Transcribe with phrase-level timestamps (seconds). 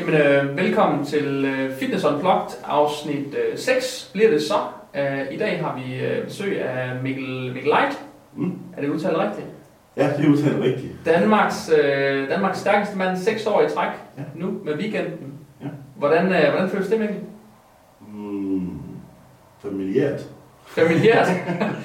[0.00, 4.54] Jamen, øh, velkommen til øh, Fitness Unplugged, afsnit øh, 6 bliver det så.
[4.96, 7.98] Øh, I dag har vi øh, besøg af Mikkel, Mikkel Light.
[8.36, 8.52] Mm.
[8.76, 9.46] Er det udtalt rigtigt?
[9.96, 10.92] Ja, det er udtalt rigtigt.
[11.04, 14.22] Danmarks, øh, Danmarks stærkeste mand, 6 år i træk, Ja.
[14.34, 15.32] nu med weekenden.
[15.60, 15.66] Ja.
[15.96, 17.16] Hvordan, øh, hvordan føles det, Mikkel?
[18.14, 18.70] Mm,
[19.62, 20.20] familiært.
[20.66, 21.28] Familiært.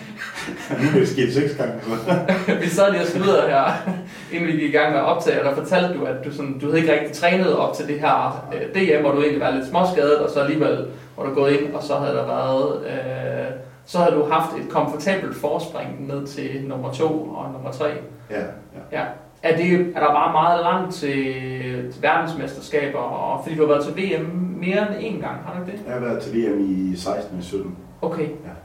[0.82, 1.74] nu er det sket seks gange.
[2.62, 3.64] vi sad lige og sluttede her,
[4.32, 6.60] inden vi gik i gang med at optage, og der fortalte du, at du, sådan,
[6.60, 9.52] du havde ikke rigtig trænet op til det her øh, DM, hvor du egentlig var
[9.52, 13.52] lidt småskadet, og så alligevel var du gået ind, og så havde der været, øh,
[13.86, 17.90] så havde du haft et komfortabelt forspring ned til nummer to og nummer tre.
[18.32, 18.40] Ja,
[18.92, 19.00] ja.
[19.00, 19.06] Ja.
[19.44, 21.34] Er, det, er der bare meget langt til,
[21.94, 24.26] til verdensmesterskaber, og fordi du har været til VM
[24.60, 25.86] mere end én gang, har du ikke det?
[25.86, 27.76] Jeg har været til VM i 16 og 17.
[28.02, 28.24] Okay.
[28.24, 28.56] Ja.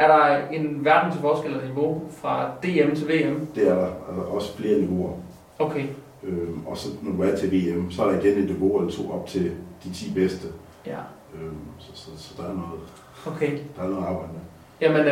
[0.00, 3.46] Er der en verden til forskel af niveau fra DM til VM?
[3.54, 5.12] Det er der altså, også flere niveauer.
[5.58, 5.84] Okay.
[6.22, 8.92] Øhm, og så når du er til VM, så er der igen et niveau eller
[8.92, 9.50] to op til
[9.84, 10.46] de 10 bedste.
[10.86, 10.98] Ja.
[11.34, 12.80] Øhm, så, så, så, der er noget,
[13.26, 13.58] Okay.
[13.76, 14.40] der er noget arbejde med.
[14.80, 15.06] Jamen,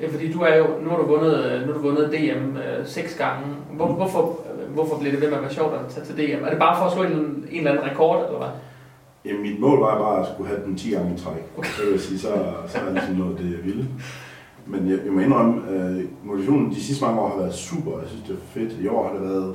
[0.00, 2.56] øh, fordi du er jo, nu har du vundet, øh, nu har du vundet DM
[2.56, 3.46] øh, seks gange.
[3.72, 6.44] Hvor, hvorfor, øh, hvorfor bliver det ved med at være sjovt at tage til DM?
[6.44, 8.48] Er det bare for at slå en, en eller anden rekord, eller hvad?
[9.24, 11.42] Jamen, mit mål var bare at skulle have den 10 gange i træk.
[11.58, 11.68] Okay.
[11.68, 12.28] Så vil jeg sige, så,
[12.68, 13.86] så er det ligesom noget, det jeg ville.
[14.66, 17.98] Men jeg, jeg må indrømme, at motivationen de sidste mange år har været super.
[17.98, 18.80] Jeg synes, det er fedt.
[18.80, 19.54] I år har det været...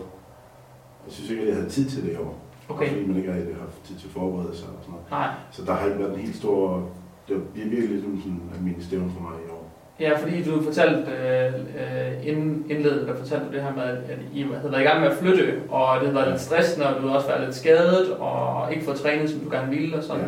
[1.05, 2.37] Jeg synes ikke, at jeg havde tid til det i år.
[2.69, 2.89] Okay.
[2.89, 5.11] Fordi man ikke rigtig har haft tid til forberedelse og sådan noget.
[5.11, 5.27] Nej.
[5.51, 6.89] Så der har ikke været en helt stor...
[7.27, 9.69] Det er virkelig ligesom sådan en almindelig for mig i år.
[9.99, 14.19] Ja, fordi du fortalte øh, øh, inden indledet, der fortalte du det her med, at
[14.33, 16.95] I havde været i gang med at flytte, og det havde været lidt stressende, og
[16.95, 20.03] du havde også været lidt skadet, og ikke fået trænet, som du gerne ville, og
[20.03, 20.21] sådan.
[20.21, 20.27] Ja.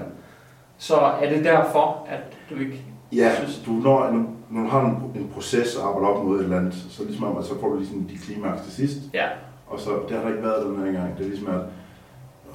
[0.78, 2.82] Så er det derfor, at du ikke...
[3.16, 6.38] Ja, Synes- du, når, når, når du har en, en proces at arbejde op mod
[6.40, 8.98] et eller andet, så ligesom om, at så får du ligesom de klimaks til sidst.
[9.14, 9.28] Ja.
[9.68, 11.18] Og så, det har der ikke været den her gang.
[11.18, 11.62] Det er ligesom, at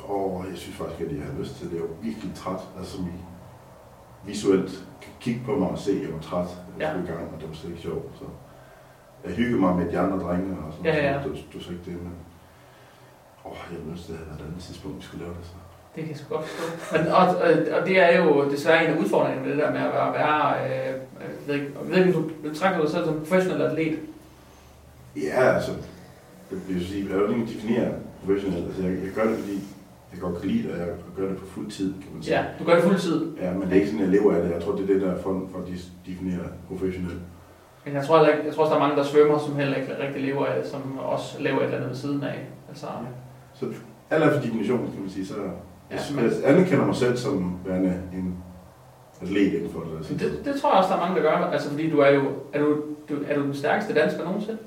[0.09, 1.75] åh, jeg synes faktisk, at jeg har lyst til det.
[1.77, 2.61] Jeg er virkelig træt.
[2.79, 3.19] Altså, som I
[4.27, 6.49] visuelt kan kigge på mig og se, at jeg var træt.
[6.79, 7.03] Jeg Ja.
[7.03, 8.05] i gang, og det var slet ikke sjovt.
[8.19, 8.25] Så
[9.25, 11.19] jeg hyggede mig med de andre drenge og sådan Ja, ja.
[11.19, 12.13] Det, det var så ikke det, men
[13.45, 15.47] åh, jeg ville ønske, det havde været et andet tidspunkt, vi skulle lave det.
[15.47, 15.55] Så.
[15.97, 16.97] Det kan jeg sgu godt forstå.
[16.99, 19.81] Men, og, og, og, det er jo desværre en af udfordringerne med det der med
[19.81, 23.19] at være, være øh, jeg ved ikke, jeg ved ikke, du betragter dig selv som
[23.19, 23.99] professionel atlet.
[25.17, 25.71] Ja, altså,
[26.51, 27.89] det vil jeg sige, jeg vil ikke definere
[28.21, 28.67] professionelt.
[28.67, 29.59] Altså, jeg, jeg gør det, fordi
[30.13, 32.37] jeg godt kan lide det, og jeg gør det på fuld tid, kan man sige.
[32.37, 33.37] Ja, du gør det fuldtid.
[33.43, 34.51] ja men det er ikke sådan, jeg lever af det.
[34.55, 37.21] Jeg tror, det er det, der er for, for at de- definere professionelt.
[37.85, 39.93] Men jeg tror, ikke, jeg tror også, der er mange, der svømmer, som heller ikke
[40.07, 42.39] rigtig lever af det, som også laver et eller andet ved siden af.
[42.69, 42.87] Altså,
[43.55, 43.67] Så
[44.11, 45.35] alt efter definition, kan man sige, så
[45.91, 48.37] Ja, ja, jeg anerkender mig selv som værende en
[49.23, 49.97] atlet inden for det.
[49.97, 50.15] Altså.
[50.15, 51.37] det, det, tror jeg også, der er mange, der gør.
[51.37, 52.77] Altså, fordi du er jo, er du,
[53.09, 54.59] du, er du den stærkeste dansker nogensinde?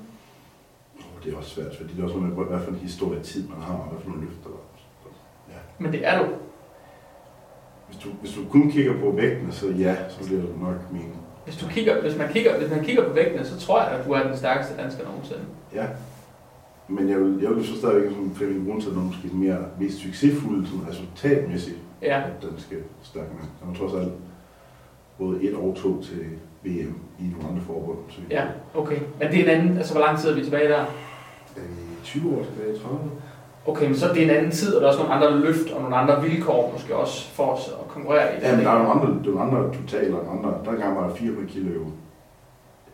[0.97, 3.19] Oh, det er også svært, fordi det er også noget med, hvad for en historie
[3.22, 4.50] tid man har, og hvad for nogle løfter.
[4.50, 4.56] der-
[5.80, 6.25] Men det er du.
[7.88, 11.12] Hvis du, hvis du kun kigger på vægtene, så ja, så bliver det nok min.
[11.46, 14.06] Hvis, du kigger, hvis, man kigger, hvis man kigger på vægtene, så tror jeg, at
[14.06, 15.41] du er den stærkeste dansker nogensinde.
[15.74, 15.86] Ja.
[16.90, 20.66] Men jeg vil, jeg vil så stadigvæk som Flemming Brunse, noget måske mere mest succesfuld
[20.66, 23.44] sådan resultatmæssigt, Ja, at den skal stærk med.
[23.60, 24.14] Der var trods alt
[25.18, 26.20] både et og to til
[26.64, 27.98] VM i nogle andre forbund.
[28.10, 28.44] Så ja,
[28.76, 28.98] okay.
[29.20, 30.80] Men det er en anden, altså hvor lang tid er vi tilbage der?
[30.80, 30.86] Er
[31.56, 33.00] vi 20 år tilbage, 30?
[33.68, 35.72] Okay, men så er det en anden tid, og der er også nogle andre løft
[35.72, 38.40] og nogle andre vilkår måske også for os at konkurrere i.
[38.42, 40.54] Ja, men der er nogle andre, det er nogle andre totaler, nogle andre.
[40.66, 41.82] Der engang var der 400 kilo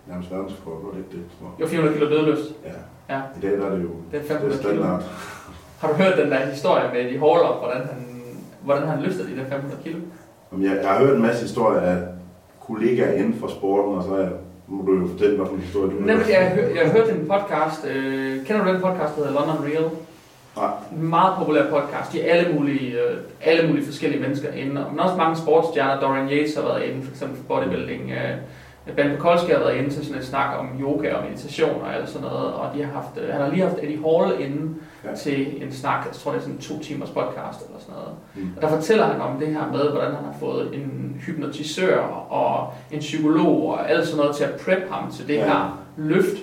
[0.08, 1.24] nærmest verdensrekord, var det ikke det?
[1.36, 1.62] tror jeg?
[1.62, 2.48] Jo, 400 kilo dødløft.
[2.70, 2.78] Ja.
[3.16, 3.20] Ja.
[3.38, 4.72] I dag der er det jo Det er det er 500 kilo.
[4.74, 5.04] standard.
[5.80, 8.00] Har du hørt den der historie med de hauler, hvordan han,
[8.68, 10.00] hvordan han løfter de der 500 kilo?
[10.52, 11.98] Jamen, Jeg, jeg har hørt en masse historier af
[12.68, 14.30] kollegaer inden for sporten, og så er,
[14.68, 17.28] må du jo fortælle, hvilken historie du Nemlig, jeg, har hø- jeg har hørt en
[17.34, 19.90] podcast, øh, kender du den podcast, der hedder London Real?
[20.58, 20.72] Nej.
[20.96, 22.14] En meget populær podcast.
[22.14, 26.00] De er alle mulige, øh, alle mulige forskellige mennesker inde, men også mange sportsstjerner.
[26.02, 28.12] Dorian Yates har været inde, for eksempel for bodybuilding.
[28.12, 28.36] Øh,
[28.96, 32.10] Ben Pekolsky har været inde til sådan et snak om yoga og meditation og alt
[32.10, 35.16] sådan noget, og de har haft, øh, han har lige haft Eddie Hall inde Ja.
[35.16, 38.12] til en snak, jeg tror det er sådan en to timers podcast eller sådan noget.
[38.36, 38.50] Mm.
[38.56, 42.00] Og der fortæller han om det her med, hvordan han har fået en hypnotisør
[42.30, 45.46] og en psykolog og alt sådan noget til at prep ham til det Ja.
[45.46, 46.38] her løft,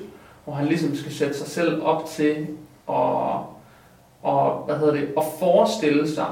[0.45, 2.47] hvor han ligesom skal sætte sig selv op til
[2.89, 2.95] at,
[4.23, 6.27] og, hvad hedder det, at forestille sig,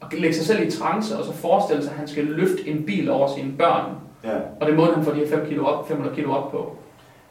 [0.00, 2.82] og lægge sig selv i trance, og så forestille sig, at han skal løfte en
[2.86, 3.84] bil over sine børn.
[4.24, 6.76] Ja, Og det måden, han får de her 5 kilo op, 500 kilo op på.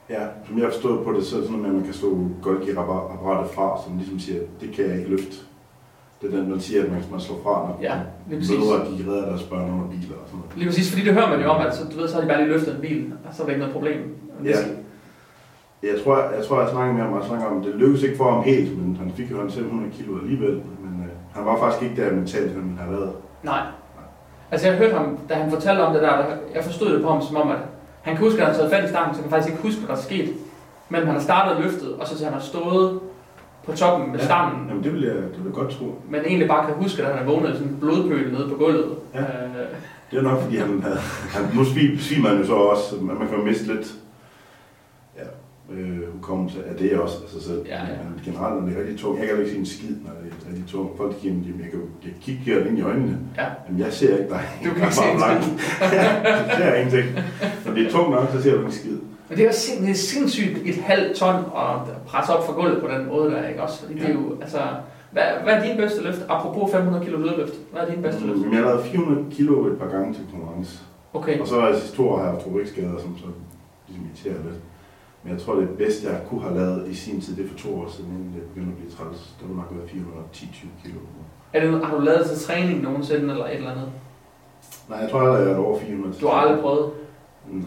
[0.10, 2.10] ja, som jeg har forstået på det, så er det sådan, at man kan slå
[2.42, 5.36] Golgi-apparatet fra, som ligesom siger, det kan jeg ikke løfte.
[6.22, 7.96] Det er den, man siger, at man, man slår fra, når Ja,
[8.30, 10.52] mødre, de redder deres børn under biler og sådan noget.
[10.56, 12.28] Lige præcis, fordi det hører man jo om, at så, du ved, så har de
[12.28, 14.00] bare lige løftet en bil, og så er der ikke noget problem.
[14.44, 14.58] Det Ja.
[15.84, 18.18] Jeg tror, jeg, tror, jeg snakker med ham, og jeg snakker om, det lykkedes ikke
[18.18, 20.54] for ham helt, men han fik jo han 700 kilo alligevel.
[20.84, 23.12] Men øh, han var faktisk ikke der mentalt, han har været.
[23.44, 23.62] Nej.
[24.52, 26.24] Altså jeg hørte ham, da han fortalte om det der, der
[26.56, 27.58] jeg forstod det på ham som om, at
[28.02, 29.80] han kan huske, at han taget fat i stangen, så han kan faktisk ikke huske,
[29.80, 30.30] hvad der er sket.
[30.90, 33.00] Men han har startet løftet, og så til han har stået
[33.66, 34.26] på toppen med Ja.
[34.26, 35.96] stangen, Jamen, det vil jeg, det vil jeg godt tro.
[36.10, 38.86] men egentlig bare kan huske, at han er vågnet sådan en blodpøl nede på gulvet.
[39.14, 39.20] Ja.
[39.20, 39.26] Øh,
[40.12, 40.98] Det er nok, fordi han, havde,
[41.36, 43.88] han nu svim- svimer han jo så også, man kan jo miste lidt
[45.78, 47.62] øh, hukommelse af det også af sig selv.
[47.68, 47.98] Ja, ja.
[48.10, 49.20] Men generelt er det rigtig tungt.
[49.20, 50.98] Jeg kan ikke sige en skid, når det er rigtig tungt.
[50.98, 53.18] Folk siger, at jeg kan jeg kigger ind i øjnene.
[53.38, 53.46] ja.
[53.68, 54.44] Jamen, jeg ser ikke dig.
[54.66, 57.08] Du kan ikke se ja, jeg ser ingenting.
[57.66, 58.98] Når det er tungt nok, så ser du en skid.
[59.30, 61.78] Men det er, sind, det er sindssygt et halvt ton at
[62.08, 63.82] presse op fra gulvet på den måde der, ikke også?
[63.82, 64.60] Fordi det er jo, altså,
[65.12, 66.22] hvad, hvad er din bedste løft?
[66.30, 68.40] Apropos 500 kilo lødløft, hvad er din bedste løft?
[68.40, 70.80] Men jeg har lavet 400 kilo et par gange til konkurrence.
[71.14, 73.26] Okay, Og så har jeg sidste to år har jeg haft som så
[73.88, 74.60] ligesom irriterer lidt.
[75.24, 77.58] Men jeg tror, det bedste, jeg kunne have lavet i sin tid, det er for
[77.58, 79.36] to år siden, inden det begyndte at blive træls.
[79.40, 81.00] Det var nok været 410-20 kilo.
[81.54, 83.90] er det, har du lavet til træning nogensinde, eller et eller andet?
[84.90, 86.14] Nej, jeg tror aldrig, jeg har over 400.
[86.22, 86.92] Du har aldrig prøvet?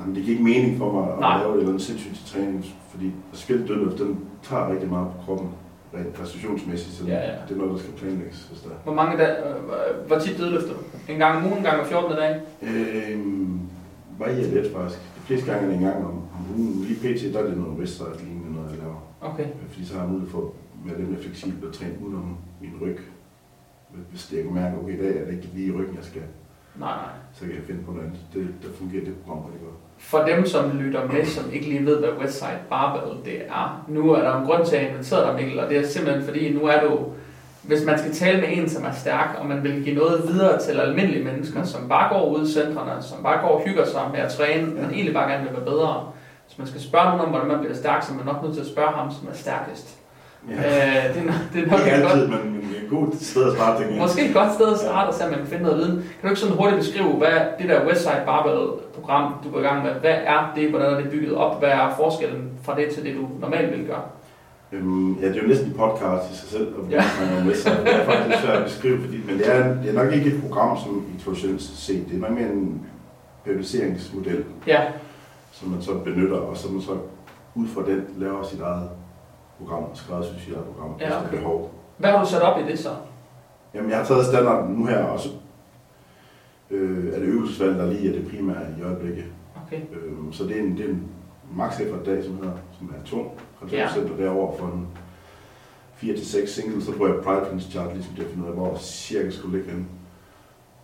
[0.01, 1.39] Jamen, det giver ikke mening for mig at Nej.
[1.39, 5.09] lave et eller andet sindssygt til træning, fordi at spille dødløft, den tager rigtig meget
[5.13, 5.49] på kroppen,
[5.95, 7.33] rent præstationsmæssigt, så Ja, ja.
[7.49, 8.75] det er noget, der skal planlægges, hvis der er.
[8.85, 11.13] Hvor mange dage, øh, hvor tit dødløfter du?
[11.13, 12.17] En gang om ugen, en gang hver 14.
[12.17, 12.41] dag?
[12.63, 13.61] Øhm,
[14.19, 15.01] varierer lidt faktisk.
[15.27, 16.85] Fleste gange er det en gang om, om ugen.
[16.85, 19.01] Lige pt, der er det noget Westside lignende noget, jeg laver.
[19.21, 19.47] Okay.
[19.69, 20.51] Fordi så har jeg mulighed for at
[20.85, 22.99] være lidt mere fleksibel og træne udenom min ryg.
[24.11, 26.23] Hvis jeg kan mærke, okay, i dag er det ikke lige ryggen, jeg skal,
[26.77, 27.13] Nej, nej.
[27.33, 28.21] så kan jeg finde på noget andet.
[28.35, 29.75] Det, der fungerer det program rigtig godt.
[29.99, 34.11] For dem, som lytter med, som ikke lige ved, hvad Westside Barbell det er, nu
[34.11, 36.53] er der en grund til, at jeg inviterede dig, Mikkel, og det er simpelthen fordi,
[36.53, 36.99] nu er du,
[37.67, 40.61] hvis man skal tale med en, som er stærk, og man vil give noget videre
[40.61, 44.03] til almindelige mennesker, som bare går ud i centrene, som bare går og hygger sig
[44.13, 46.07] med at træne, men egentlig bare gerne vil være bedre.
[46.47, 48.55] Hvis man skal spørge nogen om, hvordan man bliver stærk, så er man nok nødt
[48.55, 49.99] til at spørge ham, som er stærkest.
[50.51, 50.55] Ja.
[50.55, 53.47] Øh, det, er, det er nok Ikke et godt, altid, men, er et godt sted
[53.51, 54.03] at starte, tænker.
[54.03, 55.97] Måske et godt sted at starte, om man kan finde noget viden.
[55.97, 59.83] Kan du ikke sådan hurtigt beskrive, hvad det der Westside Barbell-program, du går i gang
[59.85, 63.05] med, hvad er det, hvordan er det bygget op, hvad er forskellen fra det til
[63.05, 64.03] det, du normalt vil gøre?
[64.75, 67.03] Øhm, ja, det er jo næsten en podcast i sig selv, og Ja.
[67.21, 67.73] man er med sig.
[67.85, 70.43] Det er faktisk svært at beskrive, fordi, men det er, det er nok ikke et
[70.43, 72.05] program, som i traditionelt set.
[72.09, 72.87] Det er nok mere en
[73.45, 74.81] periodiseringsmodel, Ja,
[75.53, 76.93] som man så benytter, og så man så
[77.55, 78.89] ud fra den laver sit eget
[79.59, 81.37] program, skræddersyr sit eget program, Ja, okay.
[81.37, 81.75] behov.
[81.99, 82.89] hvad har du sat op i det så?
[83.75, 85.29] Jamen, jeg har taget standarden nu her, og så
[86.71, 89.25] øh, er det øvelsesvalg, der lige er det primære i øjeblikket.
[89.67, 89.77] Okay.
[89.77, 91.03] Øh, så det er en, det er en
[91.57, 93.29] max effort dag, som hedder, som er tung.
[93.73, 93.87] Ja.
[93.87, 94.89] 50% og derover for en
[96.03, 99.57] 4-6 singles, så bruger jeg Pride Prince chart, ligesom til at af, hvor cirka skulle
[99.59, 99.87] ligge henne.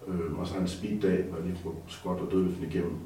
[0.09, 2.97] Øh, og så har en speed dag, hvor jeg lige får squat og dødløften igennem.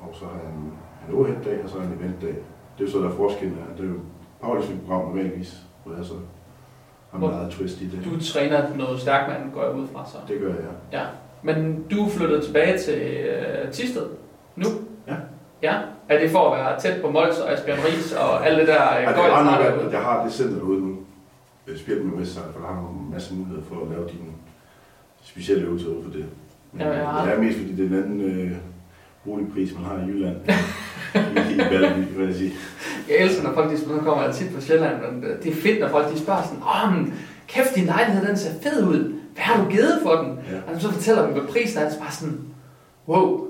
[0.00, 0.72] Og så har jeg en,
[1.08, 2.28] en overhead dag, og så har jeg en event dag.
[2.78, 3.76] Det er jo så, der er forskellen er.
[3.76, 3.98] Det er jo
[4.42, 6.14] powerlifting program normalvis, hvor jeg så
[7.10, 8.04] har Hvor- meget twist i det.
[8.04, 10.16] Du træner noget stærkmand, går jeg ud fra så.
[10.28, 10.98] Det gør jeg, ja.
[11.00, 11.06] Ja.
[11.42, 14.06] Men du er flyttet tilbage til øh, Tisted
[14.56, 14.64] nu?
[15.62, 15.74] Ja.
[16.08, 18.96] Er det for at være tæt på Mols og Asbjørn Ries og alt det der
[18.96, 20.96] øh, Ja, det er nok, at jeg har det center derude nu.
[21.68, 24.30] Jeg spiller med Westside, for der har nogle masse muligheder for at lave dine
[25.22, 26.24] specielle øvelser ud for det.
[26.72, 27.24] Men Ja, ja.
[27.26, 28.50] det er mest fordi det er en anden øh,
[29.24, 30.36] boligpris, man har i Jylland.
[31.14, 32.52] I, i Valby, vil jeg sige.
[33.08, 35.56] Jeg elsker, når folk de spørger, kommer jeg tit på Sjælland, men øh, det er
[35.56, 37.14] fedt, når folk de spørger sådan, åh, men
[37.48, 39.14] kæft, din lejlighed, den ser fed ud.
[39.34, 40.38] Hvad har du givet for den?
[40.52, 40.72] Ja.
[40.74, 42.38] Og så fortæller dem, hvad prisen er, så bare sådan,
[43.08, 43.46] wow,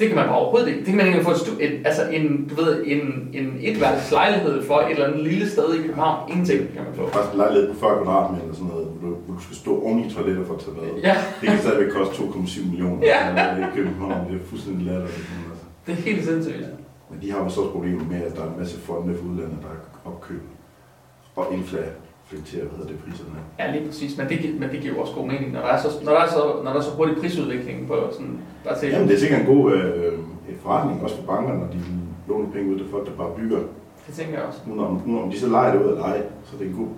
[0.00, 0.78] det kan man bare overhovedet ikke.
[0.80, 4.10] Det kan man ikke få et, stu- et, altså en, du ved, en, en etværelses
[4.12, 6.30] lejlighed for et eller andet lille sted i København.
[6.30, 7.08] Ingenting kan man få.
[7.08, 9.72] Faktisk en lejlighed på 40 kvadratmeter eller sådan noget, hvor du, hvor du skal stå
[9.82, 11.02] oven i toiletter for at tage bad.
[11.08, 13.06] Ja, Det kan stadigvæk koste 2,7 millioner.
[13.06, 13.56] Ja.
[13.56, 14.20] i København.
[14.30, 15.16] Det er fuldstændig latterligt.
[15.50, 15.64] Altså.
[15.86, 16.66] det er helt sindssygt.
[17.10, 19.24] Men de har jo så også problemer med, at der er en masse fonde fra
[19.30, 20.42] udlandet, der er opkøb
[21.36, 21.46] og
[22.32, 23.30] inflaterer, hvad hedder det, priserne.
[23.58, 24.18] Ja, lige præcis.
[24.18, 26.30] Men det, men det giver også god mening, når der er så, når der er
[26.30, 29.40] så, når der er så hurtig prisudvikling på sådan, bare til, Jamen, det er sikkert
[29.40, 30.12] en god øh,
[30.50, 31.78] et forretning, også for bankerne, når de
[32.28, 33.58] låner penge ud til folk, der bare bygger.
[34.06, 34.60] det tænker jeg også.
[34.68, 36.76] Uden om, uden om de så leger det ud eller ej, så er det en
[36.82, 36.88] god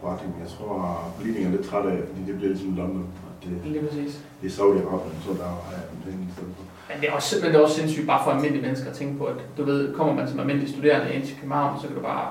[0.00, 0.34] forretning.
[0.44, 0.72] Jeg tror,
[1.06, 3.06] at politikerne er lidt trætte af, fordi det bliver ligesom London.
[3.26, 4.12] Og det, Lige præcis.
[4.42, 6.64] det er Saudi-Arabien, så der jeg penge i stedet for.
[6.90, 9.18] Men det er også, men det er også sindssygt bare for almindelige mennesker at tænke
[9.18, 12.02] på, at du ved, kommer man som almindelig studerende ind til København, så kan du
[12.02, 12.26] bare,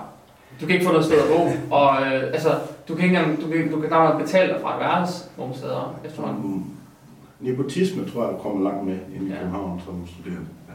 [0.61, 2.49] du kan ikke få noget sted at bo, og øh, altså,
[2.87, 5.55] du kan ikke engang, du kan, du kan nok betale dig fra et værelse nogle
[5.55, 6.43] steder efterhånden.
[6.53, 6.63] Mm.
[7.39, 9.37] Nepotisme tror jeg, der kommer langt med ind i Ja.
[9.39, 10.47] København som studerende.
[10.69, 10.73] Ja.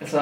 [0.00, 0.20] Altså,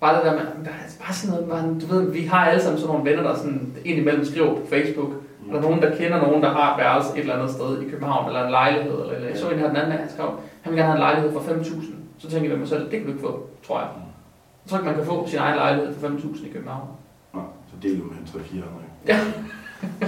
[0.00, 2.62] bare det der med, der er bare sådan noget, man, du ved, vi har alle
[2.62, 5.10] sammen sådan nogle venner, der sådan indimellem skriver på Facebook,
[5.46, 5.50] Mm.
[5.50, 7.90] Er der nogen, der kender nogen, der har et værelse et eller andet sted i
[7.90, 10.30] København, eller en lejlighed, eller, eller jeg så en her den anden dag, han skrev,
[10.62, 11.84] han vil gerne have en lejlighed for 5.000.
[12.18, 13.88] Så tænker jeg ved mig selv, det kan du ikke få, tror jeg.
[14.64, 16.88] Jeg tror ikke, man kan få sin egen lejlighed for 5.000 i København.
[17.34, 18.66] Nå, så deler man 3-4 andre.
[19.06, 19.18] Ja.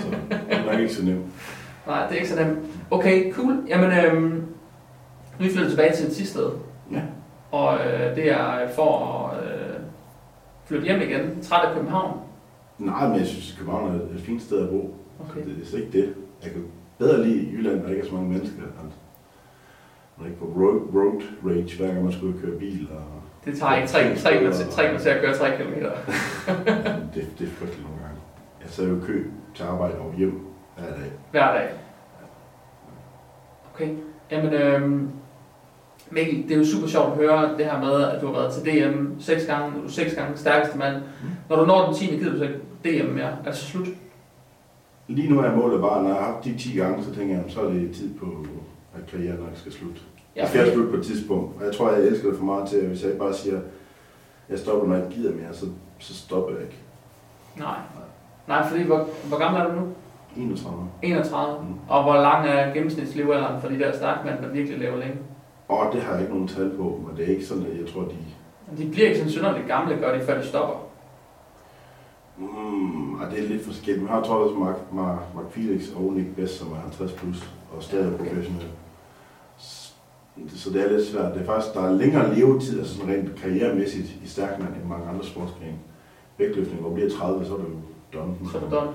[0.01, 1.27] Så det er nok ikke så nemt.
[1.87, 2.59] Nej, det er ikke så nemt.
[2.91, 3.65] Okay, cool.
[3.69, 4.45] Jamen, øhm, nu
[5.39, 6.51] er vi flyttet tilbage til et sidste sted.
[6.93, 7.03] Ja.
[7.51, 9.77] Og øh, det er for at øh,
[10.65, 11.43] flytte hjem igen.
[11.43, 12.21] Træt af København.
[12.79, 14.95] Nej, men jeg synes, København er et fint sted at bo.
[15.21, 15.43] Okay.
[15.43, 16.15] Så det, det er slet ikke det.
[16.45, 16.65] Jeg kan
[16.99, 18.57] bedre lide Jylland, hvor der ikke er så mange mennesker.
[20.17, 22.89] Man er ikke på road, road rage, hver gang man skal ud og køre bil.
[22.91, 25.73] Og, Det tager ikke tre, tre, kvarter, tre kvarter at køre 3 km.
[27.15, 28.21] det, det er frygteligt nogle gange.
[28.63, 30.41] Jeg sad jo i kø til arbejde og hjem
[30.79, 31.13] hver dag.
[31.31, 31.69] Hver dag.
[33.75, 33.89] Okay.
[34.31, 35.11] Jamen, øhm,
[36.11, 38.53] Mikkel, det er jo super sjovt at høre det her med, at du har været
[38.55, 41.03] til DM seks gange, du er seks gange stærkeste mand.
[41.49, 42.07] Når du når den 10.
[42.07, 42.59] gider du så ikke
[43.05, 43.25] DM mere.
[43.25, 43.87] Er det så slut?
[45.09, 47.45] Lige nu er målet bare, når jeg har haft de 10 gange, så tænker jeg,
[47.49, 48.27] så er det tid på,
[48.95, 50.01] at karrieren nok skal slutte.
[50.37, 52.69] Jeg skal fordi- slutte på et tidspunkt, og jeg tror, jeg elsker det for meget
[52.69, 53.61] til, at hvis jeg ikke bare siger,
[54.49, 55.67] jeg stopper, når jeg ikke gider mere, så,
[55.99, 56.77] så stopper jeg ikke.
[57.57, 57.79] Nej.
[58.49, 59.87] Nej, fordi hvor, hvor gammel er du nu?
[60.37, 60.89] 31.
[61.03, 61.63] 31.
[61.65, 61.75] Mm.
[61.89, 65.17] Og hvor lang er gennemsnitslevealderen for de der stærkmænd, der virkelig lever længe?
[65.69, 67.89] Og det har jeg ikke nogen tal på, men det er ikke sådan, at jeg
[67.95, 68.17] tror, de...
[68.79, 70.75] De bliver ikke sådan synderligt gamle, gør de, før de stopper.
[72.39, 74.05] Mm, og det er lidt forskelligt.
[74.05, 77.13] Vi har tror jeg også Mark, Mark, Mark Felix og Nick Best, som er 50
[77.13, 78.25] plus og stadig Okay.
[78.29, 78.67] professionel.
[80.57, 81.35] Så det er lidt svært.
[81.35, 85.09] Det er faktisk, der er længere levetid, altså sådan rent karrieremæssigt i stærkmand end mange
[85.09, 85.77] andre sportsgrene.
[86.39, 87.77] Vægtløftning, hvor bliver 30, så er du jo
[88.21, 88.35] done.
[88.53, 88.89] Så er det done.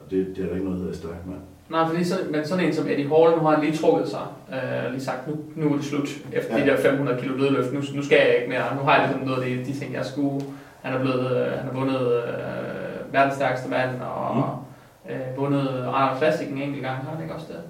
[0.00, 1.38] Og det, det er der ikke noget, der er stærkmand.
[1.70, 4.26] Nej, fordi så, men sådan en som Eddie Hall, nu har han lige trukket sig,
[4.52, 6.64] øh, lige sagt, nu, nu er det slut efter ja.
[6.64, 9.26] De der 500 kilo dødløft, nu, nu skal jeg ikke mere, nu har jeg ligesom
[9.28, 10.44] noget af de, de ting, jeg skulle.
[10.82, 15.12] Han er blevet, øh, han har vundet øh, verdens stærkeste mand, og mm.
[15.12, 17.60] øh, vundet Arnold Classic en enkelt gang, har han ikke også det?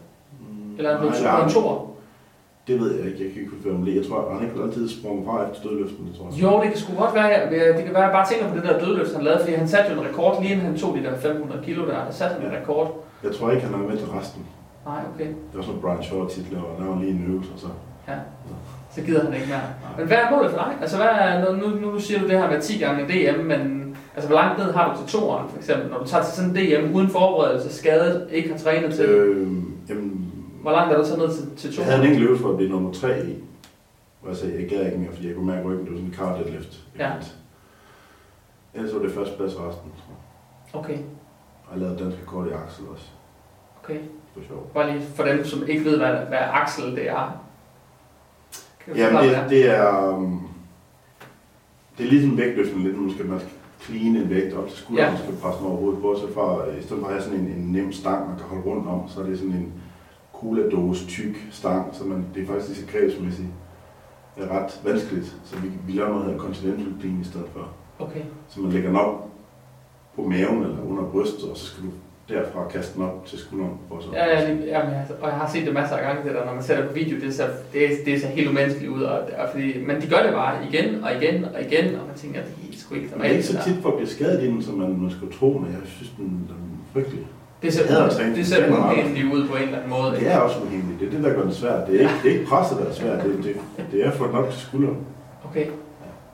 [0.41, 1.96] Mm, Eller er han nej, to- en toer?
[2.69, 3.25] Det ved jeg ikke.
[3.25, 3.97] Jeg kan ikke det.
[3.97, 6.43] Jeg tror, han ikke altid sprunget fra efter dødløften, tror jeg.
[6.43, 8.65] Jo, det kan sgu godt være, det kan være, at jeg bare tænker på det
[8.69, 11.03] der dødløft, han lavede, fordi han satte jo en rekord, lige inden han tog de
[11.03, 12.59] der 500 kilo der, der satte han en Ja.
[12.61, 12.87] rekord.
[13.25, 14.43] Jeg tror ikke, han er med til resten.
[14.87, 15.27] Nej, okay.
[15.51, 16.71] Det var sådan Brian Shaw tit laver.
[16.81, 17.67] Der var lige en øvelse, og så...
[18.09, 18.19] Ja.
[18.95, 19.61] Så gider han ikke mere.
[19.99, 20.73] Men hvad er målet for dig?
[20.81, 23.61] Altså, hvad er, nu, nu, siger du det her med 10 gange DM, men
[24.15, 25.91] altså, hvor langt ned har du til toeren, for eksempel?
[25.91, 29.05] Når du tager til sådan en DM uden forberedelse, skadet, ikke har trænet til.
[29.05, 29.47] Øh,
[29.89, 30.33] jamen,
[30.67, 32.57] hvor langt er du så ned til, til jeg havde en enkelt øvelse for at
[32.57, 33.35] blive nummer 3 i.
[34.21, 36.11] Hvor jeg sagde, jeg gad ikke mere, fordi jeg kunne mærke ryggen, det var sådan
[36.11, 36.85] en car deadlift.
[36.99, 37.13] Ja.
[38.75, 39.91] Ellers var det første plads resten.
[40.01, 40.85] tror jeg.
[40.85, 40.99] Okay,
[41.67, 43.05] Og jeg lavede dansk rekord i Axel også.
[43.83, 43.95] okay.
[43.95, 44.73] Det var sjovt.
[44.75, 47.41] Bare lige for dem, som ikke ved, hvad, hvad Axel det er.
[48.85, 50.09] Kan Jamen, det, det er...
[50.09, 50.49] Um,
[51.99, 55.07] det er ligesom vægtløftning lidt, man skal, man skal clean en vægt op til skulderen,
[55.07, 55.13] Ja.
[55.13, 56.01] man skal presse den over hovedet.
[56.01, 58.47] Bortset fra, øh, i stedet for at have sådan en, en nem stang, man kan
[58.47, 59.73] holde rundt om, så er det sådan en
[60.41, 63.49] cola-dose tyk stang, så man, det er faktisk lige så grebsmæssigt
[64.37, 65.37] er ret vanskeligt.
[65.45, 67.69] Så vi, vi laver noget, der hedder continental clean i stedet for.
[67.99, 69.29] Okay, Så man lægger den op
[70.17, 71.91] på maven eller under brystet, og så skal du
[72.29, 73.73] derfra kaste den op til skulderen.
[73.89, 74.09] For så.
[74.13, 76.45] ja, ja, lige, jamen, jeg- og jeg har set det masser af gange, det der,
[76.45, 79.19] når man ser det på video, det ser, det, det ser helt umenneskeligt ud, og,
[79.39, 82.41] og fordi, men de gør det bare igen og igen og igen, og man tænker,
[82.43, 83.33] det er sgu ikke Men det er normalt.
[83.33, 85.81] ikke så tit, folk bliver skadet i den, som man, man skulle tro, men jeg
[85.85, 87.27] synes, den, den er frygtelig.
[87.63, 88.37] Det ser, at træne.
[88.37, 90.11] det ser uendeligt ud på en eller anden måde.
[90.11, 91.01] Det er også uheldigt.
[91.01, 91.87] Det er det, der gør det svært.
[91.89, 93.25] Det er ikke, det er ikke presset, der er svært.
[93.25, 93.57] Det, det,
[93.93, 94.99] det er at få den op til skulderen.
[95.51, 95.67] Okay.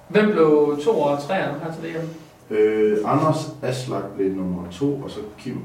[0.09, 2.07] Hvem blev to og tre her til DM?
[2.55, 5.61] Øh, Anders Aslak blev nummer to, og så Kim,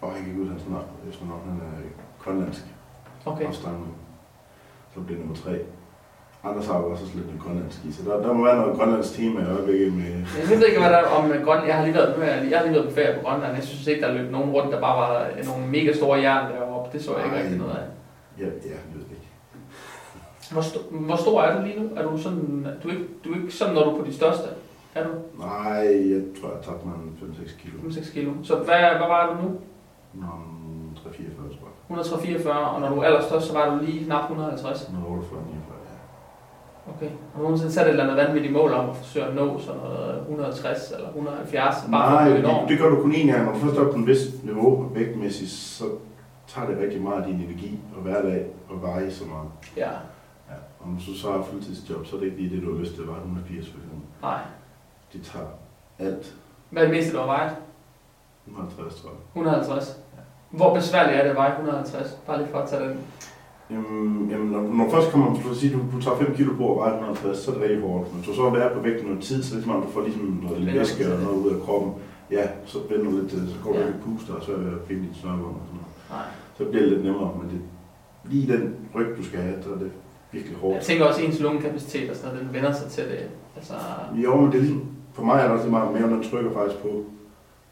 [0.00, 2.60] og jeg kan ikke ud hans navn, han er grønlandsk
[3.26, 3.44] Okay.
[3.44, 3.94] afstamning.
[4.94, 5.58] Så blev nummer tre.
[6.44, 9.12] Anders har jo også lidt en grønlandsk i, så der, der må være noget grønlandsk
[9.16, 10.04] tema i øjeblikket med...
[10.40, 11.66] Jeg ved ikke, hvad der er om øh, Grønland.
[11.68, 13.54] Jeg har lige været, jeg, har lige været på ferie på Grønland.
[13.54, 16.52] Jeg synes ikke, der løb nogen rundt, der bare var øh, nogle mega store jern
[16.52, 16.88] deroppe.
[16.98, 17.42] Det så jeg ikke Nej.
[17.42, 17.86] rigtig noget af.
[18.42, 18.50] Ja, ja,
[18.84, 19.28] jeg ved det ikke.
[20.52, 21.86] Hvor, sto- hvor stor er du lige nu?
[21.96, 24.14] Er du sådan, du er ikke, du er ikke sådan, når du er på de
[24.14, 24.48] største?
[24.94, 27.74] Er du Nej, jeg tror, jeg tabte mig en 5-6 kilo.
[27.88, 28.30] 5-6 kilo?
[28.42, 29.48] Så hvad, hvad var du nu?
[30.22, 30.30] Nå,
[31.02, 31.76] 344, tror jeg.
[31.86, 34.82] 144, og når du er allerstørst, så var du lige knap 150.
[34.82, 35.59] 148, 49, ja.
[36.96, 37.10] Okay.
[37.32, 39.80] Har du nogensinde sat et eller andet vanvittigt mål om at forsøge at nå sådan
[39.80, 41.54] noget 160 eller 170?
[41.56, 43.44] Bare for Nej, at det, det gør du kun én gang.
[43.44, 45.84] Når du først er på en vis niveau vægtmæssigt, så
[46.46, 49.48] tager det rigtig meget af din energi og hverdag og veje så meget.
[49.76, 49.90] Ja,
[50.50, 50.54] Ja.
[50.80, 52.94] Og hvis du så har fuldtidsjob, så er det ikke lige det, du har lyst
[52.94, 54.00] til at veje 180 for eksempel.
[54.22, 54.38] nej.
[55.12, 55.46] Det tager
[55.98, 56.34] alt.
[56.70, 57.52] Hvad er det meste, du har vejet?
[58.46, 59.18] 150, tror jeg.
[59.34, 59.98] 150.
[60.50, 62.18] Hvor besværligt er det at veje 150?
[62.26, 63.00] Bare lige for at tage den.
[63.72, 66.64] Jamen, jamen når, når du først kommer, du, sige, du, du tager 5 kilo på
[66.64, 68.14] og vejer 150, så er det rigtig hårdt.
[68.14, 70.00] Men du så være på vægten noget tid, så er det som om, du får
[70.02, 71.08] ligesom noget lidt væske til.
[71.26, 71.92] noget ud af kroppen.
[72.30, 73.86] Ja, så vender du lidt til det, så går du Ja.
[73.86, 75.92] ikke puster og så er det finde dit snørbånd og sådan noget.
[76.16, 76.26] Nej.
[76.58, 77.60] Så bliver det lidt nemmere, men det,
[78.32, 79.90] lige den ryg, du skal have, så er det
[80.32, 80.74] virkelig hårdt.
[80.76, 83.22] Jeg tænker også, at ens lungekapacitet og sådan noget, den vender sig til det.
[83.56, 83.74] Altså,
[84.24, 84.82] Jo, men det er ligesom,
[85.16, 86.92] for mig er det også lige meget, maven den trykker faktisk på.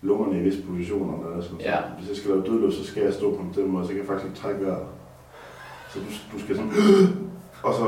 [0.03, 1.13] lungerne i visse positioner.
[1.23, 1.77] Der er sådan, Ja.
[1.77, 3.91] så hvis jeg skal lave dødløft, så skal jeg stå på en bestemt måde, så
[3.93, 4.87] kan jeg faktisk ikke trække vejret.
[5.93, 6.05] Så du,
[6.39, 6.73] du skal sådan...
[7.65, 7.85] Og så...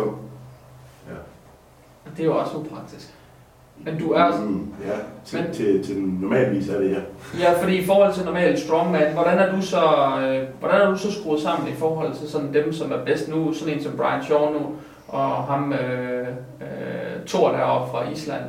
[1.09, 1.15] Ja.
[2.17, 3.15] Det er jo også upraktisk.
[3.85, 4.41] Men du er...
[4.41, 4.93] Mm, ja,
[5.25, 7.01] til, Men- til, til den normalvis er det ja.
[7.41, 9.83] Ja, fordi i forhold til normal strongman, hvordan er du så,
[10.21, 13.29] øh, hvordan er du så skruet sammen i forhold til sådan dem, som er bedst
[13.29, 14.67] nu, sådan en som Brian Shaw nu,
[15.09, 16.29] og ham øh,
[16.61, 18.45] øh, Thor deroppe fra Island,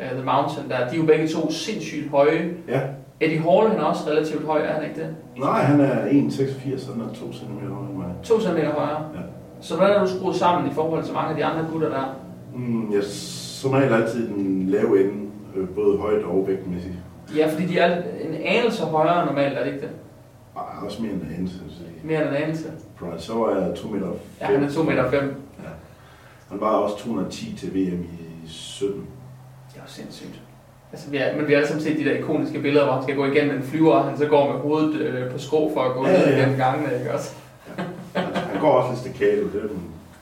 [0.00, 2.54] øh, The Mountain der, de er jo begge to sindssygt høje.
[2.68, 2.80] Ja.
[3.20, 5.16] Eddie Hall, han er også relativt høj, er han ikke det?
[5.38, 8.06] Nej, han er 1,86, så han er 2 cm højere end mig.
[8.22, 9.06] 2 cm højere.
[9.14, 9.20] Ja.
[9.60, 12.04] Så hvordan er du skruet sammen i forhold til mange af de andre gutter der?
[12.54, 16.94] Mm, jeg som regel altid den lave ende, øh, både højt og vægtmæssigt.
[17.36, 19.90] Ja, fordi de er en anelse højere normalt, er det ikke det?
[20.56, 21.58] Ej, også mere end en anelse.
[22.04, 22.72] Mere end en anelse.
[22.98, 24.06] Brian, så var jeg 2 meter.
[24.40, 25.34] Ja, han er 2 meter 5.
[26.50, 29.06] Han var også 210 til VM i 17.
[29.74, 30.40] Det er sindssygt.
[30.92, 33.24] Altså, vi er, men vi har set de der ikoniske billeder, hvor han skal gå
[33.24, 36.06] igennem en flyver, og han så går med hovedet øh, på skrå for at gå
[36.06, 36.36] Ja, ned ja, ja.
[36.36, 37.34] igennem gangene, ikke også?
[37.76, 39.70] Han, han går også lidt staccato, det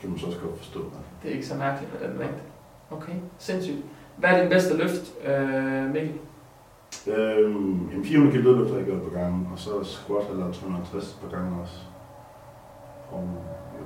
[0.01, 0.81] kan man så også godt forstå.
[1.23, 2.43] Det er ikke så mærkeligt med den vægt.
[2.91, 3.77] Okay, sindssygt.
[4.17, 6.13] Hvad er din bedste løft, øh, Mikkel?
[7.07, 11.19] Øhm, en 400 kg dødløft har jeg gjort på gangen, og så squat eller 350
[11.23, 11.75] på gangen også.
[13.13, 13.29] Og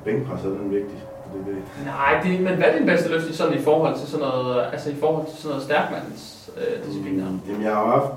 [0.04, 0.98] bænkpres er den vigtig,
[1.32, 1.84] og det det.
[1.84, 4.64] Nej, det, men hvad er din bedste løft i, sådan i forhold til sådan noget,
[4.72, 7.30] altså i forhold til sådan noget stærkmands øh, discipliner?
[7.30, 8.12] Mm, Jamen, jeg har haft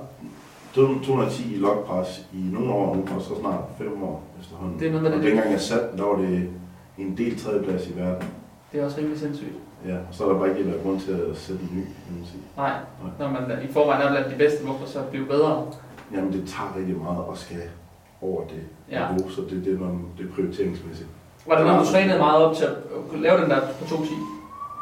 [0.74, 4.80] 210 i lokpres i nogle år nu, og så snart 5 år efterhånden.
[4.80, 6.50] Det er noget med og det- dengang jeg satte, der var det
[6.98, 8.28] en del tredjeplads i verden.
[8.72, 9.54] Det er også rimelig sindssygt.
[9.88, 12.16] Ja, og så er der bare ikke været grund til at sætte en ny, kan
[12.18, 12.42] man sige.
[12.58, 12.74] Nej,
[13.20, 15.66] når man i forvejen er blandt de bedste, hvorfor så blive bedre?
[16.14, 17.62] Jamen, det tager rigtig meget at skal
[18.22, 19.08] over det Ja.
[19.14, 21.10] niveau, så det, det, noget- det er prioriteringsmæssigt.
[21.48, 22.74] Var det noget, du trænede meget op til at
[23.20, 24.14] lave den der på 210?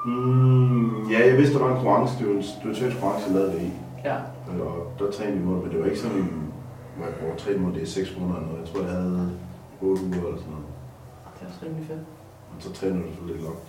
[0.06, 3.26] Mm, ja, jeg vidste, der var en konkurrence, det var en, det var en konkurrence,
[3.28, 3.72] jeg lavede det i.
[4.06, 4.16] Ja.
[4.64, 6.54] Og der trænede vi mod, men det var ikke sådan en,
[6.98, 8.62] hvor jeg brugte træne mod det i 6 måneder eller noget.
[8.62, 9.32] Jeg tror, jeg havde
[9.82, 10.68] 8 uger eller sådan noget.
[11.36, 12.00] Det er også rimelig fedt.
[12.52, 13.68] Men så træner du selvfølgelig lidt langt.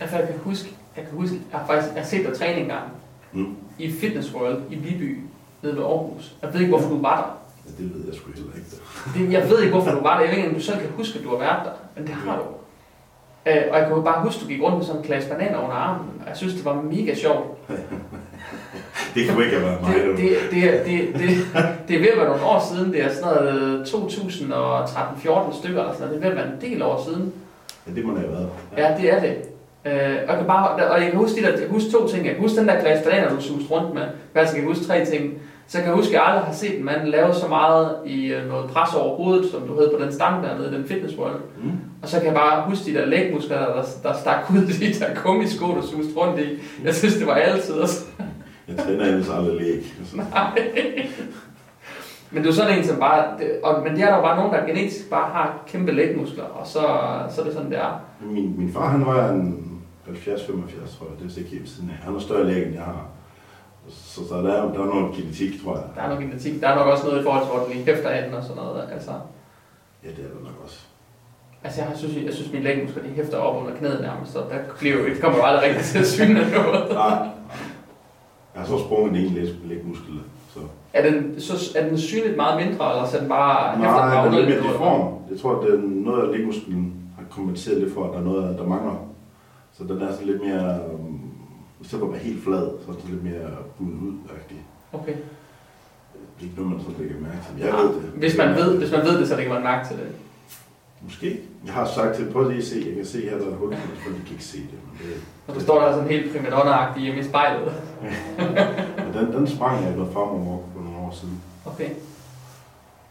[0.00, 2.60] Altså, jeg kan huske, jeg kan huske, jeg har faktisk jeg har set dig træne
[2.60, 2.86] engang
[3.32, 3.56] Mm.
[3.78, 5.20] i Fitness World i Viby,
[5.62, 6.36] nede ved Aarhus.
[6.42, 7.30] Jeg ved ikke, hvorfor du var der.
[7.66, 8.68] Ja, det ved jeg sgu heller ikke.
[9.14, 10.20] Det, jeg ved ikke, hvorfor du var der.
[10.24, 11.70] Jeg ved ikke, om du selv kan huske, at du har været der.
[11.96, 12.44] Men det har du.
[13.50, 15.58] Øh, og jeg kan bare huske, at du gik rundt med sådan en klasse bananer
[15.58, 16.10] under armen.
[16.20, 17.46] Og jeg synes, det var mega sjovt.
[19.14, 19.94] Det kunne ikke have været mig.
[19.94, 21.46] Det, Det, det, det, det,
[21.88, 22.92] det, er ved at være nogle år siden.
[22.92, 26.10] Det er sådan noget 2013-14 stykker eller sådan noget.
[26.10, 27.32] Det er ved at være en del år siden.
[27.86, 28.48] ja, det må det have været.
[28.76, 29.34] Ja, det er det.
[29.86, 32.08] Øh, og, jeg kan bare, og jeg kan huske, de der, jeg kan huske to
[32.08, 32.26] ting.
[32.26, 34.02] Jeg kan huske den der klasse bananer, du suste rundt med.
[34.32, 35.34] Faktisk kan jeg huske tre ting.
[35.68, 38.26] Så jeg kan huske, at jeg aldrig har set en mand lave så meget i
[38.26, 41.40] øh, noget pres over hovedet, som du havde på den stang dernede, den fitness world.
[41.62, 41.70] Mm.
[42.02, 44.98] Og så kan jeg bare huske de der lægmuskler, der, der stak ud i de
[44.98, 46.58] der gummisko, du suste rundt i.
[46.84, 48.04] Jeg synes, det var altid også.
[48.68, 49.84] Jeg træner ellers aldrig læg.
[50.00, 50.16] Altså.
[52.30, 53.24] Men du er sådan en, som bare...
[53.38, 56.44] Det, og, men det er der jo bare nogen, der genetisk bare har kæmpe lægmuskler,
[56.44, 56.80] og så,
[57.30, 58.00] så er det sådan, det er.
[58.20, 59.66] Min, min far, han var en
[60.08, 60.12] 70-75,
[60.98, 61.28] tror jeg.
[61.28, 61.96] Det er ikke helt siden af.
[62.04, 63.06] Han har større læg, end jeg har.
[63.88, 65.84] Så, så der, er, der er noget genetik, tror jeg.
[65.96, 66.60] Der er nok genetik.
[66.60, 68.42] Der er nok også noget i forhold til, hvor du lige hæfter af den og
[68.42, 68.88] sådan noget.
[68.92, 69.10] Altså,
[70.04, 70.78] Ja, det er der nok også.
[71.64, 74.58] altså jeg synes, jeg synes mine lægmuskler, de hæfter op under knæet nærmest, så der
[74.78, 76.92] bliver jo, det kommer jo aldrig rigtig til at syne noget.
[77.04, 77.18] Nej.
[78.54, 80.14] Jeg har så sprunget den ene læg- lægmuskel.
[80.54, 80.60] Så.
[80.92, 84.14] Er den, så, er den synligt meget mindre, eller så er den bare hæfter Nej,
[84.14, 85.14] bare den er lidt mere deform.
[85.30, 88.58] Jeg tror, at den, noget af lægmusklen har kompenseret lidt for, at der er noget,
[88.58, 88.94] der mangler.
[89.72, 90.78] Så den er sådan lidt mere...
[90.94, 91.15] Um,
[91.82, 94.60] For at være helt flad, så er sådan lidt mere budet ud -agtig.
[94.92, 95.16] Okay.
[96.36, 97.64] Det er ikke noget, man sådan lægger mærke til.
[97.64, 98.10] Jeg Ja, ved det.
[98.22, 100.06] Hvis man ved, hvis man ved det, så lægger man mærke til det.
[101.02, 101.40] Måske.
[101.66, 103.68] Jeg har sagt til, prøv lige at se, jeg kan se her, der er hul,
[103.68, 104.78] men selvfølgelig kan ikke se det.
[104.92, 107.72] Men det Og så står der sådan helt primadonna hjemme i spejlet.
[109.04, 111.42] men den, den sprang jeg noget farmor walk for nogle år siden.
[111.66, 111.90] Okay.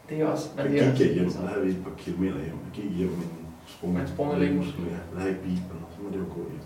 [0.10, 0.50] Det er også...
[0.56, 2.58] Men det gik jeg hjem, så der havde vi et par kilometer hjem.
[2.66, 4.30] Jeg gik hjem med en sprung.
[4.30, 4.84] Med en lægmuskel.
[4.84, 5.60] Ja, der havde ikke bil,
[5.96, 6.60] så må det jo gå hjem.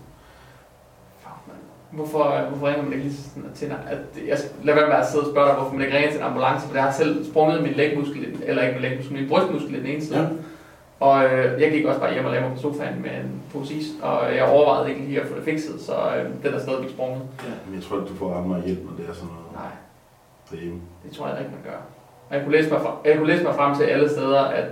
[1.92, 3.98] Hvorfor, hvorfor ringer man ikke lige sådan til en, at
[4.28, 6.26] jeg lade være med at sidde og spørge dig, hvorfor man ikke ringer til en
[6.26, 9.78] ambulance, for jeg har selv sprunget min lægmuskel, eller ikke min lægmuskel, min brystmuskel i
[9.78, 10.18] den ene side.
[10.18, 10.26] Ja.
[11.00, 13.74] Og øh, jeg gik også bare hjem og lagde mig på sofaen med en pose
[13.74, 16.90] is, og jeg overvejede ikke lige at få det fikset, så øh, den er stadigvæk
[16.90, 17.22] sprunget.
[17.44, 17.50] Ja.
[17.66, 19.72] Men jeg tror, at du får meget hjælp, når det er sådan noget Nej,
[20.50, 20.80] derhjemme.
[21.04, 21.78] det tror jeg ikke, man gør.
[22.28, 24.68] Og jeg kunne læse mig, fra, jeg kunne læse mig frem til alle steder, at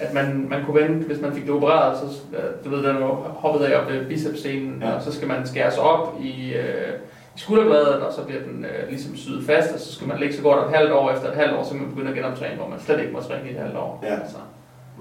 [0.00, 2.96] at man, man kunne vente, hvis man fik det opereret, så øh, du ved, den
[3.42, 4.90] hoppet af op ved bicepsscenen, Ja.
[4.92, 6.92] og så skal man skære sig op i, øh,
[7.36, 10.34] i skulderbladet, og så bliver den øh, ligesom syet fast, og så skal man ligge
[10.36, 12.68] så godt et halvt år efter et halvt år, så man begynde at genoptræne, hvor
[12.68, 14.00] man slet ikke må træne i et halvt år.
[14.02, 14.14] Ja.
[14.20, 14.36] Altså,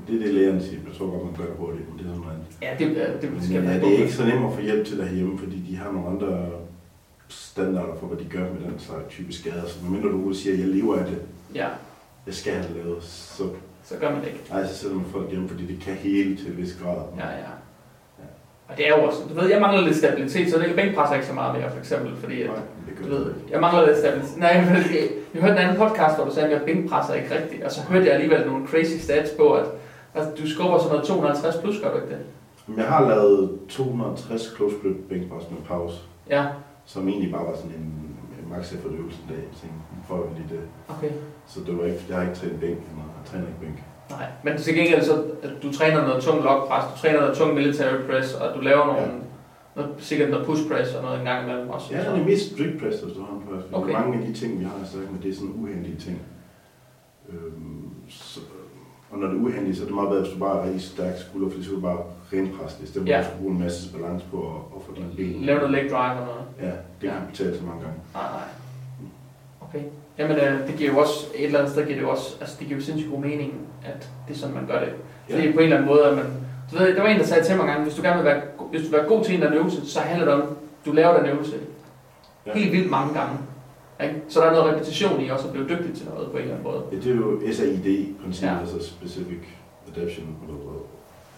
[0.07, 0.79] Det er det, lægerne siger.
[0.87, 2.47] Jeg tror godt, man gør det hurtigt, men det er sådan noget andet.
[2.61, 4.87] ja, det, det, det skal Men, ja, det er ikke så nemt at få hjælp
[4.87, 6.49] til derhjemme, fordi de har nogle andre
[7.29, 9.65] standarder for, hvad de gør med den slags type skader.
[9.67, 11.17] Så medmindre du siger, at jeg lever af det,
[11.55, 11.67] Ja,
[12.25, 13.43] jeg skal have det lavet, så,
[13.89, 14.43] så gør man det ikke.
[14.51, 17.01] nej, så sætter man folk hjem, fordi det kan hele til en vis grad.
[17.17, 17.51] Ja, ja.
[18.67, 21.27] Og det er jo også, du ved, jeg mangler lidt stabilitet, så det bænkpresser ikke
[21.27, 22.49] så meget mere, for eksempel, fordi at,
[23.03, 24.37] du ved, jeg mangler lidt stabilitet.
[24.37, 24.75] Nej, men
[25.33, 27.81] jeg, hørte en anden podcast, hvor du sagde, at jeg bænkpresser ikke rigtigt, og så
[27.81, 29.65] hørte jeg alligevel nogle crazy stats på, at
[30.15, 32.21] altså, du skubber sådan noget 250 plus, gør du ikke det?
[32.77, 35.97] Jeg har lavet 260 close grip bænkpres med pause,
[36.29, 36.45] Ja,
[36.85, 39.43] som egentlig bare var sådan en, en max effort øvelse en dag.
[39.49, 39.79] Jeg tænkte,
[40.15, 40.59] vi lige det.
[40.89, 41.09] okay.
[41.47, 43.83] Så det var ikke, jeg har ikke trænet bænk, eller jeg træner ikke bænk.
[44.09, 47.37] Nej, men til gengæld så, at du træner noget tung log press, du træner noget
[47.37, 49.07] tung military press, og du laver nogle, Ja.
[49.75, 51.87] noget, sikkert noget push press og noget en gang imellem også.
[51.95, 53.77] Ja, det er mest strict press, der står på.
[53.77, 53.93] Okay.
[53.93, 56.21] Mange af de ting, vi har sagt, men det er sådan uheldige ting.
[57.29, 58.39] Øhm, så,
[59.11, 60.81] og når det er uheldigt, så er det meget bedre, hvis du bare er rigtig
[60.81, 61.99] stærk skulder, fordi så kan du bare
[62.33, 63.17] renpresse det, i stedet for Ja.
[63.19, 65.41] at du skal bruge en masse balance på at, at få dine ben.
[65.45, 66.43] Lave noget leg drive og noget.
[66.61, 67.15] Ja, det kan Ja.
[67.31, 67.99] betale sig mange gange.
[68.13, 68.47] Nej, nej.
[69.69, 69.83] Okay.
[70.17, 72.55] Jamen, øh, det giver jo også, et eller andet sted giver det jo også, altså
[72.59, 73.53] det giver jo sindssygt god mening,
[73.85, 74.89] at det er sådan, man gør det.
[75.29, 75.51] Fordi Ja.
[75.53, 76.25] på en eller anden måde, at man,
[76.71, 78.41] du ved, der var en, der sagde til mig engang, hvis du gerne vil være,
[78.71, 80.91] hvis du vil være god til en eller anden øvelse, så handler det om, du
[80.91, 81.55] laver den øvelse
[82.45, 82.53] Ja.
[82.53, 83.37] helt vildt mange gange.
[84.03, 84.15] Ikke?
[84.29, 86.55] Så der er noget repetition i også at blive dygtig til noget på en eller
[86.55, 86.81] anden måde.
[86.91, 87.27] Ja, det er jo
[87.57, 88.59] SAID-princippet, Ja.
[88.63, 89.41] altså Specific
[89.89, 90.79] Adaption, eller hvad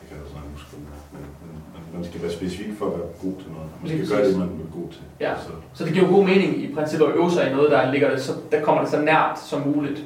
[0.01, 1.48] jeg kan altså ikke huske, men, men, men
[1.93, 3.69] man skal være specifik for at være god til noget.
[3.81, 5.01] Man skal gøre det, man er god til.
[5.19, 5.33] Ja.
[5.37, 8.09] Så, Så det giver god mening i princippet at øve sig i noget, der ligger
[8.11, 10.05] det, så der kommer det så nært som muligt.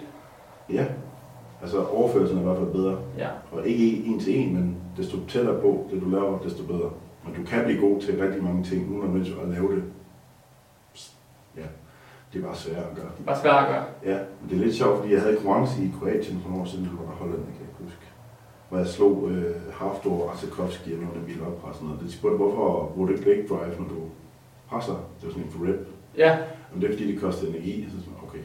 [0.69, 0.85] ja,
[1.61, 2.97] altså overførelsen er i hvert fald bedre.
[3.17, 3.27] Ja.
[3.51, 6.89] Og ikke en til en, men desto tættere på det, du laver, desto bedre.
[7.25, 9.83] Men du kan blive god til rigtig mange ting, uden nødvendigvis at lave det.
[11.57, 11.67] Ja,
[12.33, 13.05] det er bare svært at gøre.
[13.17, 13.83] Det er bare svært at gøre.
[14.13, 16.67] Ja, men det er lidt sjovt, fordi jeg havde konkurrence i Kroatien for nogle år
[16.67, 18.05] siden, det var Holland, det kan jeg ikke huske.
[18.73, 21.33] Hvor jeg slog øh, Haftor og Arsekovski og nogle af de
[21.63, 22.01] og sådan noget.
[22.05, 23.99] De spurgte, hvorfor bruger du ikke leg drive, når du
[24.69, 24.97] presser?
[25.17, 25.81] Det var sådan en for rep.
[26.23, 26.31] Ja,
[26.71, 27.73] Men det er fordi, det koster energi.
[27.91, 28.43] Så sådan, okay.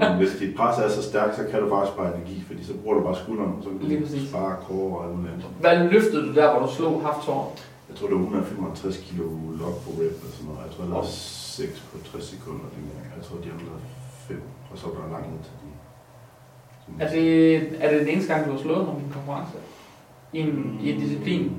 [0.10, 2.74] men hvis dit pres er så stærkt, så kan du faktisk spare energi, fordi så
[2.80, 4.28] bruger du bare skulderen, og så kan Lige du præcis.
[4.30, 5.46] spare core og alt muligt andet.
[5.64, 7.38] hvad løftede du der, hvor du slog haftor?
[7.88, 9.24] Jeg tror, det var 155 kilo
[9.62, 10.60] log på rep og sådan noget.
[10.66, 13.04] Jeg tror, det var 6 på 60 sekunder dengang.
[13.18, 13.72] Jeg tror, de andre
[14.28, 15.46] 5, og så var der langt.
[17.00, 19.52] Er det, er det den eneste gang, du har slået nogen i en konkurrence?
[20.32, 21.52] I en, I en disciplin?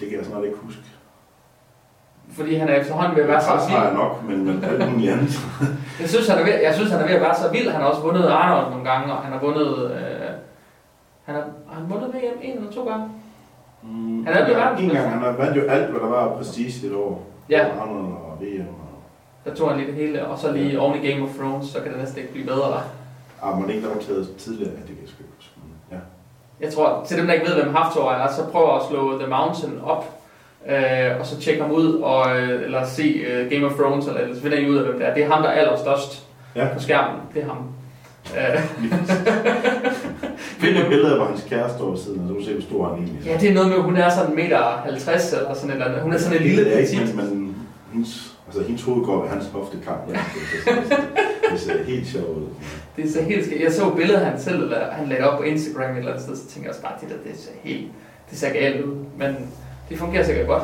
[0.00, 0.82] Det kan jeg snart ikke huske.
[2.32, 3.94] Fordi han er efterhånden ved at være så vild.
[3.94, 5.40] nok, men, men alt muligt andet.
[6.00, 7.68] Jeg synes, han er ved, jeg synes, han er ved at være så vild.
[7.70, 9.90] Han har også vundet Arnold nogle gange, og han har vundet...
[9.92, 10.30] Øh,
[11.24, 13.08] han har, har han vundet VM en eller to gange?
[13.82, 15.00] Mm, Han er blevet en verdensmester.
[15.00, 17.26] gang, han har vandt jo alt, hvad der var prestige et år.
[17.50, 17.68] Ja.
[17.80, 18.60] Arnold og VM.
[18.68, 18.98] Og...
[19.44, 21.80] Der tog han lige det hele, og så lige oven i Game of Thrones, så
[21.80, 22.82] kan det næsten ikke blive bedre,
[23.42, 24.70] Ah, man ikke optaget tidligere.
[24.70, 25.22] Ja, det kan jeg sgu
[25.92, 25.96] Ja.
[26.60, 29.26] Jeg tror, til dem, der ikke ved, hvem Haftor er, så prøv at slå The
[29.28, 30.20] Mountain op,
[30.70, 34.20] øh, og så tjek ham ud, og, øh, eller se øh, Game of Thrones, eller,
[34.20, 35.14] eller så finder I ud af, hvem det er.
[35.14, 36.26] Det er ham, der er allerstørst
[36.56, 36.68] Ja.
[36.74, 37.20] på skærmen.
[37.34, 37.58] Det er ham.
[38.36, 38.60] Øh,
[40.38, 42.62] Find et billede, hvor hans kæreste står ved siden, og så kan du se, hvor
[42.62, 43.32] stor han egentlig er.
[43.32, 45.84] ja, det er noget med, at hun er sådan 1,50 meter 50 eller sådan eller
[45.86, 46.00] andet.
[46.02, 47.16] Hun er sådan en lille det petit.
[47.16, 47.56] men, men
[47.92, 50.00] hendes, altså, hendes hoved går ved hans hoftekamp.
[50.08, 50.18] Ja.
[51.50, 52.46] Det, det ser helt sjovt ud.
[52.96, 53.62] Det ser helt skægt.
[53.62, 56.36] Jeg så billedet, han selv la- han lagde op på Instagram et eller andet sted,
[56.36, 57.86] så tænkte jeg også bare, det der, det ser helt,
[58.30, 59.04] det ser galt ud.
[59.18, 59.36] Men
[59.88, 60.62] det fungerer sikkert godt.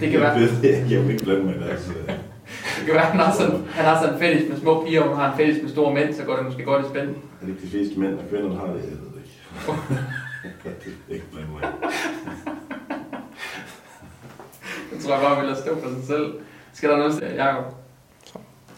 [0.00, 1.64] Det kan være, Jeg ved det ikke, jeg vil ikke blande mig i øh,
[2.78, 5.16] det kan være han, har sådan, han har sådan en fetish med små piger, og
[5.16, 7.08] har en fetish med store mænd, så går det måske godt i spænd.
[7.08, 8.74] Er det ikke de fleste mænd og kvinder, der har det?
[8.74, 9.42] Jeg ved det ikke.
[10.64, 10.72] Jeg
[11.08, 11.62] vil ikke blande mig.
[14.92, 16.34] Det tror jeg bare, vil lade stå for sig selv.
[16.72, 17.64] Skal der noget, Jacob?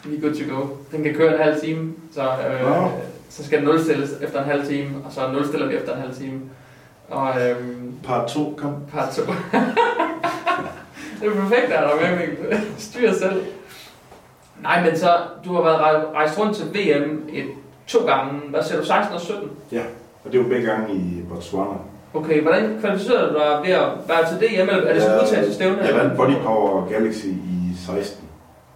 [0.05, 0.67] Vi er good to go.
[0.93, 2.91] Den kan køre en halv time, så, øh, Nå.
[3.29, 6.15] så skal den nulstilles efter en halv time, og så nulstiller vi efter en halv
[6.15, 6.41] time.
[7.11, 8.75] Og øhm, Part 2, kom.
[8.93, 9.23] part 2.
[11.21, 12.61] det er perfekt, at der er med, Mikkel.
[12.79, 13.43] Styr selv.
[14.63, 15.11] Nej, men så,
[15.45, 17.45] du har været rej- rejst rundt til VM et,
[17.87, 18.41] to gange.
[18.51, 19.49] Hvad siger du, 16 og 17?
[20.25, 21.75] Og det var begge gange i Botswana.
[22.15, 25.79] Okay, hvordan kvalificerede du dig ved at være til DM, eller er det så udtagelsesstævne?
[25.83, 28.29] Jeg vandt Body Power Galaxy i 16.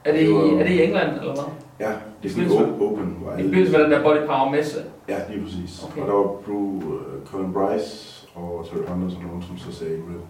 [0.04, 1.44] Er det, i, var- er det i England, eller hvad?
[1.80, 4.78] Ja, det er sådan open, hvor I forbindelse med den der Body Power messe.
[5.08, 5.84] Ja, lige præcis.
[5.84, 6.00] Okay.
[6.02, 9.92] Og der var Drew, uh, Colin Bryce og Terry Hunters og nogen, som så sagde,
[9.94, 10.20] "Red,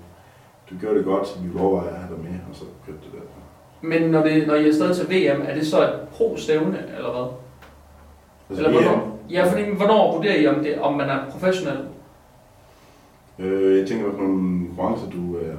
[0.71, 3.13] du gjorde det godt, vi vil overveje at have dig med, og så kørte det
[3.13, 3.21] der.
[3.89, 7.11] Men når, det, når I er afsted til VM, er det så et pro-stævne, eller
[7.13, 7.27] hvad?
[8.51, 9.19] Altså, Eller VM, hvornår?
[9.31, 11.79] Ja, fordi hvornår vurderer I, om, det, om man er professionel?
[13.39, 15.57] øh, jeg tænker på nogle konkurrencer, du er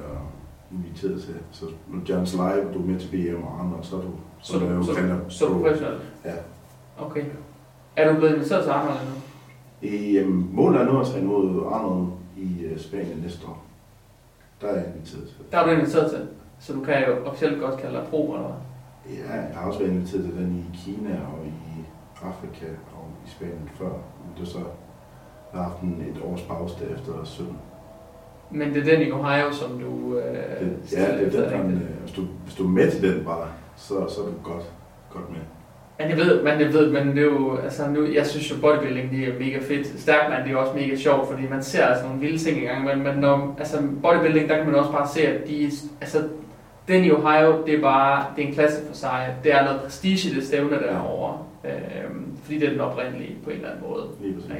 [0.72, 1.34] inviteret til.
[1.52, 4.10] Så nu Giants Live, du er med til VM og andre, så er du...
[4.40, 5.62] Så, er du, jo så, kalder så er du pro.
[5.62, 5.98] professionel?
[6.24, 6.34] Ja.
[6.98, 7.24] Okay.
[7.96, 9.16] Er du blevet inviteret til Arnold endnu?
[9.82, 13.64] I, øhm, målet er nu at træne mod Arnold i øh, Spanien næste år.
[14.60, 15.36] Der er jeg inviteret til.
[15.52, 16.28] Der er du inviteret til.
[16.58, 19.16] Så du kan jo officielt godt kalde dig pro, eller hvad?
[19.16, 21.84] Ja, jeg har også været inviteret til den i Kina og i
[22.22, 23.88] Afrika og i Spanien før.
[23.92, 24.58] Men det er så,
[25.52, 27.58] jeg har haft en, et års pause derefter 17.
[28.50, 30.18] Men det er den i Ohio, som du...
[30.18, 30.24] Øh,
[30.60, 31.84] Det, ja, det er den, ikke?
[31.84, 34.64] øh, hvis, du, hvis du er med til den bare, så, så er du godt,
[35.10, 35.38] godt med.
[35.98, 38.56] Men jeg ved, men jeg ved, men det er jo, altså nu, jeg synes jo
[38.60, 40.00] bodybuilding, det er mega fedt.
[40.00, 42.66] Stærkmand, det er jo også mega sjovt, fordi man ser altså nogle vilde ting i
[42.66, 46.18] gang, men, men når, altså bodybuilding, der kan man også bare se, at de, altså
[46.88, 49.34] den i Ohio, det er bare, det er en klasse for sig.
[49.44, 53.56] Det er noget prestige det stævne derovre, øhm, fordi det er den oprindelige på en
[53.56, 54.04] eller anden måde.
[54.20, 54.50] Lige præcis.
[54.50, 54.56] Ja.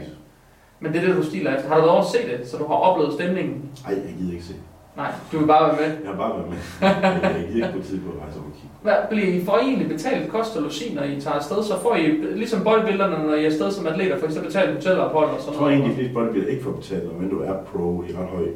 [0.81, 1.69] Men det er det, du stiler efter.
[1.69, 3.71] Har du været over at se det, så du har oplevet stemningen?
[3.87, 4.55] Ej, jeg gider ikke se.
[4.97, 5.91] Nej, du vil bare være med.
[6.05, 6.61] Jeg har bare været med.
[7.41, 8.75] jeg gider ikke bruge tid på at rejse over og kigge.
[8.87, 11.59] Hvad, bliver I, får I egentlig betalt kost og logi, når I tager afsted?
[11.71, 12.07] Så får I,
[12.43, 15.53] ligesom bodybuilderne, når I er afsted som atleter, får I så betalt hotelophold og sådan
[15.53, 18.31] Jeg tror egentlig, de fleste bodybuildere ikke får betalt, men du er pro i ret
[18.37, 18.47] høj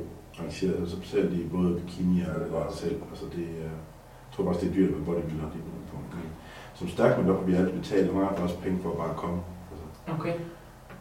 [0.41, 2.97] rangeret, så betaler de både bikini og det der selv.
[3.13, 3.77] Altså det, er-
[4.27, 6.09] jeg tror faktisk, det er dyrt med bodybuildere lige på den punkt.
[6.19, 6.27] Men
[6.79, 8.99] som stærk, men der får vi altid betalt, og mange har også penge for at
[9.05, 9.39] bare komme.
[9.73, 9.85] Altså,
[10.19, 10.35] Okay.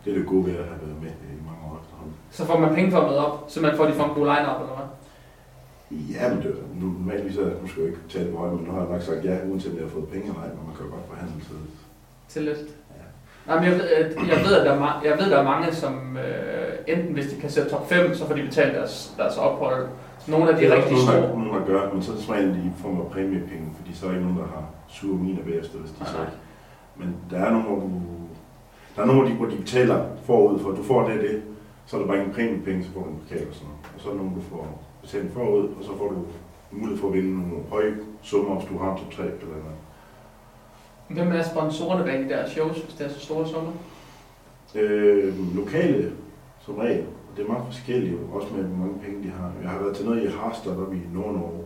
[0.05, 2.15] Det er det gode ved at have været med i mange år efterhånden.
[2.37, 4.27] Så får man penge for at møde op, så man får de får en god
[4.31, 4.87] line-up, eller hvad?
[6.15, 8.79] Ja, men det, nu, normalvis er nu skal jeg ikke på højde, men nu har
[8.81, 10.85] jeg nok sagt ja, uanset om jeg har fået penge eller ej, men man kan
[10.85, 11.69] jo godt forhandle til det.
[12.33, 12.61] Til lidt.
[12.97, 13.05] Ja.
[13.47, 13.85] Nej, men jeg ved,
[14.33, 15.93] jeg ved, at der er, jeg ved, der er mange, som
[16.25, 19.87] øh, enten hvis de kan sætte top 5, så får de betalt deres, deres ophold.
[20.27, 21.21] Nogle af de det er rigtig også store.
[21.21, 24.05] nogen, der gør, men så er det som regel i form af præmiepenge, fordi så
[24.05, 26.37] er ikke nogen, der har sure miner bagefter, hvis de så ikke.
[26.99, 27.89] Men der er nogle, hvor du...
[28.99, 31.41] Der er nogle, de, hvor de betaler forud for, at du får det og det,
[31.85, 33.81] så er der bare ingen præmiepenge, så får du en pokal og sådan noget.
[33.95, 36.17] Og så er der nogle, du får betalt forud, og så får du
[36.71, 39.79] mulighed for at vinde nogle høje summer, hvis du har top 3 eller noget.
[41.07, 43.71] Hvem er sponsorerne bag de der shows, hvis det er så store summer?
[44.75, 46.13] Øh, lokale,
[46.65, 47.03] som regel.
[47.29, 49.51] Og det er meget forskelligt, også med hvor mange penge de har.
[49.61, 51.63] Jeg har været til noget i Harstad, der i Nord-Norge.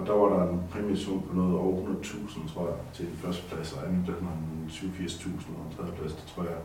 [0.00, 3.42] Og der var der en præmiesum på noget over 100.000, tror jeg, til den første
[3.48, 3.72] plads.
[3.72, 5.26] Og anden plads var en 87.000,
[5.58, 6.60] og en tredje plads, det tror jeg,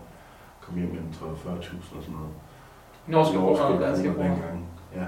[0.62, 2.34] kom hjem med en 30-40.000 og sådan noget.
[3.08, 4.38] Norske kroner og danske kroner.
[5.00, 5.06] Ja.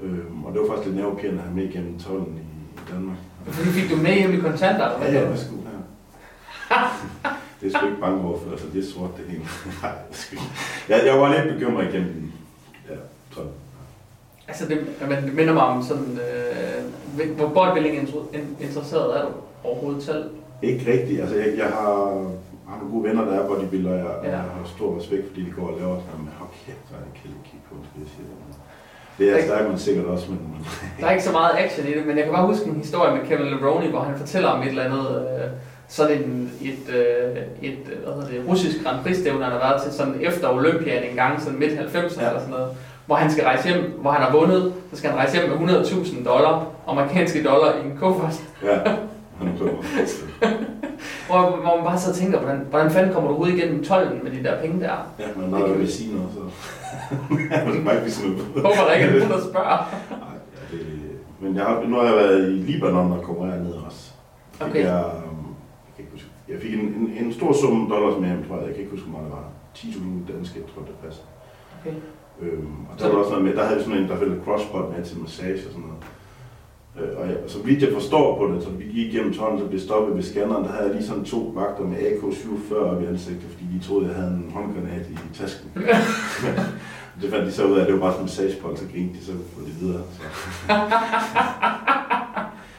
[0.00, 2.40] Øhm, og det var faktisk lidt nervepirrende at have med igennem 12 i,
[2.78, 3.18] i Danmark.
[3.46, 4.88] Fordi fik du med hjem i kontanter?
[5.02, 5.80] Ja, ja, værsgo her.
[7.60, 9.44] det er sgu ikke altså det er sort det hele.
[9.82, 10.50] Nej, det er sgu ikke.
[10.88, 12.32] jeg, jeg var lidt bekymret igennem
[12.88, 12.94] ja,
[13.34, 13.48] 12.
[14.52, 16.18] Altså, det, men det minder mig om sådan,
[17.18, 19.30] øh, hvor bodybuilding inter- in- interesseret er du
[19.64, 20.24] overhovedet selv?
[20.62, 21.94] Ikke rigtigt, altså jeg, jeg har,
[22.68, 24.28] har nogle gode venner, der er bodybuilder, og jeg, Ja.
[24.30, 27.02] jeg har stor respekt, fordi de går og laver sådan, men hold kæft, så er
[27.06, 28.56] det kæld kigge på, skal jeg sige det.
[29.18, 29.48] Det er Ikke?
[29.48, 30.38] stærkt, men sikkert også, men,
[31.00, 33.10] Der er ikke så meget action i det, men jeg kan bare huske en historie
[33.16, 35.48] med Kevin Levroni, hvor han fortæller om et eller andet, øh,
[35.88, 37.36] sådan en, et, øh,
[37.70, 41.04] et øh, hvad hedder det, russisk Grand Prix-stævne, han har været til sådan efter Olympiaden
[41.10, 42.28] en gang, sådan midt 90'erne Ja.
[42.28, 42.70] eller sådan noget,
[43.06, 45.68] hvor han skal rejse hjem, hvor han har vundet, så skal han rejse hjem med
[45.68, 48.78] 100.000 dollar, amerikanske dollar i en kuffert, ja,
[49.38, 49.52] han er
[51.26, 54.30] hvor, hvor man bare så tænker, hvordan, hvordan fanden kommer du ud igennem tolden med
[54.30, 54.96] de der penge der?
[55.18, 56.40] Ja, men når jeg vil sige noget, så...
[57.74, 58.46] man bare ikke sådan noget.
[58.54, 59.78] Håber der ikke er nogen, der spørger.
[60.10, 60.36] Nej,
[60.72, 60.86] ja, det,
[61.40, 64.12] men jeg har, nu har jeg været i Libanon og konkurreret ned også.
[64.60, 64.84] Okay.
[64.84, 65.46] Jeg, øhm,
[65.98, 68.66] jeg, kan jeg fik en, en, en stor sum dollars med hjem, tror jeg.
[68.66, 69.46] Jeg kan ikke huske, hvor meget det var.
[69.76, 71.22] 10.000 danske, jeg tror det passer.
[71.80, 71.96] Okay.
[72.40, 74.96] Øhm, og der var også noget med, der havde vi sådan en, der fik crosspot
[74.96, 76.02] med til massage og sådan noget.
[77.00, 79.66] Øh, og jeg, så vidt jeg forstår på det, så vi gik igennem tårnet, så
[79.66, 83.06] blev stoppet ved scanneren, der havde jeg lige sådan to vagter med AK-47 op i
[83.06, 85.70] ansigtet, fordi de troede, jeg havde en håndgranat i tasken.
[87.20, 89.18] det fandt de så ud af, at det var bare sådan en massagebold, så grinte
[89.18, 90.02] de, så var de videre.
[90.12, 90.22] Så.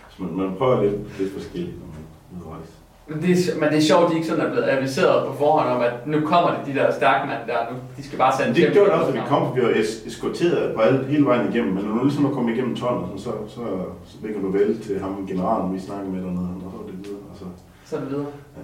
[0.17, 2.73] så man, man prøver lidt, lidt forskelligt, når man er ude at rejse.
[3.07, 5.33] Men det, er, men det er sjovt, at de ikke sådan er blevet aviseret på
[5.33, 8.33] forhånd om, at nu kommer det de der stærke mand der, nu, de skal bare
[8.37, 11.05] sende Det gjorde det også, at vi kom, for vi var es- eskorteret på alle,
[11.05, 13.61] hele vejen igennem, men når du ligesom er kommet igennem tårnet, så, så,
[14.05, 16.97] så vækker du vel til ham, generalen, vi snakkede med dernede, og så var det
[17.03, 17.19] videre.
[17.31, 17.45] Altså,
[17.85, 18.25] Så er det videre.
[18.57, 18.61] Ja.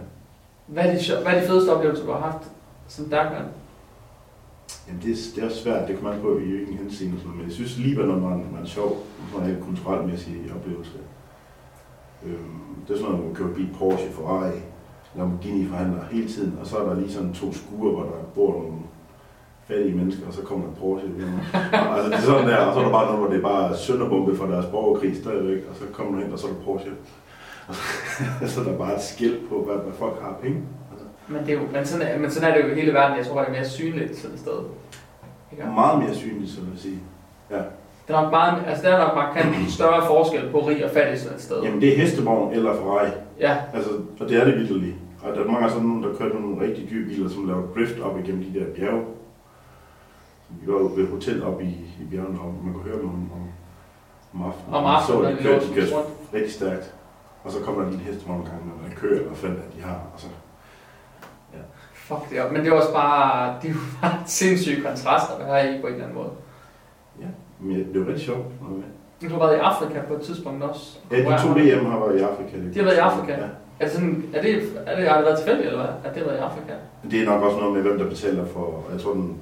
[0.67, 2.43] Hvad er, de, hvad er de fedeste oplevelser, du har haft
[2.87, 3.45] som stærk mand?
[4.87, 7.31] Jamen det, er, det er også svært, det kommer an på i hvilken henseende, og
[7.37, 8.97] men jeg synes Libanon var en, var en sjov,
[9.33, 10.91] sådan helt kulturelmæssig oplevelse.
[12.25, 14.51] Øhm, det er sådan noget, man kører bil Porsche, Ferrari,
[15.15, 18.51] Lamborghini forhandler hele tiden, og så er der lige sådan to skuer, hvor der bor
[18.53, 18.77] nogle
[19.67, 21.09] fattige mennesker, og så kommer der Porsche.
[21.73, 23.41] Og, altså det er sådan der, og så er der bare noget, hvor det er
[23.41, 26.59] bare sønderbombe for deres borgerkrig stadigvæk, og så kommer du ind, og så er der
[26.65, 26.91] Porsche.
[27.67, 27.81] Og så,
[28.53, 30.61] så er der bare et skilt på, hvad, hvad folk har penge.
[30.91, 32.93] Altså, Men, det er jo, men, sådan er, men sådan er det jo i hele
[32.93, 33.17] verden.
[33.17, 34.59] Jeg tror, det er mere synligt sådan et sted.
[35.51, 35.63] Ikke?
[35.65, 36.99] meget mere synligt, så vil jeg sige.
[38.09, 41.19] Det er nok meget, altså der er nok markant større forskel på rig og fattig
[41.19, 41.63] sådan et sted.
[41.63, 43.09] Jamen det er hestevogn eller Ferrari.
[43.39, 46.39] Ja, Altså, og det er det vildt Og der er mange sådan nogle, der kører
[46.39, 49.05] nogle rigtig dyre biler, som laver drift op igennem de der bjerge.
[50.49, 53.09] Vi var jo ved et hotel op i, i bjergene, og man kunne høre dem
[53.09, 53.43] om, om
[54.33, 54.75] om aftenen.
[54.75, 56.93] Om aftenen, så de kører, de kører rigtig stærkt.
[57.43, 59.81] Og så kommer der lige en hestevogn gang, når der kører, eller fandt, at de
[59.81, 59.99] har.
[60.13, 60.27] Og så,
[61.93, 62.51] Fuck det op.
[62.51, 65.87] Men det er også bare, det er jo bare sindssyge kontraster, der er i på
[65.87, 66.31] en eller anden måde.
[67.59, 68.45] Men det var rigtig sjovt.
[69.21, 70.97] Du har været i Afrika på et tidspunkt også.
[71.11, 72.57] Ja, de to DM har været i Afrika.
[72.57, 73.31] det- De har været i Afrika?
[73.31, 73.47] Ja.
[73.79, 75.93] Er det sådan, er det, er det, har det været tilfældigt, eller hvad?
[76.03, 76.73] At det har været i Afrika?
[77.11, 79.37] Det er nok også noget med, hvem der betaler for, jeg tror den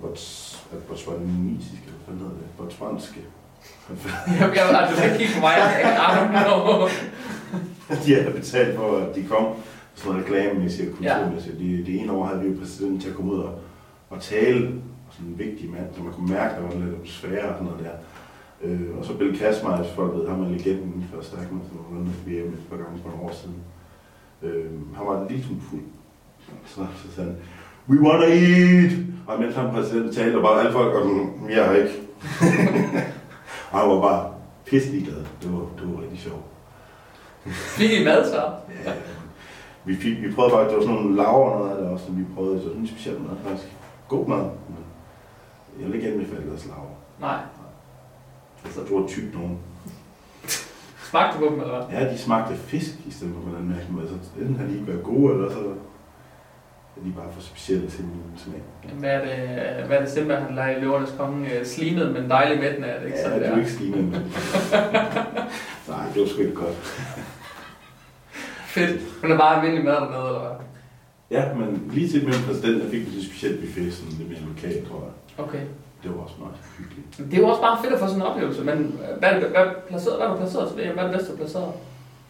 [0.87, 3.19] botswanisiske, eller hvad hedder det, botswanske.
[4.39, 5.53] Jeg, jeg, altså, du skal kigge på mig.
[6.45, 6.87] Know.
[8.05, 9.45] de har betalt for, at de kom
[9.95, 11.55] sådan noget reklamemæssigt og kulturmæssigt.
[11.59, 11.63] Ja.
[11.77, 13.51] Det, det ene år havde vi jo præsidenten til at komme ud og,
[14.09, 14.71] og tale,
[15.17, 17.85] sådan en vigtig mand, så man kunne mærke, der var lidt atmosfære og sådan noget
[17.85, 17.95] der.
[18.63, 21.95] Øh, og så Bill Kasmar, hvis folk ved, ham er legenden for Stærkman, som var
[21.95, 23.59] vundet VM et par gange for nogle år siden.
[24.43, 25.81] Øh, han var smule fuld.
[26.65, 27.37] Så, så sagde han,
[27.89, 28.91] we wanna eat!
[29.27, 31.93] Og mens han præsidenten talte, og bare alle folk, og sådan, jeg har ikke.
[33.71, 34.31] og han var bare
[34.65, 35.23] pisselig glad.
[35.41, 36.45] Det var, det var rigtig sjovt.
[37.77, 38.41] Fik I mad så?
[38.85, 38.91] Ja,
[39.85, 42.05] vi, fik, vi prøvede faktisk, det var sådan nogle laver og noget af det også,
[42.05, 43.75] som vi prøvede, så sådan en speciel mad faktisk.
[44.07, 44.83] God mad, men
[45.79, 46.91] jeg vil ikke anbefale deres laver.
[47.19, 47.39] Nej.
[48.65, 49.57] Altså, det var tykt nogen.
[51.09, 51.99] Smagte du på dem, eller hvad?
[51.99, 54.03] Ja, de smagte fisk i stedet for på den mærke måde.
[54.07, 58.03] Altså, enten har de ikke været gode, eller så er de bare for specielle til
[58.03, 58.61] min smag.
[58.99, 61.59] Hvad er det, hvad er det Simba, han lader i løvernes konge?
[61.59, 63.57] øh, Slimet, men dejlig mættende, er det ikke Ja, sådan det er der?
[63.57, 64.11] jo ikke stigende, men...
[65.91, 66.75] Nej, det var sgu ikke godt.
[68.67, 69.21] Fedt.
[69.21, 70.65] Men er bare almindelig mad dernede, eller hvad?
[71.31, 74.39] Ja, men lige til med præsidenten, der fik vi en speciel buffet, sådan lidt mere
[74.55, 75.13] lokalt, tror jeg.
[75.37, 75.61] Okay.
[76.03, 77.17] Det var også meget hyggeligt.
[77.31, 79.65] Det er jo også bare fedt at få sådan en oplevelse, men hvad, det- hvad,
[79.87, 80.93] placeret, hvad du placeret til VM?
[80.93, 81.71] Hvad er det bedste, placeret?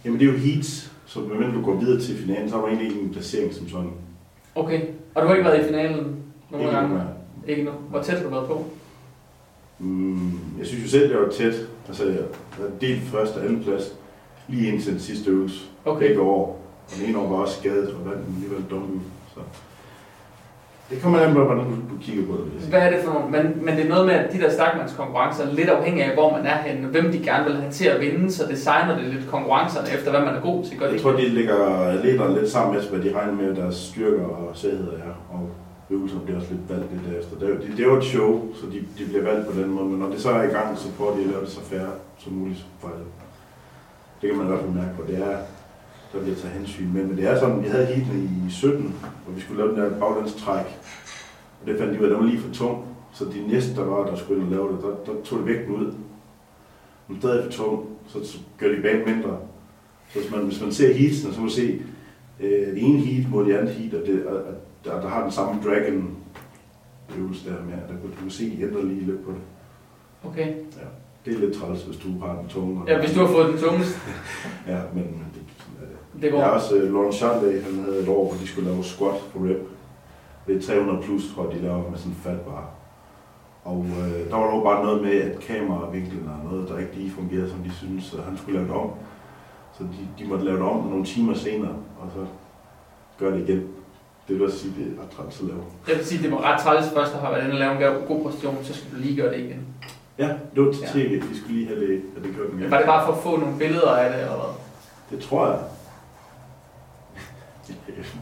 [0.06, 2.67] Jamen, det er jo heats, så medmindre du går videre til finalen, så har du
[2.67, 3.89] egentlig ikke en placering som sådan.
[4.56, 4.82] Okay.
[5.15, 6.15] Og du har ikke været i finalen
[6.52, 6.96] nogle Ikke gange?
[6.96, 7.04] nej.
[7.48, 7.72] Ikke nu.
[7.89, 8.65] Hvor tæt har du været på?
[9.80, 11.54] Mm, jeg synes jo selv, det var tæt.
[11.88, 12.17] Altså, jeg
[12.52, 13.93] havde delt første og anden plads
[14.48, 15.65] lige indtil den sidste øvelse.
[15.86, 16.08] Okay.
[16.08, 16.62] Begge år.
[16.88, 19.00] Og den ene år var også skadet, og vandt alligevel dumt ud.
[19.34, 19.39] Så
[20.89, 21.71] det kommer an på, hvordan du,
[22.02, 22.69] kigger på det.
[22.69, 23.30] Hvad er det for nogle?
[23.32, 26.32] Men, men det er noget med, at de der stakmandskonkurrencer er lidt afhængige af, hvor
[26.38, 29.28] man er henne, hvem de gerne vil have til at vinde, så designer det lidt
[29.32, 30.78] konkurrencerne efter, hvad man er god til.
[30.80, 31.56] Gør Jeg tror, de lægger
[31.93, 35.13] atleterne lidt sammen med, hvad de regner med, deres styrker og svagheder er.
[35.34, 35.50] Og
[35.89, 37.36] øvelserne bliver også lidt valgt lidt derefter.
[37.39, 39.54] Det, er jo- det, det er jo et show, så de, de bliver valgt på
[39.62, 39.86] den måde.
[39.89, 41.86] Men når det så er i gang, så prøver de at lave det så fair
[42.17, 43.06] som muligt for alle.
[44.21, 45.04] Det kan man i hvert fald mærke på.
[45.12, 45.38] Det er,
[46.17, 47.03] der bliver taget hensyn med.
[47.06, 49.99] Men det er sådan, vi havde heatene i 17, hvor vi skulle lave den der
[49.99, 50.65] baglandstræk.
[51.62, 52.86] Og det fandt de ud af, at den var lige for tung.
[53.13, 55.45] Så de næste, der var, der skulle ind og lave det, der, der tog de
[55.45, 55.93] vægten ud.
[57.08, 59.38] Men stadig for tung, så, så gør de banen mindre.
[60.10, 61.82] Så hvis man, hvis man ser heatsene, så må man se
[62.39, 64.53] øh, det ene heat mod det andet heat, og det, og, og,
[64.86, 66.17] der, der har den samme dragon
[67.17, 69.41] øvelse der med, der, du kan se, de ændrer lige lidt på det.
[70.23, 70.53] Okay.
[71.28, 72.82] Det er lidt træls, hvis du har den tunge.
[72.88, 74.00] Ja, hvis du har fået den tungeste,
[74.74, 75.42] Ja, men, men det,
[76.18, 76.32] er det.
[76.32, 76.40] går.
[76.40, 79.40] Jeg også uh, Lauren Charley, han havde et år, hvor de skulle lave squat på
[79.40, 79.62] rep.
[80.48, 82.70] Det er 300 plus, tror jeg, de laver med sådan en fat bar.
[83.63, 87.12] Og øh, der var dog bare noget med, at kameravinklen og noget, der ikke lige
[87.12, 88.90] fungerede, som de synes, så han skulle lave det om.
[89.78, 92.26] Så de, de måtte lave det om nogle timer senere, og så
[93.20, 93.68] gøre det igen.
[94.28, 95.60] Det vil også sige, det er ret træls at lave.
[95.88, 97.78] Jeg vil sige, det var ret træls først at have været inde og lave en
[97.94, 99.62] god- god præstation, så skal du lige gøre det igen.
[100.19, 100.88] Ja, det var til Ja.
[100.93, 101.21] tv.
[101.21, 102.71] De skulle lige have det, at det gjorde den igen.
[102.71, 104.53] Var det bare for at få nogle billeder af det, eller hvad?
[105.17, 105.60] Det tror jeg.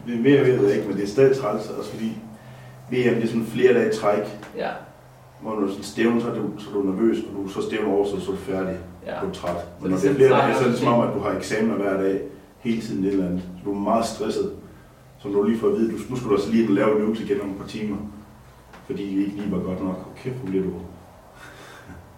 [0.06, 2.06] Det er mere ved jeg ikke, men det er stadig træls, også fordi
[2.90, 4.70] VM det er sådan flere dage træk, Ja,
[5.40, 7.48] hvor når du er sådan stævn, så er du, så er du nervøs, og du
[7.48, 9.12] så stævn over, så er du færdig, ja.
[9.22, 9.56] du er træt.
[9.80, 11.20] Men når det er er flere sådan dage, så er det som om, at du
[11.20, 12.20] har eksamener hver dag,
[12.58, 13.42] hele tiden et eller andet.
[13.58, 14.52] Så du er meget stresset,
[15.18, 17.02] så du lige får at vide, du, nu skal du altså lige og lave en
[17.02, 17.96] øvelse igen om et par timer,
[18.86, 19.96] fordi det ikke lige var godt nok.
[20.16, 20.70] Okay, hvor bliver du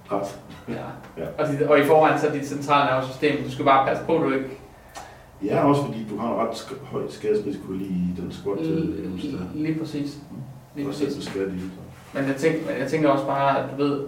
[0.09, 0.41] træt.
[0.69, 0.75] ja.
[1.19, 1.27] Ja.
[1.39, 4.17] Og, de, og i forvejen så er dit centrale nervesystem, du skal bare passe på,
[4.17, 4.47] at du ikke
[5.45, 8.95] Ja, også fordi du har en ret sk- høj skadesrisiko lige i den squat til
[9.05, 9.39] øvelse der.
[9.55, 10.19] lige præcis.
[10.77, 11.25] Lige Og så er præcis.
[11.27, 11.31] i.
[11.31, 11.39] så.
[12.15, 14.01] Men jeg tænker, jeg tænker også bare, at du ved,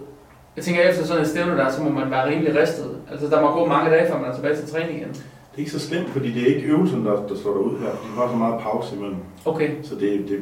[0.57, 2.91] jeg tænker efter sådan et stævne der, så må man være rimelig ristet.
[3.11, 5.09] Altså der må gå mange dage, før man er tilbage til træning igen.
[5.09, 7.79] Det er ikke så slemt, fordi det er ikke øvelsen, der, der slår dig ud
[7.79, 7.90] her.
[7.90, 9.17] Du har så meget pause imellem.
[9.44, 10.38] Okay, Så det, det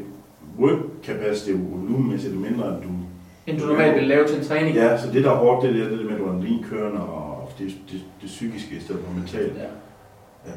[0.61, 2.89] work capacity volumenmæssigt mindre, end du...
[3.49, 4.75] end du normalt vil lave til en træning.
[4.77, 8.27] Ja, så det der er hårdt, det er det med adrenalinkørende og det, det, det,
[8.27, 9.57] psykiske i stedet for mentalt.
[9.57, 9.63] Ja.
[10.47, 10.57] Ja.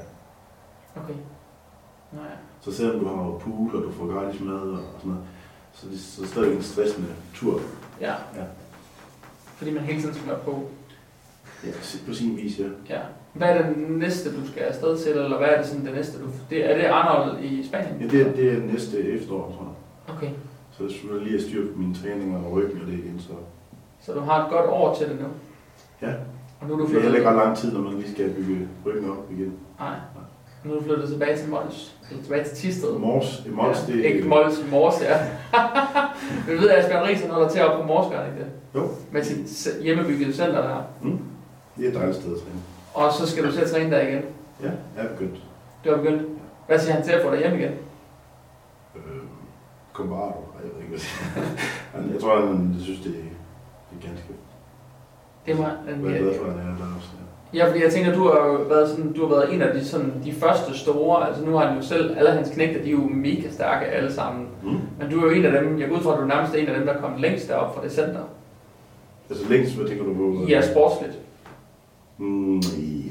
[1.02, 1.14] Okay.
[2.12, 2.36] Nå ja.
[2.62, 5.24] Så selvom du har pool, og du får gratis mad og sådan noget,
[5.74, 7.60] så det, så er det stadig en stressende tur.
[8.02, 8.12] Ja.
[8.12, 8.44] Ja.
[9.56, 10.64] Fordi man hele tiden skal være på.
[11.66, 11.72] Ja,
[12.08, 12.66] på sin vis, ja.
[12.96, 13.00] Ja.
[13.34, 16.20] Hvad er det næste, du skal afsted til, eller hvad er det sådan det næste,
[16.22, 16.26] du...
[16.50, 18.02] Det, er det Arnold i Spanien?
[18.02, 20.16] ja det, er- det er næste efterår, tror jeg.
[20.16, 20.30] Okay.
[20.82, 23.34] Så jeg skulle lige have styr på mine træninger og ryggen og det igen, så...
[24.02, 25.28] Så du har et godt år til det nu?
[26.08, 26.14] Ja.
[26.62, 28.12] Og nu er du Det er flyttet, heller ikke ret lang tid, når man lige
[28.12, 29.54] skal bygge ryggen op igen.
[29.80, 29.96] nej.
[30.64, 31.96] Nu er du flyttet tilbage til Mols.
[32.10, 32.98] Eller tilbage til Tisted.
[32.98, 35.18] Mors, i Mols, ja, det Ikke Mols, Mors, ja.
[36.48, 38.52] Men ved, at Asbjørn Ries er nået til op på Mors, gør han ikke det?
[38.76, 38.88] Jo.
[39.12, 40.84] Med sit hjemmebyggede center der.
[41.78, 42.60] det er et dejligt sted at træne.
[42.94, 44.22] Og så skal du til at træne der igen.
[44.64, 45.42] Ja, jeg er begyndt.
[45.84, 46.22] Det var begyndt.
[46.68, 47.72] Hvad siger han til at få dig hjem igen?
[48.96, 49.02] Øh,
[49.94, 51.06] Combardo, jeg ved ikke,
[51.94, 53.14] hvad jeg tror, han synes, det er,
[53.92, 54.26] det er ganske
[55.46, 57.10] Det var Jeg er glad for, at han er der også.
[57.54, 57.70] Ja.
[57.70, 60.34] Fordi jeg tænker, du har været, sådan, du har været en af de, sådan, de
[60.34, 63.50] første store, altså nu har han jo selv, alle hans knægter, de er jo mega
[63.52, 64.48] stærke alle sammen.
[64.64, 64.70] Mm.
[65.00, 66.56] Men du er jo en af dem, jeg går ud fra, at du er nærmest
[66.56, 68.22] en af dem, der er kommet længst derop fra det center.
[69.30, 70.46] Altså længst, hvad tænker du på?
[70.50, 71.20] Ja, sportsligt.
[72.18, 72.60] Mm,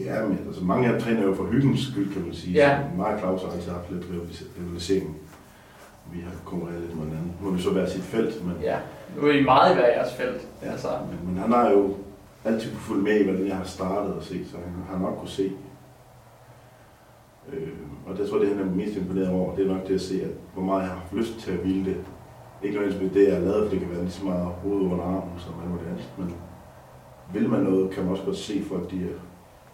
[0.04, 2.54] ja, men altså, mange af dem træner jo for hyggens skyld, kan man sige.
[2.54, 2.78] Ja.
[2.78, 5.16] Så mig og Claus har altid haft lidt rivalis- rivalisering.
[6.12, 7.32] Vi har konkurreret lidt med hinanden.
[7.40, 8.78] Nu har vi så været sit felt, men, Ja,
[9.16, 10.48] nu er I meget i hver jeres felt.
[10.62, 11.94] Altså, men, men han har jo
[12.44, 15.18] altid kunne følge med i, hvordan jeg har startet og se, så han har nok
[15.18, 15.52] kunne se.
[17.52, 17.68] Øh,
[18.06, 20.00] og det tror jeg, det han er mest imponeret over, det er nok det at
[20.00, 21.96] se, at hvor meget jeg har haft lyst til at ville det.
[22.62, 24.80] Ikke nødvendigvis med det, jeg har lavet, for det kan være lige så meget hoved
[24.92, 26.08] under armen, som alt muligt andet.
[26.18, 26.34] Men
[27.32, 29.20] vil man noget, kan man også godt se folk, de, er-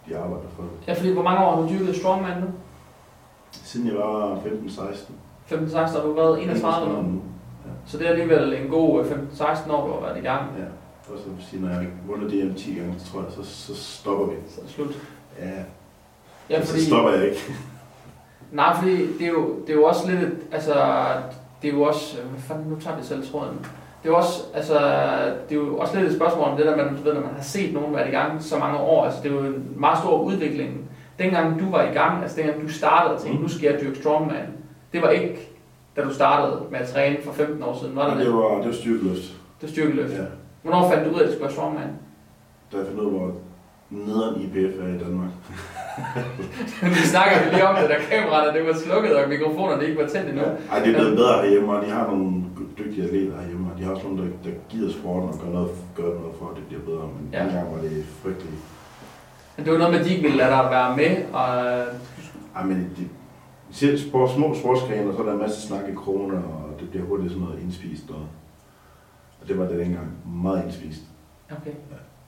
[0.09, 0.71] de arbejder for det.
[0.87, 2.47] ja, fordi hvor mange år har du dyrket strongman nu?
[3.51, 5.11] Siden jeg var 15-16.
[5.51, 7.01] 15-16 har du været 31 nu.
[7.01, 7.21] nu.
[7.85, 10.41] Så det er alligevel en god øh, 15-16 år, du har været i gang.
[10.57, 10.63] Ja.
[11.13, 13.43] Og så vil sige, når jeg har vundet DM 10 gange, så tror jeg, så,
[13.43, 14.35] så stopper vi.
[14.49, 14.95] Så er det slut.
[15.39, 15.49] Ja,
[16.49, 17.37] Ja, så fordi, stopper jeg ikke.
[18.51, 20.73] nej, fordi det er, jo, det er jo også lidt, altså,
[21.61, 23.57] det er jo også, øh, hvad fanden, nu tager vi selv tråden.
[24.03, 24.73] Det er jo også, altså,
[25.49, 27.43] det er jo også lidt et spørgsmål om det der, man, ved, når man har
[27.43, 30.21] set nogen være i gang så mange år, altså det er jo en meget stor
[30.21, 30.89] udvikling.
[31.19, 33.43] Dengang du var i gang, altså dengang du startede tænkte, Mm.
[33.43, 34.47] nu skal jeg dyrke strongman,
[34.93, 35.49] det var ikke,
[35.95, 38.25] da du startede med at træne for 15 år siden, var det Men det?
[38.27, 39.23] det var, det var styrkeløst.
[39.61, 40.13] Det var styrkeløft.
[40.13, 40.23] Ja.
[40.61, 41.89] Hvornår fandt du ud af, at det skulle være strongman?
[42.71, 43.31] Da jeg fandt ud af, hvor
[43.89, 45.29] nederen IPF er i Danmark.
[46.97, 50.29] Vi snakker lige om det, da kameraerne det var slukket, og mikrofonerne ikke var tændt
[50.29, 50.43] endnu.
[50.71, 52.43] Ej, det er blevet bedre herhjemme, og de har nogle
[52.79, 55.69] dygtige atleter herhjemme, og de har også nogle, der, der gider sporten og gør noget,
[55.95, 57.05] gør noget for, at det bliver bedre.
[57.15, 57.37] Men Ja.
[57.39, 57.43] ja.
[57.45, 58.61] dengang var det frygteligt.
[59.55, 61.47] Men det var noget med, at de ikke ville lade dig være med, og
[62.55, 63.07] Ej, men det,
[63.71, 66.89] selv sport, små sportsgrene, og så er der en masse snak i kroner, og det
[66.89, 68.27] bliver hurtigt sådan noget indspist noget.
[69.41, 70.07] Og det var det dengang
[70.43, 71.01] meget indspist.
[71.51, 71.71] Okay.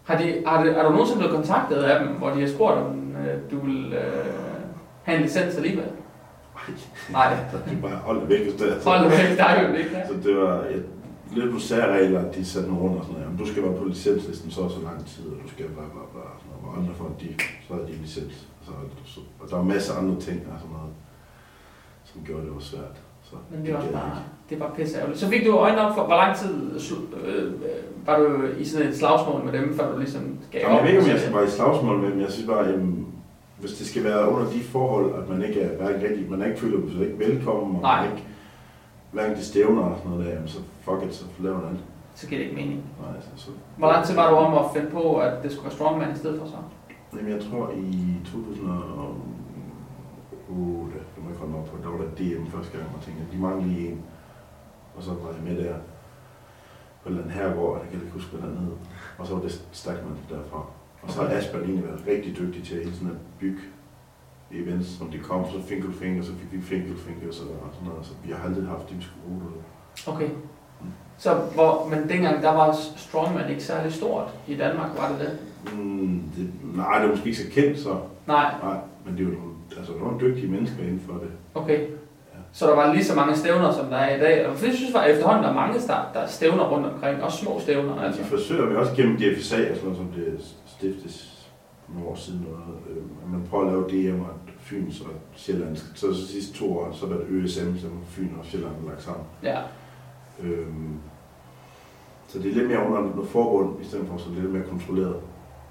[0.04, 2.78] Har, de, har, det, er du nogensinde blevet kontaktet af dem, hvor de har spurgt,
[2.78, 4.26] om øh, du vil øh,
[5.04, 5.86] have en licens alligevel?
[7.12, 7.34] Nej,
[7.66, 8.90] Det er bare hold det væk, det er.
[8.90, 9.90] hold det væk, der er jo ikke.
[10.08, 10.86] Så det var et,
[11.32, 13.26] lidt på særregler, at de satte nogle rundt og sådan noget.
[13.26, 15.86] Jamen, du skal være på licenslisten så og så lang tid, og du skal bla
[15.94, 16.24] bla bla.
[16.34, 16.62] og Sådan noget.
[16.64, 17.28] Hvor andre folk, de,
[17.68, 18.48] så havde de licens.
[18.66, 18.72] Så,
[19.06, 20.94] så, og der var masser af andre ting og sådan noget,
[22.14, 22.98] som gjorde det var svært.
[23.24, 24.12] Så Men det gad jeg bare,
[24.50, 25.20] det bare pisse ærgerligt.
[25.20, 26.72] Så fik du øjnene op for, hvor lang tid
[27.26, 27.54] øh,
[28.06, 30.90] var du i sådan et slagsmål med dem, før du ligesom gav Jamen, jeg ved
[30.92, 32.20] ikke, om jeg Så- være i slagsmål med dem.
[32.20, 33.08] Jeg synes bare, jamen,
[33.60, 36.60] hvis det skal være under de forhold, at man ikke er hverken rigtig, man ikke
[36.60, 38.02] føler sig ikke velkommen, og Nej.
[38.06, 38.24] man ikke
[39.12, 41.82] hverken de stævner og sådan noget der, jamen, så fuck it, så lav noget andet.
[42.16, 42.84] Så giver det ikke mening.
[43.02, 45.66] Nej, altså, så, Hvor lang tid var du om at finde på, at det skulle
[45.66, 46.56] være strongman i stedet for så?
[47.18, 51.00] Jamen, jeg tror i 2008,
[51.40, 54.02] holde mig på, der var der DM første gang, og tænkte, de mangler lige en.
[54.96, 55.76] Og så var jeg med der
[57.04, 58.72] på en eller anden herregård, jeg kan ikke huske, hvad den hed.
[59.18, 60.66] Og så var det Stakman derfra.
[61.02, 61.30] Og så har.
[61.30, 63.62] Asbjørn egentlig været rigtig dygtig til hele sådan at bygge
[64.52, 67.88] events, som de kom, så Finkel Finger, så fik vi Finkel Finger, så og sådan
[67.90, 68.06] noget.
[68.06, 70.16] Så vi har aldrig haft de skruer.
[70.16, 70.30] Okay.
[71.18, 75.38] Så hvor, men dengang der var strongman ikke særlig stort i Danmark, var det det?
[75.74, 79.49] Mm, det, nej, det er måske ikke så kendt, så Nej, nej, men det nogle,
[79.80, 81.30] altså, nogle dygtige mennesker inden for det.
[81.56, 81.80] okay.
[82.52, 84.48] Så der var lige så mange stævner, som der er i dag.
[84.48, 87.24] Og jeg synes var efterhånden, der er mange, der, der er stævner rundt omkring.
[87.24, 88.02] Også små stævner.
[88.02, 88.22] Altså.
[88.22, 91.48] De forsøger vi også gennem DFSA, og sådan noget, som det stiftes
[91.94, 95.76] nogle år siden, noget, øh, man prøver at lave DM og Fyns og Sjælland.
[95.96, 99.26] Så de sidste to år, så har det ØSM, som Fyn og Sjælland lagt sammen.
[99.44, 99.60] Ja.
[100.44, 101.00] Øhm,
[102.28, 105.16] så det er lidt mere under noget forbund, i stedet for så lidt mere kontrolleret.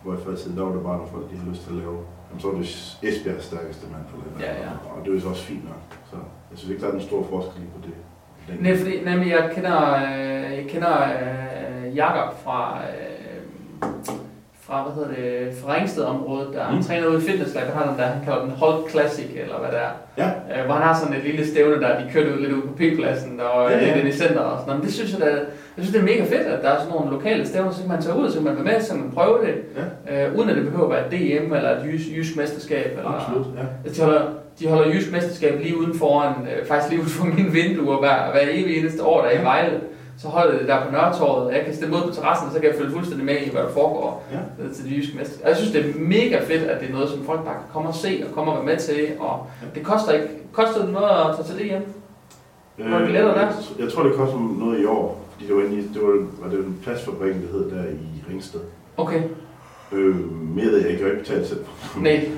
[0.02, 1.76] Hvor i før tiden, der var det bare, når folk de har lyst til at
[1.76, 1.98] lave.
[2.28, 2.66] Jamen, så er det
[3.08, 4.02] Esbjergs stærkeste mand.
[4.12, 4.72] Eller, et eller Ja, ja.
[4.96, 5.82] Og det er jo så også fint nok.
[6.10, 6.16] Så
[6.50, 7.94] jeg synes ikke, der er den store forskel lige på det.
[8.48, 13.88] Den- Nej, fordi nemlig, jeg kender, øh, jeg kender øh, Jakob fra, øh,
[14.60, 16.82] fra, hvad hedder det, fra Ringsted-området, der mm.
[16.82, 19.58] Træner ude i Fitness Lab, han har den der, han kalder den Hulk Classic, eller
[19.58, 19.90] hvad det er.
[20.22, 20.28] Ja.
[20.60, 22.72] Øh, hvor han har sådan et lille stævne der, de kørte ud lidt ud på
[22.72, 23.86] P-pladsen, og Ja, ja, ja.
[23.86, 24.78] lidt inde i center og sådan noget.
[24.80, 25.38] Men det synes jeg, da,
[25.78, 27.88] jeg synes, det er mega fedt, at der er sådan nogle lokale stævner, så kan
[27.88, 29.54] man tage ud, så kan man være med, så kan man prøve det,
[30.08, 30.26] Ja.
[30.28, 32.90] øh, uden at det behøver at være DM eller et jysk, jysk mesterskab.
[32.98, 33.62] Eller, Absolut, ja.
[33.86, 34.22] Altså, De holder,
[34.60, 38.30] de holder jysk mesterskab lige uden foran, øh, faktisk lige uden for mine vinduer hver,
[38.30, 39.80] hver evig eneste år, der er i Vejle.
[40.18, 42.68] så holder det der på Nørretorvet, jeg kan stille mod på terrassen, og så kan
[42.70, 44.62] jeg følge fuldstændig med i, hvad der foregår Ja.
[44.64, 45.42] ned til de jyske mester.
[45.44, 47.68] Og jeg synes, det er mega fedt, at det er noget, som folk bare kan
[47.72, 50.92] komme og se og komme og være med til, og det koster ikke, koster det
[50.92, 51.86] noget at tage til det hjem?
[53.34, 53.40] Der?
[53.40, 53.48] jeg,
[53.78, 56.48] Øh, jeg tror, det koster noget i år, det var, inde i, det var, var
[56.50, 58.60] det en pladsfabrik, der hed der i Ringsted.
[58.96, 59.22] Okay,
[59.92, 61.64] Øh, mere ved jeg ikke, jeg ikke betalt selv.
[62.00, 62.28] nej,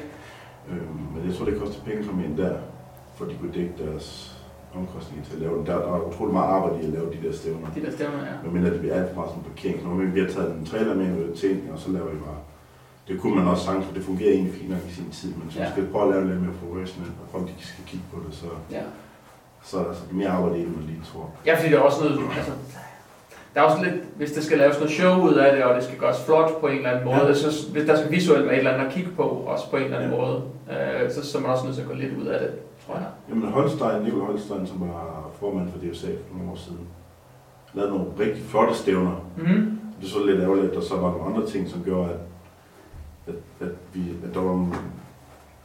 [0.71, 0.77] Øh,
[1.15, 2.55] men jeg tror, det koster penge at komme ind der,
[3.17, 4.37] for de kunne dække deres
[4.75, 5.67] omkostninger til at lave den.
[5.67, 7.67] Der, der er utrolig meget arbejde i at lave de der stævner.
[7.75, 8.35] de der stemmer, ja.
[8.45, 9.79] Men mindre det bliver alt for meget sådan parkering.
[9.85, 12.41] Når vi har taget en trailer med med ting, og så laver vi bare...
[13.09, 15.43] Det kunne man også sagtens, for det fungerer egentlig fint nok i sin tid, men
[15.47, 15.63] hvis Ja.
[15.63, 18.33] man skal prøve at lave lidt mere professionelt, og folk de skal kigge på det,
[18.41, 18.47] så,
[18.77, 18.83] ja.
[19.63, 21.31] Så er der altså mere arbejde i det, man lige tror.
[21.47, 22.53] Ja, fordi det er også noget, altså,
[23.55, 25.85] der er også lidt, hvis der skal laves noget show ud af det, og det
[25.85, 27.35] skal gøres flot på en eller anden måde, Ja.
[27.35, 29.83] så hvis der skal visuelt være et eller andet at kigge på, også på en
[29.85, 30.17] eller anden Ja.
[30.17, 30.43] måde,
[31.05, 32.51] øh, så, så er man også nødt til at gå lidt ud af det,
[32.87, 33.07] tror jeg.
[33.29, 36.87] Jamen Holstein, Nikolaj Holstein, som var formand for DSA for nogle år siden,
[37.75, 39.17] lavede nogle rigtig flotte stævner.
[39.37, 39.81] Mm-hmm.
[40.01, 43.35] Det er så lidt ærgerligt, og så var der nogle andre ting, som gjorde, at,
[43.35, 43.35] at,
[43.69, 44.75] at, vi, at der var en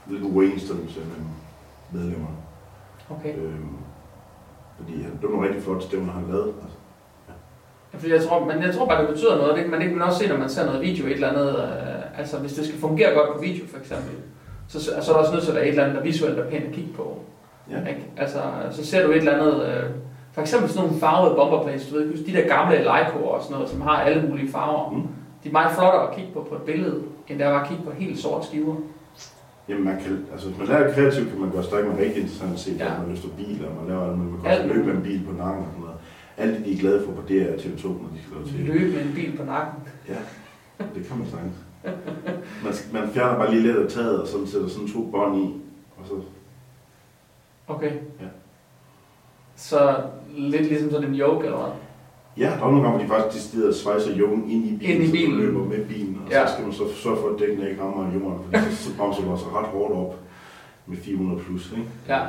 [0.08, 1.26] lidt uenstemmelse mellem
[1.92, 2.36] medlemmerne.
[3.10, 3.36] Okay.
[3.38, 3.70] Øhm,
[4.78, 6.48] fordi han, det var nogle rigtig flotte stævner, han lavede.
[6.64, 6.78] Altså,
[7.94, 9.56] Ja, Fordi jeg tror, men jeg tror bare, det betyder noget.
[9.56, 11.50] Det kan man ikke man også se, når man ser noget video, et eller andet.
[11.50, 14.12] Øh, altså, hvis det skal fungere godt på video, for eksempel,
[14.68, 16.50] så, så er der også nødt til at være et eller andet, der visuelt er
[16.50, 17.20] pænt at kigge på.
[17.72, 17.80] Ja.
[17.90, 18.06] Ikke?
[18.18, 18.40] Altså,
[18.72, 19.68] så ser du et eller andet...
[19.68, 19.84] Øh,
[20.34, 23.70] for eksempel sådan nogle farvede bomberplates, du ved, de der gamle Leica og sådan noget,
[23.70, 24.92] som har alle mulige farver.
[24.92, 25.02] Mm.
[25.44, 27.84] De er meget flottere at kigge på på et billede, end det er at kigge
[27.84, 28.76] på helt sorte skiver.
[29.70, 32.54] Jamen man kan, altså hvis man lærer kreativt, kan man gøre stærkt med rigtig interessant
[32.54, 32.98] at se, Ja.
[33.00, 35.64] man løfter biler, man laver alt man kan også løbe med en bil på nakken
[35.64, 35.98] og sådan noget.
[36.38, 38.66] Alt det, de er glade for på DR og TV2, når de skal til.
[38.66, 39.84] Løbe med en bil på nakken.
[40.10, 40.18] Ja,
[40.96, 41.56] det kan man sagtens.
[42.64, 45.54] Man, man fjerner bare lige lidt af taget, og så sætter sådan to bånd i,
[45.98, 46.14] og så
[47.68, 47.92] Okay.
[47.92, 48.26] Ja.
[49.56, 50.04] Så
[50.38, 51.72] lidt ligesom sådan en yoke, eller hvad?
[52.38, 55.04] Ja, der er nogle gange, hvor de faktisk decideret svejser jungen ind i bilen, Ind
[55.04, 55.32] i så bilen.
[55.32, 56.48] du løber med bilen, og Ja.
[56.48, 59.22] så skal man så sørge for, at dækkene ikke rammer jorden, for så, så bremser
[59.24, 60.20] du også ret hårdt op
[60.88, 61.88] med 400 plus, ikke?
[62.10, 62.20] Ja.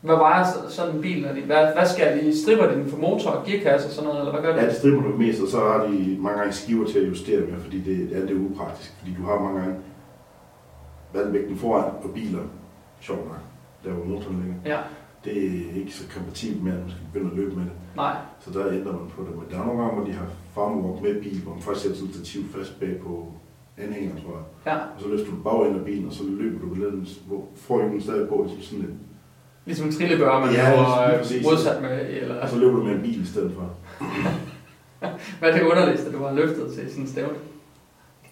[0.00, 1.22] Hvad vejer så- sådan en bil?
[1.22, 2.42] Når de, hvad, hvad skal de?
[2.42, 4.62] Stripper de den for motor og gearkasse og sådan noget, eller hvad gør de?
[4.62, 7.40] Ja, det striber du mest, og så har de mange gange skiver til at justere
[7.40, 9.74] med, fordi det, ja, det er upraktisk, fordi du har mange gange
[11.14, 12.40] vandvægten foran på biler,
[13.00, 13.38] sjovt nok,
[13.84, 14.76] der hvor motoren ligger.
[14.76, 14.78] Ja,
[15.24, 17.72] Det er ikke så kompatibelt med, at man skal begynde at løbe med det.
[17.96, 18.16] nej.
[18.40, 19.30] Så der ændrer man på det.
[19.30, 22.04] Men der er nogle gange, hvor de har farmwalk med bil, hvor man faktisk sætter
[22.04, 23.32] et stativ fast bag på
[23.78, 24.44] anhængeren, tror jeg.
[24.72, 24.76] Ja.
[24.76, 28.28] Og så løfter du bagenden af bilen, og så løber du den, hvor forhjulene stadig
[28.28, 28.98] på, som sådan en,
[29.66, 31.36] Ligesom en trillebør, man Ja, præcis.
[31.36, 33.70] øh, modsat med, eller og så løber du med en bil i stedet for.
[35.38, 37.34] hvad er det underligste, du har løftet til sådan en stævne?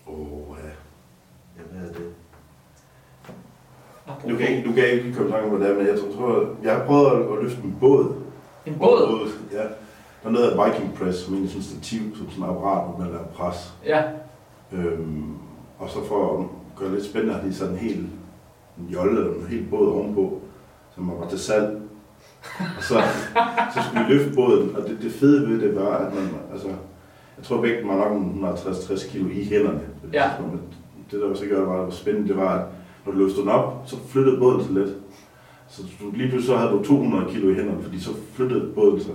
[0.07, 1.62] Åh, oh, ja.
[1.72, 2.12] Hvad er det?
[4.07, 6.75] Du kan ikke, du kan ikke komme tanke hvad det men jeg tror, tror jeg
[6.75, 8.15] har prøvet at, at løfte en båd.
[8.67, 9.29] En båd?
[9.53, 9.63] Ja.
[10.23, 12.89] Der er noget af Viking Press, som egentlig sådan et stativ, som sådan et apparat,
[12.89, 13.75] hvor man laver pres.
[13.87, 14.03] Ja,
[14.73, 15.35] Øhm,
[15.79, 16.45] og så for at
[16.77, 18.09] gøre det lidt spændende, har de sådan en hel
[18.79, 20.41] en jolle eller en hel båd ovenpå,
[20.95, 21.81] som var til salg.
[22.59, 23.03] Og så,
[23.75, 26.69] så skulle vi løfte båden, og det, det fede ved det var, at man, altså,
[27.37, 29.81] jeg tror vægten var nok en 150-60 kilo i hænderne.
[30.13, 30.31] Ja.
[30.41, 30.61] Men
[31.11, 32.65] det der også gjorde, var, det var spændende, det var, at
[33.07, 34.91] når du løftede den op, så flyttede båden sig lidt.
[35.69, 39.01] Så du, lige pludselig så havde du 200 kilo i hænderne, fordi så flyttede båden
[39.01, 39.15] sig.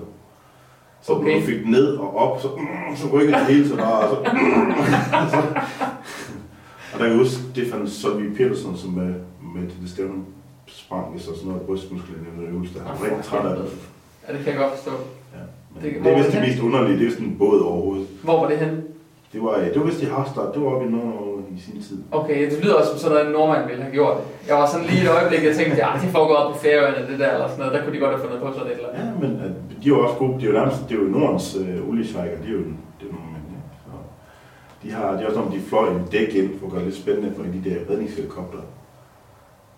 [1.02, 1.32] Så okay.
[1.34, 2.48] Når du fik den ned og op, så,
[2.96, 4.32] så rykkede det hele sig bare, og så,
[5.32, 5.38] så
[6.94, 9.14] og der kan jeg huske Stefan Solvig Petersen, som med,
[9.56, 10.14] med til det stævne
[10.68, 12.80] sprang i så sådan noget brystmuskler i den øvelse.
[12.80, 13.66] Han var rigtig træt af det.
[14.28, 14.92] ja, det kan jeg godt forstå.
[14.92, 15.40] Ja.
[15.76, 18.08] Men Det- det, er vist det mest underlige, det er sådan en båd overhovedet.
[18.24, 18.84] Hvor var det henne?
[19.34, 21.98] Det var, det var vist i Harstad, det var oppe i Norge i sin tid.
[22.12, 24.18] Okay, det lyder også som sådan noget, en nordmand ville have gjort.
[24.48, 27.20] Jeg var sådan lige et øjeblik, jeg tænkte, ja, det foregår op på Færøerne, det
[27.20, 27.74] der, eller sådan noget.
[27.76, 29.04] Der kunne de godt have fundet på sådan et eller andet.
[29.06, 29.50] Ja, men øh,
[29.82, 30.34] de er jo også gode.
[30.40, 32.64] Det er jo nærmest, det er jo Nordens øh, oliesvejker, de er jo
[33.00, 33.62] det er nogle mænd, ja.
[33.84, 33.92] Så
[34.84, 36.88] de har, de har også, når de fløj en dæk ind, for at gøre det
[36.90, 38.62] lidt spændende for de der redningshelikopter.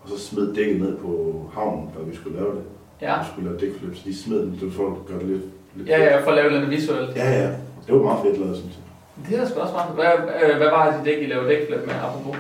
[0.02, 1.12] Og så smed dækket ned på
[1.56, 2.64] havnen, da vi skulle lave det.
[3.02, 5.46] Ja, Vi skulle lave dækflip, så de smed den, det for at gøre det lidt,
[5.76, 7.16] lidt ja, ja, for at lave noget visuelt.
[7.16, 7.50] Ja, ja.
[7.86, 8.84] Det var meget fedt lavet, synes jeg.
[9.28, 9.92] Det er da sgu også meget.
[9.96, 12.36] Hvad, øh, hvad var det, de dæk, I lavede dækflip med, apropos?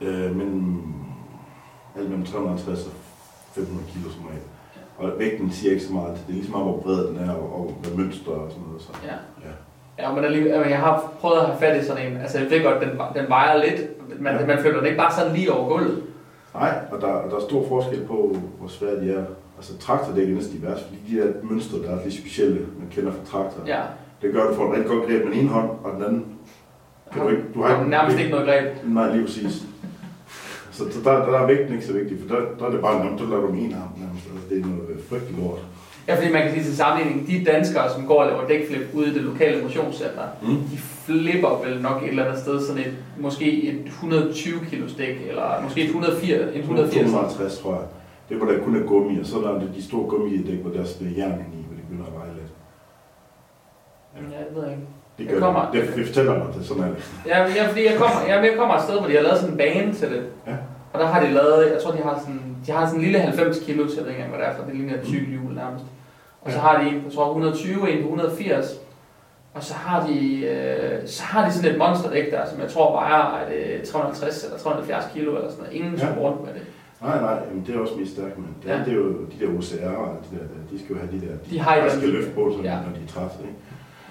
[0.00, 0.48] Øh, men
[1.96, 2.92] alt mellem 350 og
[3.54, 4.42] 500 kilo som regel.
[4.98, 6.12] Og vægten siger ikke så meget.
[6.14, 8.64] Det er lige så meget, hvor bred den er, og, og hvad mønster og sådan
[8.66, 8.82] noget.
[8.82, 8.88] Så.
[9.04, 9.16] Ja.
[9.48, 9.52] Ja.
[9.98, 12.16] Ja, men alligevel, altså, jeg har prøvet at have fat i sådan en.
[12.20, 13.80] Altså, jeg ved godt, den, den vejer lidt.
[14.20, 14.46] Man, Ja.
[14.46, 16.02] man flytter den ikke bare sådan lige over gulvet.
[16.54, 19.24] Nej, og der, der er stor forskel på, hvor svære de er.
[19.56, 22.88] Altså traktordæk er næsten de værste, fordi de der mønstre, der er lidt specielle, man
[22.90, 23.62] kender fra traktor.
[23.66, 23.80] Ja.
[24.22, 26.02] Det gør, at du får et rigtig godt greb med den ene hånd, og den
[26.04, 26.24] anden
[27.12, 27.42] kan du ikke.
[27.54, 28.66] Du har ikke nærmest ikke noget greb.
[28.84, 29.62] Nej, lige præcis.
[30.72, 33.04] Så der, der, der er vægten ikke så vigtig, for der, der er det bare
[33.04, 34.24] nærmest, der laver du med en arm nærmest.
[34.32, 35.58] Altså, det er noget frygteligt lort.
[36.08, 39.06] Ja, fordi man kan sige til sammenligning, de danskere, som går og laver dækflip ude
[39.10, 40.48] i det lokale motionscenter, Mm.
[40.72, 45.16] de flipper vel nok et eller andet sted sådan et, måske et 120 kilo dæk,
[45.28, 47.10] eller måske et 180, en 180.
[47.10, 47.82] 250, tror jeg.
[48.28, 50.80] Det hvor der kun er gummi, og så er der de store gummidæk, hvor der
[50.80, 52.52] er spillet jern ind i, hvor de begynder at veje lidt.
[54.16, 54.82] Jamen, jeg ved ikke.
[55.18, 56.98] Det, Jeg gør kommer- det, det, det fortæller mig, det sådan er det.
[57.26, 59.52] Ja, ja fordi jeg kommer, jeg, jeg kommer et sted, hvor de har lavet sådan
[59.52, 60.22] en bane til det.
[60.46, 60.56] Ja.
[60.92, 63.18] Og der har de lavet, jeg tror de har sådan, de har sådan en lille
[63.20, 65.54] 90 kilo, så jeg ved ikke engang, hvad det er, for det ligner et cykelhjul
[65.54, 65.84] nærmest.
[66.42, 66.62] Og så Ja.
[66.66, 68.74] har de en på, tror jeg, 120, en på 180.
[69.54, 72.92] Og så har de, øh, så har de sådan et monsterdæk der, som jeg tror
[72.92, 75.74] vejer er det 350 eller 370 kilo eller sådan noget.
[75.78, 76.06] Ingen Ja.
[76.20, 76.62] rundt med det.
[77.02, 78.78] Nej, nej, men det er også mest stærkt, men det, Ja.
[78.84, 81.58] det er jo de der OCR de der, de skal jo have de der, De
[81.64, 82.70] der eller skal løfte på, Ja.
[82.70, 82.76] ja.
[82.84, 83.58] når de er trætte, ikke?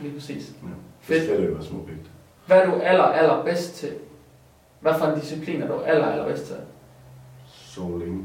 [0.01, 0.53] Lige præcis.
[0.63, 0.67] Ja.
[0.99, 1.19] Fedt.
[1.21, 2.11] Så skal det jo være små vægt.
[2.47, 3.89] Hvad er du aller, aller bedst til?
[4.79, 6.55] Hvad for en disciplin er du aller, aller bedst til?
[7.47, 8.23] Så længe.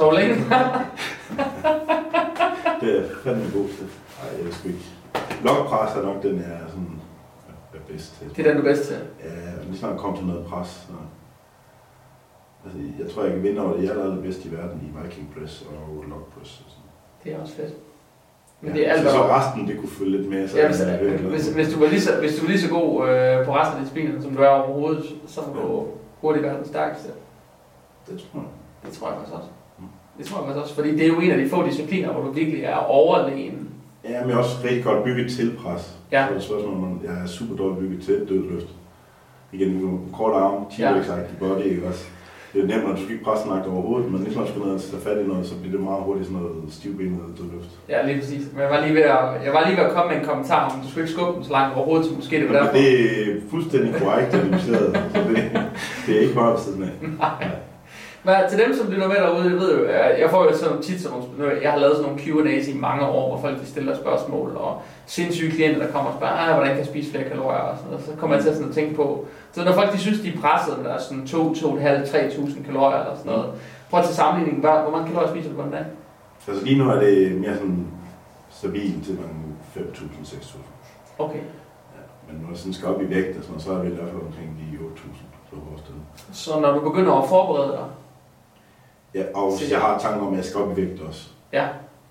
[0.00, 0.34] Og længe.
[2.80, 3.86] Det er fandme god til.
[4.22, 4.80] Nej, jeg sgu ikke.
[5.44, 7.00] Lokpres er nok den, jeg er sådan
[7.74, 8.36] er bedst til.
[8.36, 8.96] det er den, du er bedst til.
[9.24, 10.68] Ja, lige snart kom til noget pres.
[10.68, 10.92] Så.
[12.64, 15.34] Altså, jeg tror, jeg kan vinde over det aller, aller bedste i verden i Viking
[15.34, 16.62] Press og Log Press.
[16.66, 16.84] Og sådan.
[17.24, 17.74] Det er også fedt.
[18.64, 20.48] Men ja, det er alt, så, så resten, det kunne følge lidt med.
[20.48, 21.54] Så Ja, hvis, glad hvis, for.
[21.54, 23.82] hvis, du var lige så, hvis du var lige så god øh, på resten af
[23.82, 25.84] disciplinen, som du er overhovedet, så må du
[26.20, 27.08] hurtigt være den stærkeste.
[28.06, 28.50] Det tror jeg.
[28.86, 29.48] Det tror jeg faktisk også.
[29.78, 29.84] Mm.
[30.18, 32.22] Det tror jeg faktisk også, fordi det er jo en af de få discipliner, hvor
[32.22, 33.68] du virkelig er overlegen.
[34.04, 35.98] Ja, men jeg er også rigtig godt bygget til pres.
[36.12, 36.22] Ja.
[36.22, 38.66] Så er det et spørgsmål, om jeg er super dårligt bygget til dødløft.
[39.52, 41.18] Igen, nu kort arm, T-Rex ja.
[41.38, 42.04] body, ikke også?
[42.54, 44.62] Det er nemt, når du skal ikke presse nagt overhovedet, men lige når du skal
[44.62, 47.70] ned og tage fat i noget, så bliver det meget hurtigt sådan noget stivbenet dødløft.
[47.88, 48.44] Ja, lige præcis.
[48.52, 50.62] Men jeg var lige ved at, jeg var lige ved at komme med en kommentar
[50.70, 52.72] om, du skulle ikke skubbe den så langt overhovedet, så måske det var derfor.
[52.76, 52.88] det
[53.20, 55.36] er fuldstændig korrekt analyseret, så det,
[56.06, 56.92] det er ikke meget ved siden af.
[57.24, 57.48] Nej.
[58.24, 60.82] Men til dem, som lytter med derude, jeg ved jo, jeg jeg får jo sådan
[60.82, 63.66] tit sådan nogle, jeg har lavet sådan nogle Q&A's i mange år, hvor folk de
[63.66, 67.24] stiller spørgsmål, og sindssyge klienter, der kommer og spørger, "Ah, hvordan kan jeg spise flere
[67.28, 68.04] kalorier, og sådan noget.
[68.06, 70.40] Så kommer jeg til sådan at tænke på, så når folk de synes, de er
[70.40, 73.46] presset der er sådan 2, 2,5, 3.000 kalorier eller sådan noget,
[73.90, 75.84] prøv til sammenligning, hvad, hvor mange kalorier spiser du på en dag?
[76.48, 77.86] Altså lige nu er det mere sådan
[78.50, 79.40] stabilt til mange
[79.76, 80.58] 5.000-6.000.
[81.18, 81.42] Okay.
[81.94, 82.02] Ja.
[82.32, 84.08] Men når jeg sådan skal op i vægt, og sådan, så er vi i hvert
[84.08, 85.94] fald omkring de 8.000 på vores sted.
[86.32, 87.84] Så når du begynder at forberede dig,
[89.14, 91.28] Ja, og hvis jeg har tanker om, at jeg skal op i vægt også.
[91.52, 91.68] ja,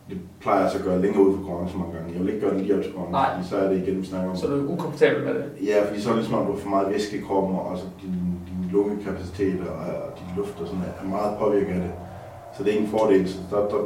[0.10, 2.14] Det plejer jeg så at gøre længere ud for konkurrence mange gange.
[2.14, 4.06] Jeg vil ikke gøre det lige op til konkurrence, fordi så er det igen, vi
[4.06, 4.36] snakker om.
[4.36, 5.46] så er du ukomfortabel med det.
[5.70, 7.62] Ja, fordi så er det ligesom, om du har for meget væske i kroppen, og
[7.72, 8.16] også din,
[8.50, 9.76] din lungekapacitet og,
[10.06, 11.92] og din luft og sådan er meget påvirket af det.
[12.58, 13.30] Så det er ingen fordel.
[13.30, 13.82] Så der, der,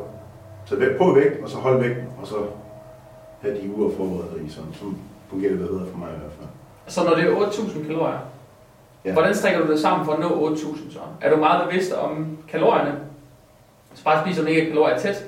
[0.67, 2.35] tag væk på vægt, og så hold vægt, og så
[3.41, 4.49] have de uger forberedt i.
[4.49, 4.85] Sådan, så
[5.29, 6.47] fungerer det bedre for mig i hvert fald.
[6.87, 8.19] Så når det er 8.000 kalorier,
[9.05, 9.13] Ja.
[9.13, 10.99] hvordan strikker du det sammen for at nå 8.000 så?
[11.21, 12.95] Er du meget bevidst om kalorierne?
[13.93, 15.25] Så bare spiser du ikke kalorier tæt?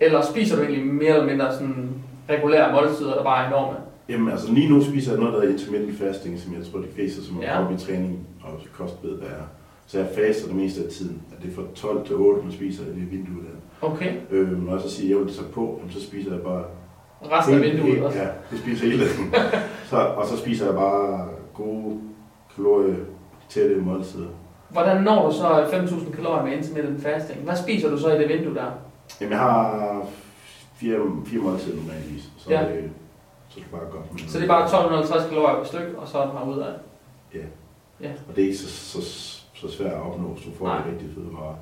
[0.00, 1.88] Eller spiser du egentlig mere eller mindre sådan
[2.30, 3.76] regulære måltider, der bare er enorme?
[4.08, 6.86] Jamen altså lige nu spiser jeg noget, der er intermittent fasting, som jeg tror de
[6.94, 7.74] fleste, som er Ja.
[7.74, 9.42] i træning og kost ved, hvad er.
[9.86, 11.22] Så jeg faster det meste af tiden.
[11.36, 13.86] At det er fra 12 til 8, man spiser i det vindue der.
[13.88, 14.12] Okay.
[14.30, 16.64] Øh, når jeg så siger, at jeg vil tage på, jamen, så spiser jeg bare
[17.32, 18.18] Resten af vinduet også?
[18.18, 19.34] Ja, det spiser hele tiden.
[19.90, 21.98] så, og så spiser jeg bare gode
[22.56, 22.96] kalorier
[23.48, 24.28] tætte måltider.
[24.68, 27.40] Hvordan når du så 5.000 kalorier med intermittent fasting?
[27.40, 28.70] Hvad spiser du så i det vindue der?
[29.20, 30.06] Jamen, jeg har
[30.74, 32.60] fire, fire måltider normalvis, så, Ja.
[32.60, 32.68] ja.
[32.72, 32.90] det,
[33.48, 34.30] så det er bare godt.
[34.30, 36.72] Så det er bare 1250 kalorier per stykke, og så er den ud af.
[38.28, 39.00] Og det er ikke så, så,
[39.54, 40.76] så svært at opnå, hvis du får Nej.
[40.82, 41.54] det rigtige fødevarer.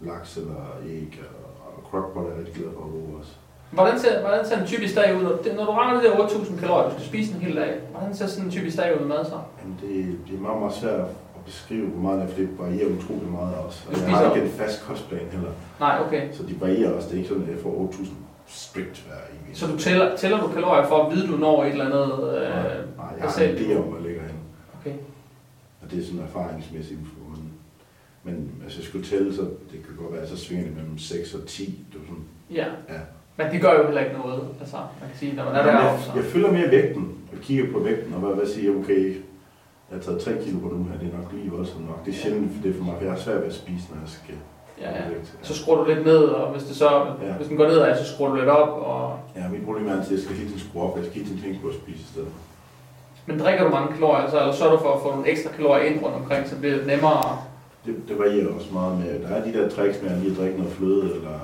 [0.00, 3.32] Laks eller æg, og, og crockpot er jeg rigtig glad for at bruge også.
[3.70, 5.22] Hvordan ser, hvordan ser en typisk dag ud?
[5.56, 7.74] Når, du regner det der 8.000 kalorier, du skal spise en hel dag.
[7.90, 9.38] Hvordan ser sådan en typisk dag ud med mad så?
[9.62, 11.00] Jamen, det, det er meget, meget svært
[11.36, 13.80] at beskrive, hvor meget det er, for det varierer utrolig meget også.
[13.88, 15.50] Og Du jeg har ikke en fast kostplan heller,
[15.80, 16.28] Nej, okay.
[16.32, 17.08] så de varierer også.
[17.08, 18.06] Det er ikke sådan, at jeg får 8.000
[18.46, 19.56] strict hver evig.
[19.56, 22.34] Så du tæller, tæller du kalorier for at vide, du når et eller andet...
[22.34, 22.62] Øh, Nej,
[22.96, 24.38] Nej, jeg har en idé om, hvor jeg ligger henne.
[24.80, 24.94] Okay.
[25.82, 27.14] Og det er sådan erfaringsmæssig info.
[27.30, 27.52] Men,
[28.24, 31.34] men hvis jeg skulle tælle, så det kan godt være, så svinger det mellem 6
[31.34, 31.64] og 10.
[31.92, 32.66] Det er sådan, Ja.
[32.94, 33.00] Ja.
[33.38, 34.40] Men det gør jo heller ikke noget.
[34.62, 36.10] Altså, man kan sige, når man er deroppe, jeg, så...
[36.20, 39.02] jeg følger mere vægten, og kigger på vægten, og hvad, hvad siger, okay,
[39.88, 42.00] jeg har taget 3 kilo på nu her, det er nok lige voldsomt nok.
[42.06, 43.84] Det er sjældent, for det er for mig, for jeg har svært ved at spise,
[43.90, 44.34] når jeg skal
[44.84, 45.02] Ja, ja.
[45.42, 46.90] Så skruer du lidt ned, og hvis, det så,
[47.26, 47.32] Ja.
[47.38, 48.68] hvis den går nedad, så skruer du lidt op.
[48.92, 49.18] Og...
[49.36, 51.26] Ja, mit problem er altid, at jeg skal hele tiden skrue op, jeg skal hele
[51.28, 52.28] tiden tænke på at spise i stedet.
[53.26, 55.84] Men drikker du mange kalorier, så, eller sørger du for at få nogle ekstra kalorier
[55.90, 57.38] ind rundt omkring, så bliver det nemmere.
[57.86, 60.56] Det, det varierer også meget med, der er de der tricks med at lige drikke
[60.58, 61.36] noget fløde, eller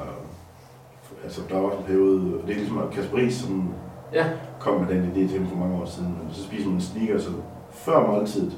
[1.25, 3.75] altså der er også en periode, det er ligesom Kasper Ries, som
[4.13, 4.27] Ja.
[4.61, 7.29] kom med den idé til ham for mange år siden, så spiser man sneakers
[7.73, 8.53] før måltidet,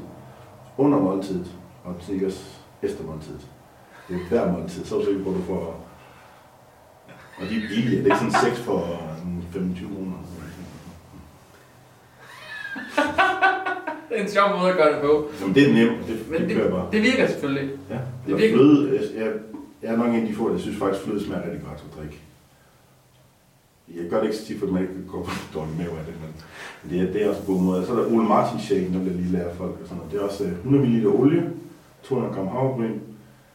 [0.78, 1.46] under måltidet,
[1.84, 3.46] og sneakers efter måltidet.
[4.08, 5.80] Det er hver måltid, så er du sikker på, at du får
[7.38, 8.04] Og de er billige.
[8.04, 8.78] Det er sådan 6 for
[9.24, 10.12] en 25 kroner.
[14.08, 15.28] Det er en sjov måde at gøre det på.
[15.40, 16.06] Jamen, det er nemt.
[16.08, 16.86] Det, Men det, det, bare.
[16.92, 17.70] det virker selvfølgelig.
[17.90, 17.94] Ja.
[18.26, 19.32] det er virkelig- fløde, jeg, jeg,
[19.82, 21.98] jeg er nok en af de få, der synes faktisk, fløde smager rigtig godt at
[21.98, 22.20] drikke.
[23.94, 26.14] Jeg gør det ikke så tit, for man ikke går på dårlig mave af det,
[26.22, 26.32] men
[26.90, 27.86] det er, det er også en god måde.
[27.86, 29.70] Så er der Ole Martin shake, der bliver lige lære folk.
[29.82, 30.12] Og sådan noget.
[30.12, 31.50] Det er også øh, 100 ml olie,
[32.02, 32.98] 200 gram havregryn,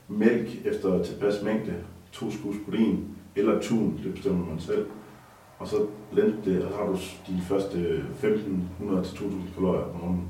[0.07, 1.73] mælk efter tilpas mængde,
[2.11, 4.85] to skus protein eller tun, det bestemmer man selv.
[5.59, 5.75] Og så
[6.11, 6.93] blend det, og så har du
[7.27, 10.29] de første 1500 til 2000 kalorier om morgenen.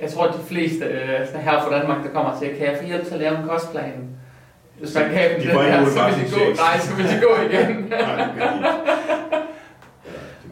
[0.00, 2.78] Jeg tror, at de fleste øh, altså her fra Danmark, der kommer til, kan jeg
[2.80, 4.17] få hjælp til at lave en kostplan?
[4.80, 6.40] Hvis man kan De den ikke her, så vil Martin de gå.
[6.56, 7.76] Nej, så vil de gå igen.
[7.84, 7.96] Ikke.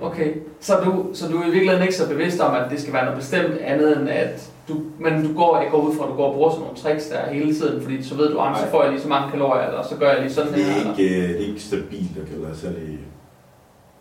[0.02, 2.92] Okay, så du, så du er i virkeligheden ikke så bevidst om, at det skal
[2.92, 6.16] være noget bestemt andet end at du, men du går, går ud fra, at du
[6.16, 8.66] går og bruger sådan nogle tricks der hele tiden, fordi så ved du, at så
[8.70, 10.72] får jeg lige så mange kalorier, eller så gør jeg lige sådan Det her.
[10.72, 12.98] er eller- ikke, øh, det er ikke stabilt, der kan være særlig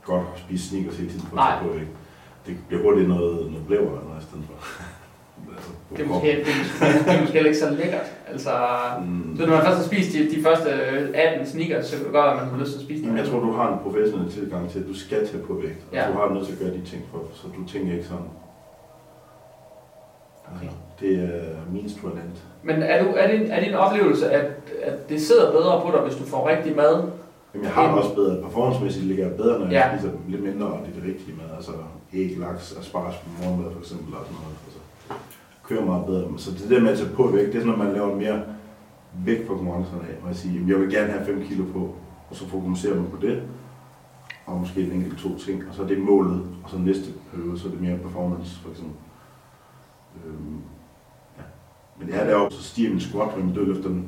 [0.06, 1.54] godt at spise sneakers hele tiden på Nej.
[1.56, 1.74] at på.
[1.74, 1.88] Ikke?
[2.48, 4.58] Det bliver hurtigt noget, noget blæver eller noget i stedet for.
[5.92, 6.38] Det er, måske, det,
[6.82, 8.08] er det er måske heller ikke så lækkert.
[8.32, 8.50] Altså,
[9.06, 9.38] Mm.
[9.38, 10.70] så når man først har spist de, de første
[11.16, 13.26] 18 sneakers, så kan det godt at man har lyst til at spise Jamen, jeg
[13.26, 13.34] dem.
[13.34, 15.80] tror, du har en professionel tilgang til, at du skal tage på vægt.
[15.92, 16.08] Og Ja.
[16.12, 18.30] du har nødt til at gøre de ting for, så du tænker ikke sådan.
[20.56, 20.72] Okay.
[21.00, 22.36] Det er an end.
[22.64, 24.46] Men er, du, er, din, er din oplevelse, at,
[24.84, 26.96] at det sidder bedre på dig, hvis du får rigtig mad?
[27.54, 29.98] Jamen, jeg har også bedre, performancemæssigt ligger jeg bedre, når jeg Ja.
[29.98, 31.50] spiser lidt mindre, og det er det rigtige mad.
[31.58, 31.72] Altså
[32.14, 34.58] æg, laks, asparges på morgenmad for eksempel, og sådan noget.
[35.70, 36.24] Kører meget bedre.
[36.38, 38.42] Så det der med at tage på vægt, det er sådan, når man laver mere
[39.26, 40.16] vægt fra konkurrencerne af.
[40.22, 41.96] Og jeg siger, jeg vil gerne have 5 kilo på,
[42.30, 43.42] og så fokuserer man på det.
[44.46, 47.60] Og måske en enkelt to ting, og så er det målet, og så næste periode,
[47.60, 48.96] så er det mere performance, for eksempel.
[50.26, 50.62] Øhm,
[51.38, 51.44] ja.
[52.00, 54.08] Men det er deroppe, så stiger min squat, og min dødløfter den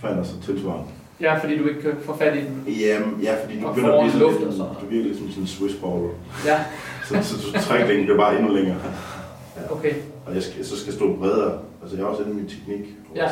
[0.00, 0.84] falder så tilsvarende.
[1.20, 2.64] Ja, fordi du ikke kan få fat i den.
[2.66, 5.42] Ja, ja fordi du begynder at blive sådan luft sådan du virker lidt som sådan
[5.42, 6.10] en Swiss ball.
[6.46, 6.58] Ja,
[7.08, 8.76] Så, så, så trækningen bliver bare endnu længere.
[9.70, 9.94] okay.
[10.26, 11.52] Og jeg skal, så skal jeg stå bredere.
[11.82, 13.28] Altså jeg har også inde min teknik, hvor Ja, ja.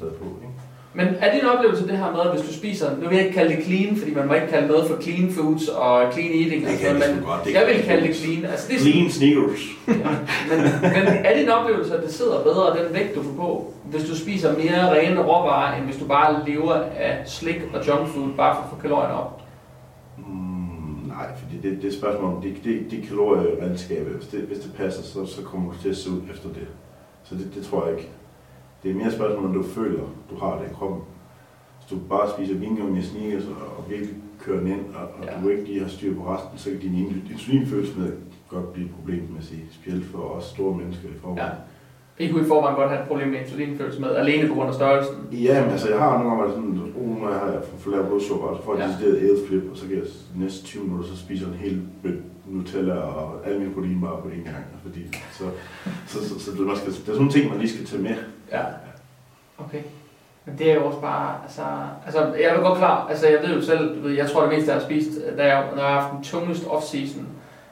[0.00, 0.24] taget på.
[0.24, 0.54] Ikke?
[0.94, 3.38] Men er din oplevelse det her med, at hvis du spiser, nu vil jeg ikke
[3.38, 6.64] kalde det clean, fordi man må ikke kalde noget for clean foods og clean eating,
[6.66, 7.44] og Det kan men godt.
[7.44, 8.44] Det jeg vil vi kalde det clean.
[8.44, 9.60] Altså, det er Clean sneakers.
[9.88, 10.10] ja.
[10.50, 10.58] men,
[10.94, 14.16] men er din oplevelse, at det sidder bedre, den vægt du får på, hvis du
[14.16, 18.54] spiser mere rene råvarer, end hvis du bare lever af slik og junk food, bare
[18.56, 19.40] for at få kalorierne op?
[20.18, 20.57] Mm,
[21.18, 24.58] nej, fordi det, det er et spørgsmål om, det, det, det kalorieregnskabet, hvis det, hvis
[24.58, 26.66] det passer, så, så kommer du til at se ud efter det.
[27.24, 28.08] Så det, det tror jeg ikke.
[28.82, 31.00] Det er mere et spørgsmål, om du føler, du har det i kroppen.
[31.78, 35.24] Hvis du bare spiser vingummi og sneakers og, og virkelig kører den ind, og, og
[35.24, 35.36] Ja.
[35.36, 35.42] ja.
[35.42, 38.12] du ikke lige har styr på resten, så kan din in- insulinfølsomhed
[38.48, 41.52] godt blive et problem med sige, specielt for os store mennesker i forvejen.
[42.18, 44.74] I kunne i forvejen godt have et problem med insulinfølelse med, alene på grund af
[44.74, 45.14] størrelsen.
[45.32, 48.46] Ja, men altså jeg har nogle gange sådan, uh, nu har jeg for lavt blodsukker,
[48.46, 48.88] og så får jeg Ja.
[48.92, 50.04] decideret ædelflip, og så kan jeg
[50.36, 51.82] næste 20 minutter, så spiser en hel
[52.46, 54.64] Nutella og alle mine proteinbarer på en gang.
[54.86, 55.00] Fordi,
[55.32, 55.44] så,
[56.06, 58.02] så, så, så, så man skal, det er sådan nogle ting, man lige skal tage
[58.02, 58.14] med.
[58.52, 58.60] Ja.
[59.58, 59.82] Okay.
[60.46, 61.62] Men det er jo også bare, altså,
[62.06, 64.50] altså jeg er godt klar, altså jeg ved jo selv, du ved, jeg tror det
[64.52, 67.22] meste, jeg har spist, da jeg, når jeg har haft den tungeste off-season,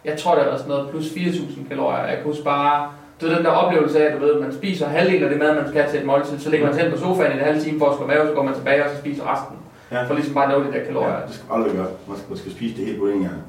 [0.05, 2.91] jeg tror det har været sådan noget plus 4.000 kalorier, jeg kan huske bare,
[3.21, 5.55] du ved den der oplevelse af, at du ved, man spiser halvdelen af det mad,
[5.55, 7.61] man skal have til et måltid, så ligger man hen på sofaen i en halv
[7.63, 9.57] time for at slå mave, så går man tilbage og så spiser resten,
[9.93, 10.05] Ja.
[10.09, 11.13] for ligesom bare at nå de der kalorier.
[11.15, 11.89] Ja, det skal man aldrig gøre.
[12.09, 13.41] Man skal, man skal spise det helt på en gang.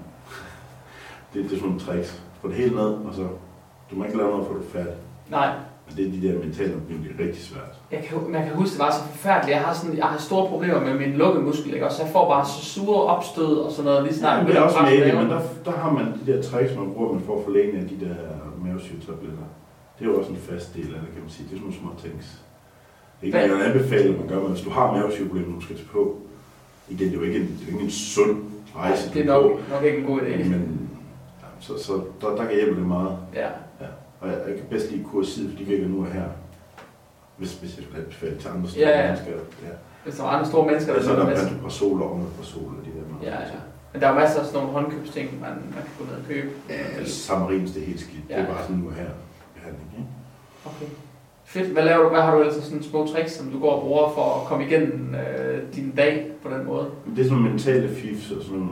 [1.34, 2.22] Det, det er sådan nogle tricks.
[2.41, 3.22] Få det helt ned, og så...
[3.91, 4.93] Du må ikke lave noget, for er færdig.
[5.30, 5.49] Nej,
[5.86, 7.74] Men det er de der mentale omkring, det er rigtig svært.
[7.91, 9.55] Jeg kan, jeg kan huske, det var så forfærdeligt.
[9.57, 11.86] Jeg har, sådan, jeg har store problemer med min lukkemuskel, ikke?
[11.86, 14.03] Også jeg får bare så sure opstød og sådan noget.
[14.03, 16.41] Lige snart men det er også med det, men der, der har man de der
[16.41, 18.15] tricks, man bruger, man får forlænget af de der
[18.68, 19.45] mavesyretabletter.
[19.99, 21.45] Det er jo også en fast del af det, kan man sige.
[21.49, 22.28] Det er sådan nogle små things.
[23.22, 25.76] Det er ikke Hvad- anbefaler, at man gør, men hvis du har mavesyreproblemer, du skal
[25.76, 26.18] tage på.
[26.89, 28.43] Igen, det er jo ikke en, det er ikke en sund
[28.76, 29.59] rejse, det er nok, på.
[29.74, 30.38] nok ikke en god idé.
[30.49, 30.89] Men,
[31.41, 33.18] ja, så, så der, der kan hjælpe det meget.
[33.36, 33.47] Ja.
[34.20, 36.24] Og jeg, jeg kan bedst lide kursid, for de virker nu og her.
[37.38, 39.05] Hvis, hvis jeg skulle anbefale til andre store Ja, ja.
[39.05, 39.32] mennesker.
[39.63, 39.74] Ja.
[40.03, 41.47] Hvis der var andre store mennesker, der Ellers er sidder der med.
[41.49, 43.26] pantoprazol og omeprazol og de der meget.
[43.34, 43.59] Ja, ja.
[43.98, 46.50] Men der er masser af sådan nogle håndkøbsting, man, man kan gå ned og købe.
[46.70, 48.30] Ja, samarins, det er helt skidt.
[48.30, 48.36] Ja.
[48.36, 49.10] Det er bare sådan nu her
[49.56, 50.10] behandling.
[50.66, 50.86] Okay.
[51.45, 51.68] Fedt.
[51.68, 52.10] Hvad laver du?
[52.10, 54.66] Hvad har du af sådan små tricks, som du går og bruger for at komme
[54.66, 56.91] igennem øh, din dag på den måde?
[57.16, 58.70] Det er sådan mentale fifs og sådan.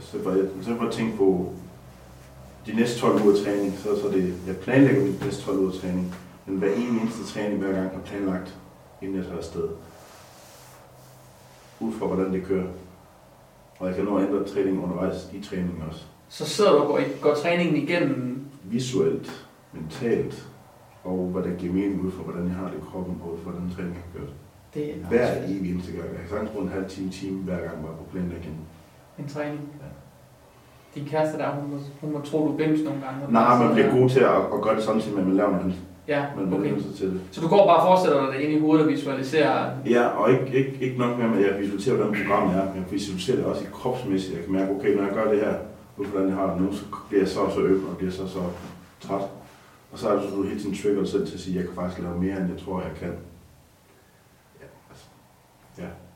[0.00, 1.52] Så for, jeg, så for at tænke på
[2.66, 6.14] de næste 12 uger træning, så, så det, jeg planlægger min næste 12 uger træning,
[6.46, 8.54] men hver en eneste træning hver gang er planlagt,
[9.02, 9.68] inden jeg tager afsted.
[11.80, 12.66] Ud fra hvordan det kører.
[13.80, 16.04] Og jeg kan nå at ændre træning undervejs i træningen også.
[16.28, 18.44] Så sidder du og går, går træningen igennem.
[18.64, 20.48] Visuelt, mentalt,
[21.04, 23.38] og hvad der giver mening ud fra, hvordan jeg har det i kroppen, og ud
[23.44, 24.34] fra, hvordan træningen kan gøres.
[24.74, 26.04] Det er Hver evig eneste gang.
[26.04, 28.56] Jeg kan sagtens bruge en halv time, time hver gang, bare på planlægning.
[29.18, 29.60] en træning.
[30.94, 33.32] Din kæreste der, hun må, hun må tro, du bims nogle gange.
[33.32, 35.74] Nej, man bliver god til at, at gøre det samtidig med, at man laver noget.
[36.08, 36.80] Ja, Man okay.
[36.82, 37.20] sig til det.
[37.30, 39.70] Så du går bare og forestiller dig det ind i hovedet og visualiserer...
[39.86, 42.92] Ja, og ikke, ikke, ikke nok med, at jeg visualiserer, hvordan programmet er, men jeg
[42.92, 44.36] visualiserer det også i kropsmæssigt.
[44.36, 45.54] Jeg kan mærke, okay, når jeg gør det her,
[45.96, 48.12] ud hvordan jeg har det nu, så bliver jeg så og så øm og bliver
[48.12, 48.40] så så
[49.00, 49.22] træt.
[49.92, 51.68] Og så er det så, du hele tiden trigger selv til at sige, at jeg
[51.68, 53.14] kan faktisk lave mere, end jeg tror, jeg kan.
[54.60, 55.06] Ja, altså.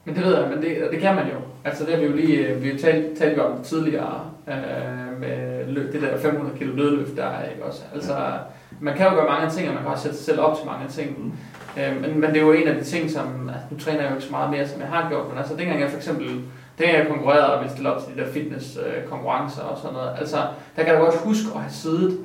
[0.05, 1.39] Men det ved jeg, men det, det kan man jo.
[1.65, 5.93] Altså det har vi jo lige øh, vi har talt, talt om tidligere øh, med
[5.93, 7.83] det der 500 kilo dødløft der, ikke også?
[7.95, 8.17] Altså,
[8.81, 10.67] man kan jo gøre mange ting, og man kan også sætte sig selv op til
[10.67, 11.09] mange ting.
[11.19, 11.33] Mm.
[11.83, 13.27] Øh, men, men det er jo en af de ting, som...
[13.49, 15.57] Altså, nu træner jeg jo ikke så meget mere, som jeg har gjort, men altså
[15.57, 16.27] dengang jeg for eksempel...
[16.79, 20.37] Dengang jeg konkurrerede og ville stille op til de der fitness-konkurrencer og sådan noget, altså
[20.77, 22.19] der kan jeg godt huske at have siddet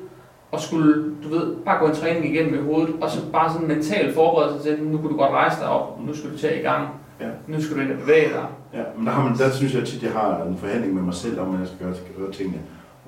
[0.52, 0.93] og skulle,
[1.24, 4.54] du ved, bare gå en træning igennem i hovedet, og så bare sådan mentalt forberede
[4.54, 6.88] sig til, nu kunne du godt rejse dig op, nu skal du tage i gang,
[7.22, 7.28] Ja.
[7.47, 8.45] nu skal du ind og bevæge dig.
[8.74, 11.14] Ja, men der, har man, der synes jeg tit, jeg har en forhandling med mig
[11.14, 12.60] selv om, jeg skal gøre, skal gøre tingene.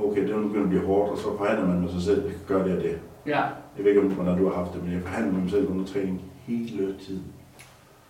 [0.04, 2.22] Okay, det er nu begyndt at blive hårdt, og så forhandler man med sig selv,
[2.24, 2.98] jeg kan gøre det og det.
[3.28, 3.42] Ja.
[3.78, 5.68] Jeg ved ikke, om hvordan du har haft det, men jeg forhandler med mig selv
[5.72, 7.24] under træning hele tiden.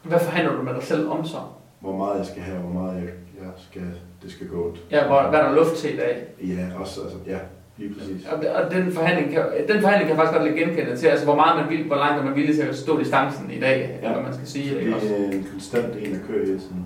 [0.04, 1.38] Hvad forhandler du med dig selv om så?
[1.80, 3.10] Hvor meget jeg skal have, hvor meget jeg,
[3.42, 3.82] jeg skal,
[4.24, 4.76] det skal gå.
[4.92, 6.24] Ja, hvor, hvad er der luft til i dag?
[6.42, 7.38] Ja, også, altså, ja,
[7.78, 8.28] lige præcis.
[8.28, 11.26] Og, og den, forhandling kan, den forhandling kan jeg faktisk godt lidt genkende til, altså
[11.26, 14.00] hvor, meget man vil, hvor langt er man villig til at stå distancen i dag,
[14.02, 14.08] ja.
[14.08, 14.96] eller man skal sige.
[14.96, 15.08] Også?
[15.08, 16.86] Det er en konstant en, der kører hele tiden.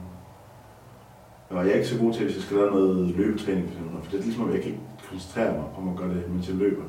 [1.49, 4.03] Og jeg er ikke så god til, hvis jeg skal lave noget løbetræning, for eksempel.
[4.03, 6.47] For det er ligesom, at jeg kan ikke koncentrere mig om at gøre det, mens
[6.47, 6.83] jeg løber.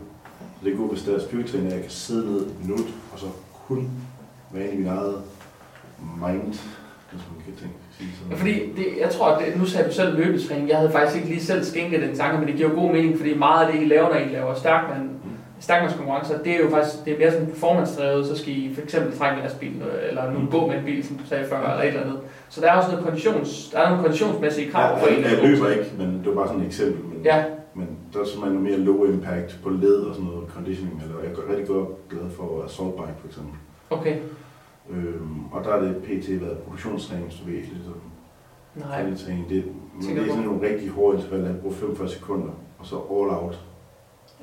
[0.58, 2.86] Så det er godt, hvis der er styrketræning, at jeg kan sidde ned et minut,
[3.12, 3.26] og så
[3.68, 3.90] kun
[4.50, 5.14] være i min eget
[6.26, 6.42] mind,
[7.10, 7.74] hvis man kan tænke.
[8.30, 11.16] Ja, fordi det, jeg tror, at det, nu sagde du selv løbetræning, jeg havde faktisk
[11.16, 13.72] ikke lige selv skænket den tanke, men det giver jo god mening, fordi meget af
[13.72, 15.10] det, I laver, når I laver stærkmand,
[15.60, 19.18] stærkmandskonkurrencer, det er jo faktisk det er mere sådan performance-drevet, så skal I for eksempel
[19.18, 19.72] trække en lastbil,
[20.08, 22.18] eller nu gå med en bil, som du sagde før, eller et eller andet.
[22.48, 25.22] Så der er også noget konditions, der er nogle konditionsmæssige krav for ja, en.
[25.22, 27.04] jeg, jeg løber ikke, men det var bare sådan et eksempel.
[27.04, 27.44] Men, Ja,
[27.76, 31.02] men der er simpelthen mere low impact på led og sådan noget conditioning.
[31.02, 33.54] Eller jeg er rigtig godt glad for assault bike for eksempel.
[33.90, 34.16] okay.
[34.90, 36.40] Øhm, og der er det pt.
[36.40, 38.00] været produktionstræning, så ved jeg lidt sådan.
[38.74, 39.64] Nej, det,
[39.94, 43.30] men det er sådan nogle rigtig hårde intervaller, jeg bruger 45 sekunder, og så all
[43.30, 43.66] out.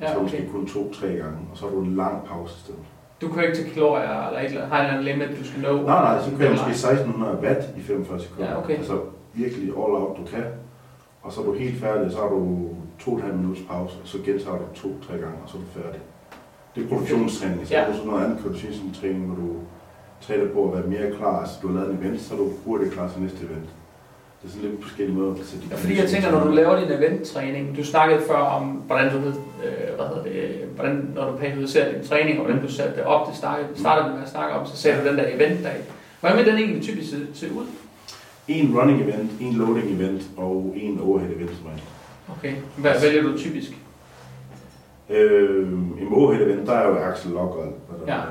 [0.01, 0.23] Ja, ja, så okay.
[0.23, 2.81] måske kun to-tre gange, og så har du en lang pause i stedet.
[3.21, 5.61] Du kører ikke til kalorier, eller et eller har en eller anden limit, du skal
[5.61, 5.71] nå?
[5.71, 8.51] Nej, nej, så kører jeg måske 1600 watt i 45 sekunder.
[8.51, 8.77] Ja, okay.
[8.77, 8.99] Altså
[9.33, 10.43] virkelig all out, du kan.
[11.21, 12.69] Og så er du helt færdig, så har du
[13.05, 15.61] to og et halvt minutters pause, og så gentager du to-tre gange, og så er
[15.61, 16.01] du færdig.
[16.75, 17.67] Det er produktionstræning.
[17.67, 17.79] Så Ja.
[17.81, 19.49] er sådan noget andet conditioning, hvor du
[20.21, 21.39] træner på at være mere klar.
[21.41, 23.69] Altså, du har lavet en event, så er du hurtigt klar til næste event.
[24.41, 26.79] Det er sådan lidt forskellige måder at sætte Ja, fordi jeg tænker, når du laver
[26.79, 31.37] din eventtræning, du snakkede før om, hvordan du øh, hvad hedder det, hvordan, når du
[31.37, 33.35] periodiserer din træning, og hvordan du sætter det op, det
[33.79, 35.75] starter vi med at snakke om, så sætter du den der eventdag.
[36.19, 37.65] Hvordan vil den egentlig typisk se, se ud?
[38.47, 41.81] En running event, en loading event og en overhead event som regel.
[42.29, 43.77] Okay, hvad vælger du typisk?
[45.09, 45.73] Øh,
[46.13, 47.67] overhead event, der er jo Axel der
[48.07, 48.21] Ja.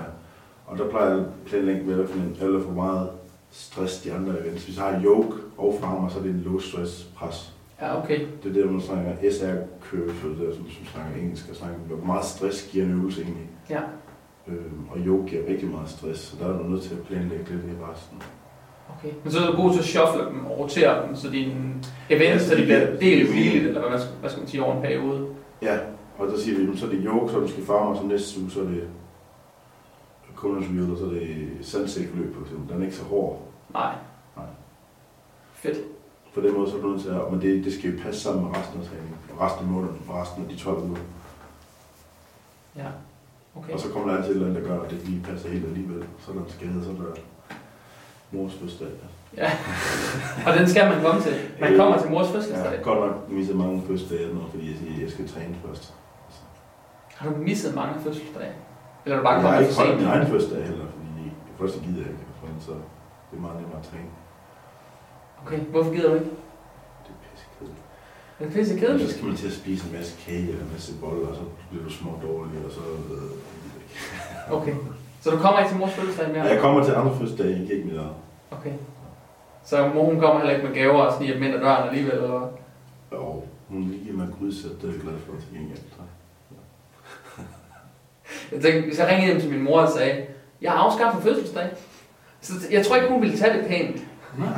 [0.66, 3.10] Og der plejer jeg at planlægge, hvad der for en eller for meget
[3.50, 4.64] stress de andre events.
[4.64, 7.52] Hvis jeg har yoke og farmer, så er det en low stress pres.
[7.80, 8.20] Ja, okay.
[8.42, 11.78] Det er det, man snakker SR curve, det er, som, som snakker engelsk, og snakker
[11.78, 13.46] hvor meget stress giver en øvelse egentlig.
[13.70, 13.80] Ja.
[14.48, 14.56] Øh,
[14.90, 17.64] og yoga giver rigtig meget stress, så der er du nødt til at planlægge lidt
[17.64, 18.22] i resten.
[19.04, 19.14] Okay.
[19.24, 21.54] Men så er du god til at shuffle dem og rotere dem, så dine
[22.10, 24.76] events, Ja, så de bliver delt hviligt, eller hvad, skal- hvad skal man sige, over
[24.76, 25.28] en periode.
[25.62, 25.78] Ja,
[26.18, 28.40] og der siger vi, så er det yoga, så du skal farme, og så næste
[28.40, 28.84] uge, så er det
[30.36, 32.68] Connor's Wheel, og så er det sandsækløb, for eksempel.
[32.74, 33.42] Den er ikke så hård.
[33.72, 33.94] Nej.
[34.36, 34.46] Nej.
[35.54, 35.78] Fedt.
[36.34, 38.20] På den måde så er du nødt til at, men det, det skal jo passe
[38.20, 40.98] sammen med resten af træningen, og resten af måneden, og resten af de 12 uger.
[42.76, 42.86] Ja.
[43.56, 43.72] Okay.
[43.72, 45.48] Og så kommer der altid et eller andet, der gør, at det ikke lige passer
[45.48, 46.04] helt alligevel.
[46.18, 47.20] Så er der en skade, så er der
[48.32, 48.88] mors fødselsdag.
[49.36, 49.50] Ja.
[50.46, 51.34] og den skal man komme til.
[51.60, 52.72] Man kommer til mors fødselsdag.
[52.72, 55.94] Ja, godt nok misset mange fødselsdage, nu, fordi jeg siger, at jeg skal træne først.
[57.16, 58.52] Har du misset mange fødselsdage?
[59.04, 60.02] Eller er du bare jeg har kommet ikke for holdt sent?
[60.02, 62.72] min egen fødselsdag heller, fordi det første gider jeg ikke, for så
[63.28, 64.10] det er meget nemmere at træne.
[65.42, 66.30] Okay, hvorfor gider du ikke?
[67.04, 67.82] Det er pissekedeligt.
[68.38, 70.92] Det er pisse Så skal man til at spise en masse kage eller en masse
[71.00, 72.84] boller, og så bliver du små dårlig, og så...
[73.14, 73.30] Øh,
[74.50, 74.74] Okay.
[75.22, 76.44] Så du kommer ikke til mors fødselsdag mere?
[76.44, 78.10] ja, jeg kommer til andre fødselsdage, ikke ikke eget.
[78.50, 78.72] Okay.
[79.64, 82.14] Så mor hun kommer heller ikke med gaver og sniger dem ind ad døren alligevel,
[82.14, 82.48] eller?
[83.10, 85.78] Og hun lige mig grydsæt, det er jeg glad for til gengæld.
[88.52, 90.26] Jeg tænkte, hvis jeg ringede hjem til min mor og sagde,
[90.62, 91.68] jeg har afskaffet fødselsdag.
[92.40, 93.96] Så jeg tror ikke, hun ville tage det pænt.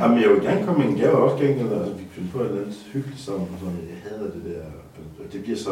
[0.01, 2.45] Jamen, jeg vil gerne komme med en gave også gengæld, altså vi finde på et
[2.45, 4.63] eller andet hyggeligt sammen, og sådan, jeg hader det der,
[5.31, 5.71] det bliver så,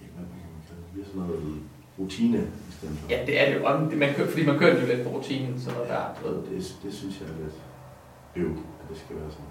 [0.00, 1.60] ja, hvad kan man kalde det, det bliver sådan noget
[2.00, 2.38] rutine
[2.68, 3.10] i stedet for.
[3.10, 3.64] Ja, det er det jo.
[3.66, 6.28] Og Man kører, fordi man kører det jo lidt på rutinen, sådan noget der.
[6.28, 6.36] ved.
[6.36, 7.56] Det, det synes jeg er lidt
[8.36, 9.46] øv, at det skal være sådan.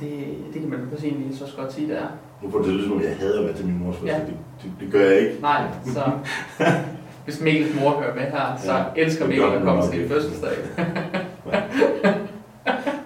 [0.00, 2.08] Det, det kan man jo egentlig så også godt sige, det er.
[2.42, 4.08] Nu får det lyde som, om jeg hader at være til min mors fødsel.
[4.08, 4.20] Ja.
[4.20, 5.40] Det, det, det, gør jeg ikke.
[5.40, 6.02] Nej, så
[7.24, 10.50] hvis Mikkels mor hører med her, så Ja, elsker Mikkel at komme til din fødselsdag.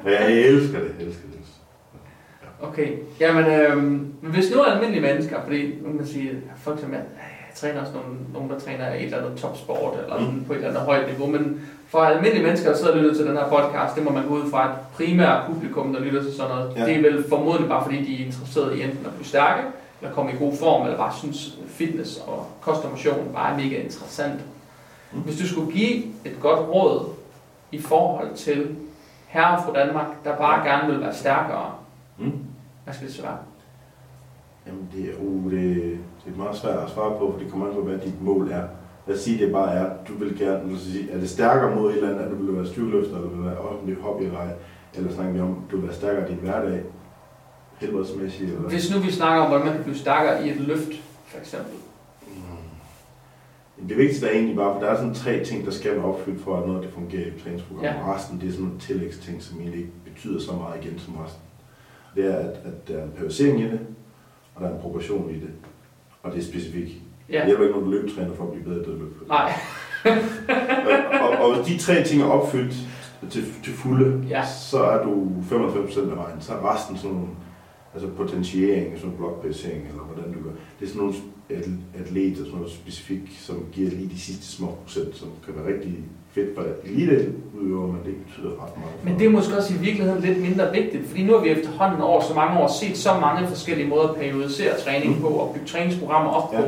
[0.04, 1.34] Og jeg elsker det, jeg elsker det.
[2.62, 2.88] Okay,
[3.20, 4.00] jamen øh,
[4.32, 7.00] hvis nu er almindelige mennesker, fordi nu kan man sige, folk som jeg
[7.56, 10.44] træner også nogle, nogen, der træner i et eller andet topsport, eller Mm.
[10.44, 13.26] på et eller andet højt niveau, men for almindelige mennesker, der sidder og lytter til
[13.26, 16.34] den her podcast, det må man gå ud fra et primært publikum, der lytter til
[16.36, 16.76] sådan noget.
[16.76, 16.86] Ja.
[16.86, 19.62] Det er vel formodentlig bare fordi, de er interesserede i enten at blive stærke,
[20.02, 23.56] eller komme i god form, eller bare synes fitness og kost og motion bare er
[23.56, 24.40] mega interessant.
[25.12, 25.20] Mm.
[25.20, 27.08] Hvis du skulle give et godt råd
[27.72, 28.76] i forhold til
[29.26, 31.70] herre fra Danmark, der bare gerne vil være stærkere,
[32.18, 32.32] Mm.
[32.84, 33.36] hvad skal det så være?
[34.66, 37.66] Jamen, det er, uh, det, det er meget svært at svare på, for det kommer
[37.66, 38.62] an på, hvad dit mål er.
[39.06, 41.90] Lad os sige, det bare er, du vil gerne, os sige, er det stærkere mod
[41.90, 45.32] et eller andet, at du vil være styrkeløfter, eller vil være offentlig hobby, eller, snakker
[45.32, 46.82] vi om, du vil være stærkere i din hverdag,
[47.78, 48.68] helbredsmæssigt, eller...
[48.68, 50.92] Hvis nu vi snakker om, hvordan man kan blive stærkere i et løft,
[51.26, 51.74] for eksempel.
[52.26, 53.88] Mm.
[53.88, 56.40] Det vigtigste er egentlig bare, for der er sådan tre ting, der skal være opfyldt
[56.40, 57.84] for, at noget det fungerer i et træningsprogram.
[57.84, 57.92] Ja.
[57.92, 58.14] Ja.
[58.14, 61.42] Resten, det er sådan nogle tillægsting, som egentlig ikke betyder så meget igen som resten.
[62.16, 63.80] Det er, at, at der er en periodisering i det,
[64.54, 65.50] og der er en progression i det,
[66.24, 66.92] og det er specifikt.
[67.32, 67.38] Ja.
[67.38, 69.04] Det hjælper ikke, når du løbetræner for at blive bedre at løbe.
[69.28, 69.52] nej,
[71.22, 72.74] og, og, og hvis de tre ting er opfyldt
[73.30, 74.44] til, til fulde, Ja.
[74.46, 76.40] så er du 95% af vejen.
[76.40, 77.28] Så er resten sådan nogle,
[77.94, 80.50] altså potentiering, sådan nogle blokbasering, eller hvordan du gør.
[80.80, 81.14] Det er sådan nogle
[81.56, 85.74] at- atleter, sådan noget specifikt, som giver lige de sidste små procent, som kan være
[85.74, 85.94] rigtig
[86.34, 87.32] fedt for elite
[87.62, 89.04] udøver, men det betyder ret meget.
[89.04, 92.00] men det er måske også i virkeligheden lidt mindre vigtigt, fordi nu har vi efterhånden
[92.00, 95.20] over så mange år set så mange forskellige måder at periodisere træning Mm.
[95.20, 96.60] på og bygge træningsprogrammer op Ja.
[96.60, 96.66] på.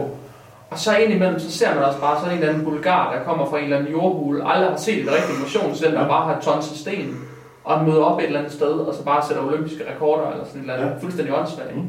[0.71, 3.47] Og så indimellem, så ser man også bare sådan en eller anden bulgar, der kommer
[3.47, 6.71] fra en eller anden jordhule, aldrig har set et rigtigt motionscenter, og bare har tons
[6.73, 7.17] af sten,
[7.65, 10.61] og møder op et eller andet sted, og så bare sætter olympiske rekorder, eller sådan
[10.61, 10.99] et eller andet, Ja.
[11.03, 11.77] fuldstændig åndssvagt.
[11.77, 11.83] Mm.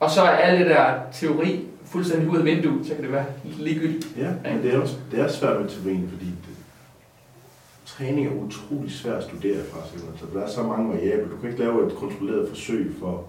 [0.00, 3.26] Og så er alt det der teori fuldstændig ud af vinduet, så kan det være
[3.58, 4.16] ligegyldigt.
[4.16, 6.56] Ja, men det er, også, det er svært med teorien, fordi det,
[7.86, 9.78] træning er utrolig svært at studere fra.
[9.88, 10.18] simpelthen.
[10.18, 11.28] Så der er så mange variabler.
[11.28, 13.24] Du kan ikke lave et kontrolleret forsøg for,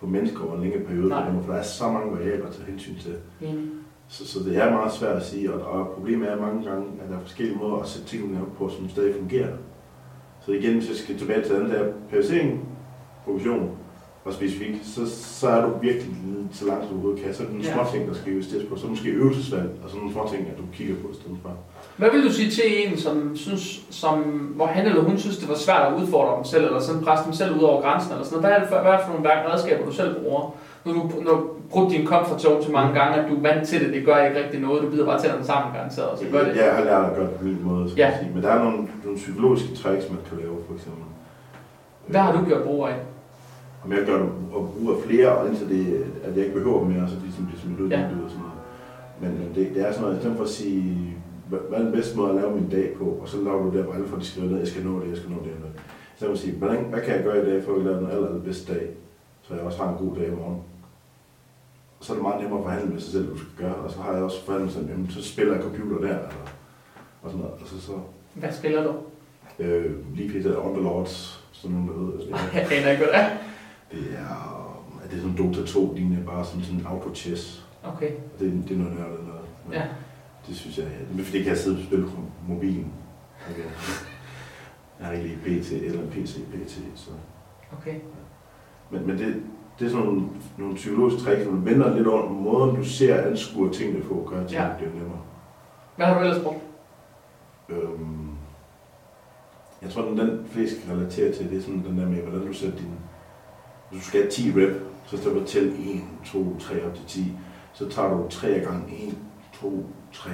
[0.00, 1.32] for mennesker over en længere periode, Nej.
[1.44, 3.14] for der er så mange variabler at tage hensyn til.
[3.40, 3.64] Enig.
[4.08, 7.10] Så, så det er meget svært at sige, og, og problemet er mange gange, at
[7.10, 9.56] der er forskellige måder at sætte tingene op på, som stadig fungerer.
[10.46, 12.68] Så igen, hvis jeg skal tilbage til den der periodisering,
[13.24, 13.70] progression
[14.24, 15.00] og specifik, så,
[15.40, 16.14] så er du virkelig
[16.52, 17.34] så langt, som du overhovedet kan.
[17.34, 17.74] Så er det nogle Ja.
[17.74, 18.76] små ting, der skal justeres på.
[18.76, 21.50] Så måske øvelsesvalg, og sådan nogle små ting, at du kigger på i stedet for.
[21.96, 24.14] Hvad vil du sige til en, som synes, som,
[24.56, 27.24] hvor han eller hun synes, det var svært at udfordre dem selv, eller sådan presse
[27.24, 28.46] dem selv ud over grænsen, eller sådan noget?
[28.48, 30.42] Hvad er det for, hvad er det for nogle redskaber, du selv bruger?
[30.84, 33.68] Har du, har du brugt din comfort zone så mange gange, at du er vant
[33.68, 36.24] til det, det gør ikke rigtig noget, du bider bare tænderne sammen garanteret, og så
[36.32, 36.56] gør det.
[36.56, 38.08] Jeg har lært at gøre det på min måde, Ja.
[38.08, 38.18] ja.
[38.18, 38.30] sige.
[38.34, 41.02] Men der er nogle, nogle psykologiske tricks, man kan lave, for eksempel.
[42.06, 42.94] Hvad har du gjort brug af?
[43.84, 46.92] Om jeg gør det og bruger flere, og indtil det, at jeg ikke behøver dem
[46.92, 48.04] mere, så de ligesom bliver smidt ud Ja.
[48.04, 48.54] og sådan noget.
[49.20, 51.14] Men, men det, det, er sådan noget, i stedet for at sige,
[51.48, 53.82] hvad, er den bedste måde at lave min dag på, og så laver du der,
[53.84, 55.52] hvor alle får de skriver ned, jeg skal nå det, jeg skal nå det.
[55.52, 55.74] og noget.
[55.76, 57.96] I stedet for at sige, hvordan, hvad kan jeg gøre i dag, for at lave
[57.96, 58.88] den aller, aller bedste dag,
[59.42, 60.58] så jeg også har en god dag i morgen.
[61.98, 63.90] Og så er det meget nemmere at forhandle med sig selv, du skal gøre, og
[63.90, 66.44] så har jeg også forhandlet sådan, jamen, så spiller jeg computer der, eller,
[67.22, 67.54] og sådan noget.
[67.60, 67.92] Og så, så
[68.34, 68.92] Hvad spiller du?
[69.58, 70.46] øh, lige pt.
[70.46, 72.12] Underlords, sådan nogen, der ved.
[72.14, 73.28] Altså, det er- Jeg aner ikke, hvad det er.
[73.94, 74.60] Det er,
[75.10, 77.62] det sådan Dota 2 lignende, bare sådan, sådan auto-chess.
[77.82, 79.44] Okay, Og Det, det er noget nørdet noget.
[79.66, 79.82] Men ja.
[80.46, 82.16] Det synes jeg, det er fordi, det kan jeg sidde og spille på
[82.48, 82.92] mobilen.
[83.50, 83.62] Okay.
[84.98, 87.10] Jeg har ikke lige PC eller en PC, PC, så...
[87.80, 87.94] Okay.
[88.90, 89.42] Men, men det,
[89.78, 90.22] det er sådan nogle,
[90.58, 94.46] nogle psykologiske træk, som vender lidt over måden, du ser og anskuer tingene på, gør
[94.46, 94.70] tingene Ja.
[94.70, 94.76] ja.
[94.76, 95.20] bliver nemmere.
[95.96, 96.58] Hvad har du ellers brugt?
[97.68, 98.28] Øhm,
[99.82, 102.46] jeg tror, den, den flest kan relatere til, det er sådan den der med, hvordan
[102.46, 102.90] du sætter din...
[103.90, 107.04] Hvis du skal have 10 rep, så skal du tælle 1, 2, 3 op til
[107.08, 107.32] 10.
[107.72, 109.14] Så tager du 3 gange 1,
[109.60, 110.30] 2, 3,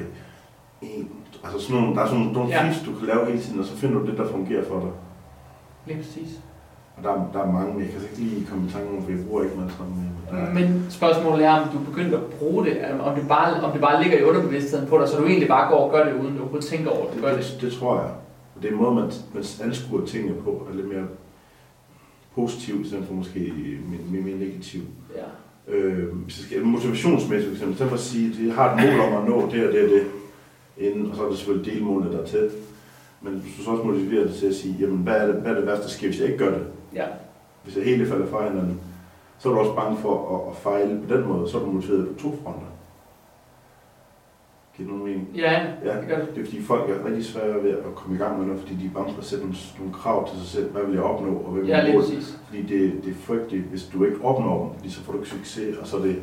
[0.82, 1.06] 1.
[1.44, 2.74] Altså sådan nogle, der er sådan nogle Ja.
[2.86, 4.90] du kan lave hele tiden, og så finder du det, der fungerer for dig.
[5.86, 6.40] Lige præcis.
[6.96, 9.02] Og der, er- der er mange, men jeg kan ikke lige komme i tanke om,
[9.04, 10.08] for jeg bruger ikke meget sammen med.
[10.32, 13.62] Men der Men spørgsmålet er, om du er begyndt at bruge det, om det bare,
[13.62, 16.04] om det bare ligger i underbevidstheden på dig, så du egentlig bare går og gør
[16.04, 17.44] det, uden du overhovedet tænker over, at du gør det.
[17.44, 18.10] det, det, tror jeg.
[18.62, 21.04] Det er en måde, man, man anskuer tingene på, er lidt mere
[22.34, 24.84] positivt, i stedet for måske mere, mere, mere negativt.
[25.16, 25.74] Ja.
[25.74, 29.00] Øh, skal, motivationsmæssigt for eksempel, i stedet for at sige, at jeg har et mål
[29.00, 30.06] om at nå det og det og det,
[30.78, 32.50] inden, og så er det selvfølgelig delmålene der er tæt.
[33.22, 35.56] Men du så også motiverer dig til at sige, jamen hvad er det, hvad er
[35.56, 36.66] det værste, der sker, hvis jeg ikke gør det?
[36.94, 37.06] Ja.
[37.64, 38.80] Hvis jeg helt falder fra hinanden,
[39.38, 41.70] så er du også bange for at, at fejle på den måde, så er du
[41.70, 42.69] motiveret på to fronter.
[44.80, 45.28] Giver det nogen mening?
[45.36, 45.52] Ja,
[45.84, 46.28] Ja, det gør det.
[46.34, 48.74] det er fordi folk er rigtig svære ved at komme i gang med noget, fordi
[48.74, 50.70] de er bange for at sætte nogle, nogle krav til sig selv.
[50.72, 52.02] Hvad vil jeg opnå, og hvad vil Ja, jeg.
[52.46, 55.30] Fordi det, det er frygteligt, hvis du ikke opnår dem, fordi så får du ikke
[55.30, 56.16] succes, og så det,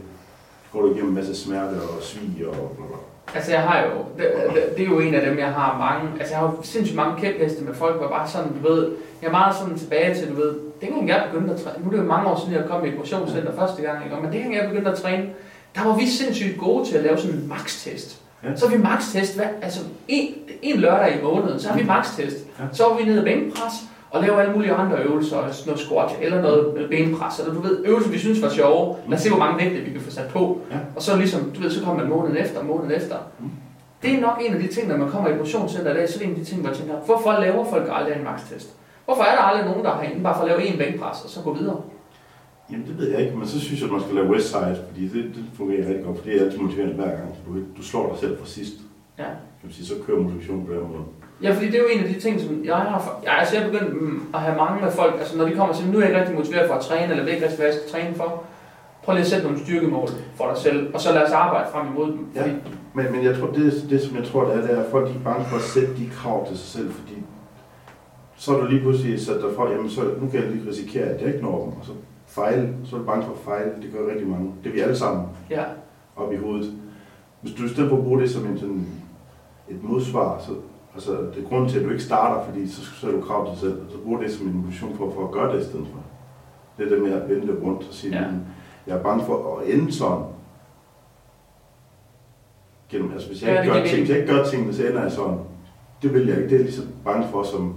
[0.72, 2.98] går du igennem en masse smerte og svig og bla bla.
[3.36, 6.20] Altså jeg har jo, det, det, det er jo en af dem, jeg har mange,
[6.20, 8.92] altså jeg har jo sindssygt mange kæpheste med folk, hvor bare sådan, du ved,
[9.22, 11.92] jeg er meget sådan tilbage til, du ved, dengang jeg begyndte at træne, nu er
[11.96, 14.16] det jo mange år siden, jeg kom i et motionscenter første gang, ikke?
[14.24, 15.30] men dengang jeg begyndte at træne,
[15.76, 18.22] der var vi sindssygt gode til at lave sådan en max-test.
[18.44, 18.56] Ja.
[18.56, 22.38] Så har vi max-test, hvad, altså en, en lørdag i måneden, så har vi max-test.
[22.60, 22.64] Ja.
[22.72, 23.74] Så var vi nede i bænkpres,
[24.10, 28.12] og lave alle mulige andre øvelser, noget squat eller noget benpres, eller du ved, øvelser
[28.12, 28.96] vi synes var sjove.
[29.08, 30.62] Lad os se, hvor mange vægte vi kan få sat på.
[30.72, 30.78] Ja.
[30.96, 33.16] Og så ligesom, du ved, så kommer man måneden efter, måneden efter.
[33.40, 33.50] Mm.
[34.04, 36.16] Det er nok en af de ting, når man kommer i motionscenter i dag, så
[36.16, 38.70] er det en af de ting, hvor jeg tænker, hvorfor laver folk aldrig en max-test?
[39.06, 41.30] Hvorfor er der aldrig nogen, der har inde bare for at lave en bænkpres, og
[41.30, 41.82] så gå videre?
[42.72, 45.08] Jamen det ved jeg ikke, men så synes jeg, at man skal lave Westside, fordi
[45.08, 47.36] det, det fungerer rigtig godt, for det er altid motiverende hver gang.
[47.46, 48.74] Du, du slår dig selv fra sidst.
[49.18, 49.24] Ja.
[49.24, 51.04] Kan man sige, så kører motivationen på den måde.
[51.44, 53.20] Ja, fordi det er jo en af de ting, som jeg har...
[53.24, 55.76] Jeg, altså jeg er begyndt at have mange med folk, altså når de kommer og
[55.76, 57.68] siger, nu er jeg ikke rigtig motiveret for at træne, eller ved ikke rigtig, hvad
[57.68, 58.44] jeg skal træne for.
[59.04, 61.88] Prøv lige at sætte nogle styrkemål for dig selv, og så lad os arbejde frem
[61.88, 62.26] imod dem.
[62.36, 62.42] Ja.
[62.42, 62.54] Fordi,
[62.94, 65.08] Men, men jeg tror, det, det som jeg tror, det er, det er, at folk
[65.08, 67.16] de er bange for at sætte de krav til sig selv, fordi
[68.36, 71.04] så er du lige pludselig sat dig for, jamen så nu kan jeg lige risikere,
[71.04, 71.92] at jeg ikke når dem, og så
[72.42, 74.52] fejle, så er du bange for at fejle, det gør rigtig mange.
[74.64, 75.64] Det er vi alle sammen ja,
[76.16, 76.74] op i hovedet.
[77.42, 78.88] Hvis du i stedet for at bruge det som en, sådan,
[79.70, 80.52] et modsvar, så
[80.94, 83.52] altså, det er grunden til, at du ikke starter, fordi så sætter du krav til
[83.52, 85.88] dig selv, så brug det som en motivation for, for at gøre det i stedet
[85.92, 86.00] for.
[86.78, 88.26] Det er det med at vende det rundt og sige, Ja.
[88.88, 90.24] jeg er bange for at ende sådan.
[92.90, 95.02] Gennem, altså hvis jeg, Ja, ikke gør ting, hvis jeg ikke gør tingene, så ender
[95.02, 95.38] jeg sådan.
[96.02, 96.50] Det vil jeg ikke.
[96.50, 97.76] Det er jeg lige så bange for som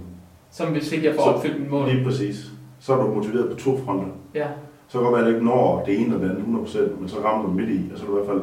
[0.53, 1.87] som hvis ikke jeg får Så- opfyldt mit mål.
[1.89, 2.51] lige præcis.
[2.79, 4.07] Så er du motiveret på to fronter.
[4.35, 4.47] Ja,
[4.87, 6.99] Så kan det godt være, at du ikke når det ene og det andet 100%,
[6.99, 8.41] men så rammer du midt i, og så er du i hvert fald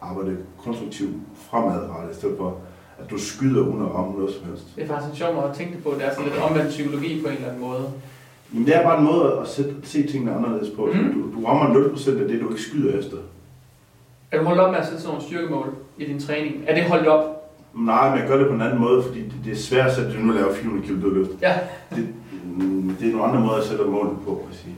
[0.00, 2.56] arbejde konstruktivt fremadrettet, i stedet for
[2.98, 4.76] at du skyder uden at ramme noget som helst.
[4.76, 5.90] det er faktisk en sjov måde at tænke det på.
[5.98, 7.84] Det er sådan lidt omvendt psykologi på en eller anden måde.
[8.52, 10.86] Jamen, det er bare en måde at sætte, se tingene anderledes på.
[10.86, 11.12] Mm.
[11.14, 13.16] Du, du rammer 0% af det, du ikke skyder efter.
[14.30, 16.54] Er du holdt op med at sætte sådan nogle styrkemål i din træning?
[16.66, 17.24] Er det holdt op?
[17.74, 19.94] Nej, men jeg gør det på en anden måde, fordi det, det er svært at
[19.94, 21.30] sætte, nu laver 400 kg dødløft.
[21.42, 21.54] Ja.
[21.96, 22.08] Det,
[22.44, 24.74] mm, det er nogle andre måder at sætte målet på, kan jeg sige.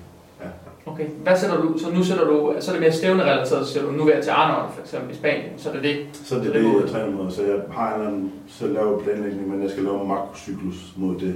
[0.86, 1.06] Okay.
[1.08, 1.78] Hvad sætter du?
[1.78, 4.30] Så nu sætter du, så er det mere stævnerelateret, så siger du, nu jeg til
[4.30, 5.96] Arnold for eksempel i Spanien, så er det det.
[6.12, 6.82] Så det Så er det er det, målet.
[6.82, 7.30] jeg træner mod.
[7.30, 10.92] Så jeg har en eller anden selv lavet planlægning, men jeg skal lave en makrocyklus
[10.96, 11.34] mod det.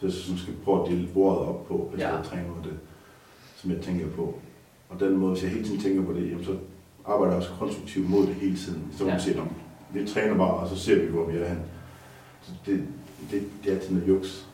[0.00, 2.14] Så jeg sådan skal prøve at dele bordet op på, hvis Ja.
[2.16, 2.78] jeg træner mod det,
[3.56, 4.34] som jeg tænker på.
[4.88, 6.50] Og den måde, hvis jeg hele tiden tænker på det, jamen, så
[7.06, 8.82] arbejder jeg også konstruktivt mod det hele tiden.
[8.98, 9.12] Så Ja.
[9.12, 9.18] ja.
[9.18, 9.42] siger, "Nå,
[9.92, 11.58] vi træner bare, og så ser vi, hvor vi er hen.
[12.42, 12.82] Så det,
[13.30, 14.46] det, det er altid noget juks.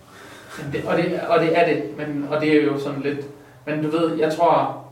[0.72, 3.18] Det, og, det, og det er det, men, og det er jo sådan lidt,
[3.66, 4.84] men du ved, jeg tror,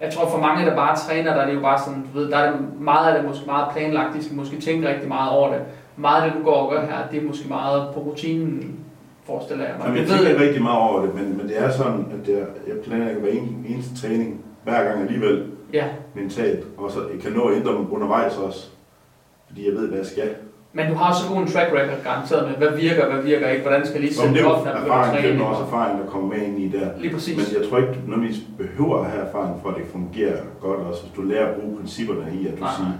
[0.00, 2.30] jeg tror for mange, der bare træner, der er det jo bare sådan, du ved,
[2.30, 5.30] der er det, meget af det måske meget planlagt, de skal måske tænke rigtig meget
[5.30, 5.60] over det.
[5.96, 8.80] Meget af det, du går og gør her, det er måske meget på rutinen,
[9.24, 9.84] forestiller jeg mig.
[9.84, 12.28] Jamen, jeg Jeg ved, tænker rigtig meget over det, men, men det er sådan, at
[12.28, 15.84] jeg, jeg planlægger hver en, eneste træning, hver gang alligevel, ja,
[16.14, 18.68] mentalt, og så jeg kan nå at ændre dem undervejs også,
[19.46, 20.30] fordi jeg ved, hvad jeg skal.
[20.76, 23.62] Men du har så god en track record garanteret med, hvad virker, hvad virker ikke,
[23.66, 25.46] hvordan skal lige sætte det op, når at erfaring, det er træne.
[25.50, 26.88] også erfaring, der kommer med ind i der.
[27.02, 27.36] Lige præcis.
[27.38, 30.80] Men jeg tror ikke, du nødvendigvis behøver at have erfaring for, at det fungerer godt
[30.88, 32.92] også, hvis du lærer at bruge principperne i, at du Nej, siger,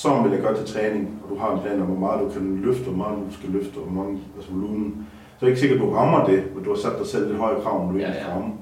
[0.00, 2.28] så vil jeg godt til træning, og du har en plan om, hvor meget du
[2.34, 4.88] kan løfte, hvor meget du skal løfte, og hvor mange altså volumen.
[5.36, 7.24] Så er det ikke sikkert, at du rammer det, men du har sat dig selv
[7.28, 8.24] lidt højere krav, end du Ja, egentlig ja.
[8.24, 8.52] skal ramme.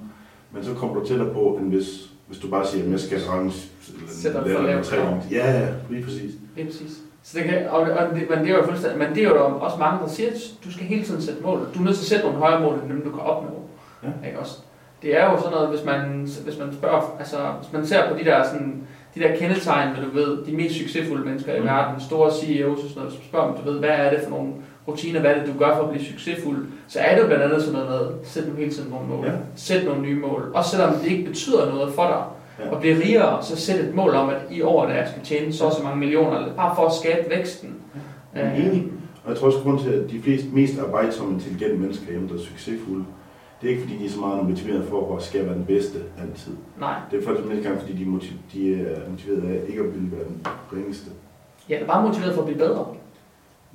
[0.52, 1.88] Men så kommer du tættere på, end hvis,
[2.28, 3.50] hvis du bare siger, at jeg skal ramme
[4.09, 5.07] Sætter for lavt tre krav.
[5.09, 5.22] gange.
[5.30, 6.30] Ja, ja, lige præcis.
[6.57, 6.92] Lige præcis.
[7.28, 9.58] Så det kan, og, og det, men det er jo fuldstændig, men det er jo
[9.61, 11.58] også mange, der siger, at du skal hele tiden sætte mål.
[11.74, 13.62] Du er nødt til at sætte nogle højere mål, end dem du kan opnå.
[14.03, 14.26] Ja.
[14.28, 14.58] Ikke også?
[15.03, 18.18] Det er jo sådan noget, hvis man, hvis man spørger, altså hvis man ser på
[18.18, 18.82] de der, sådan,
[19.14, 21.66] de der kendetegn, hvad du ved, de mest succesfulde mennesker i Mm.
[21.66, 24.30] verden, store CEOs og sådan noget, man spørger dem, du ved, hvad er det for
[24.30, 24.53] nogle
[24.88, 27.44] rutiner, hvad er det, du gør for at blive succesfuld, så er det jo blandt
[27.44, 29.32] andet sådan noget med, sæt nu hele tiden nogle mål, Ja.
[29.57, 32.22] sæt nogle nye mål, også selvom det ikke betyder noget for dig.
[32.72, 35.64] Og blive rigere, så sæt et mål om, at i år, der skal tjene så
[35.64, 37.74] og så mange millioner, bare for at skabe væksten.
[38.34, 38.87] Jeg er enig.
[39.24, 42.34] Og jeg tror også, grund til, at de fleste mest arbejdsomme, intelligente mennesker hjemme, der
[42.34, 43.04] er succesfulde,
[43.62, 45.99] det er ikke fordi, de er så meget motiveret for at skal være den bedste
[46.22, 46.53] altid.
[46.80, 49.80] Nej, Det er faktisk ikke engang, fordi de, er motiv- de er motiveret af ikke
[49.80, 51.11] at ville være den ringeste.
[51.68, 52.87] jeg er bare motiveret for at blive bedre.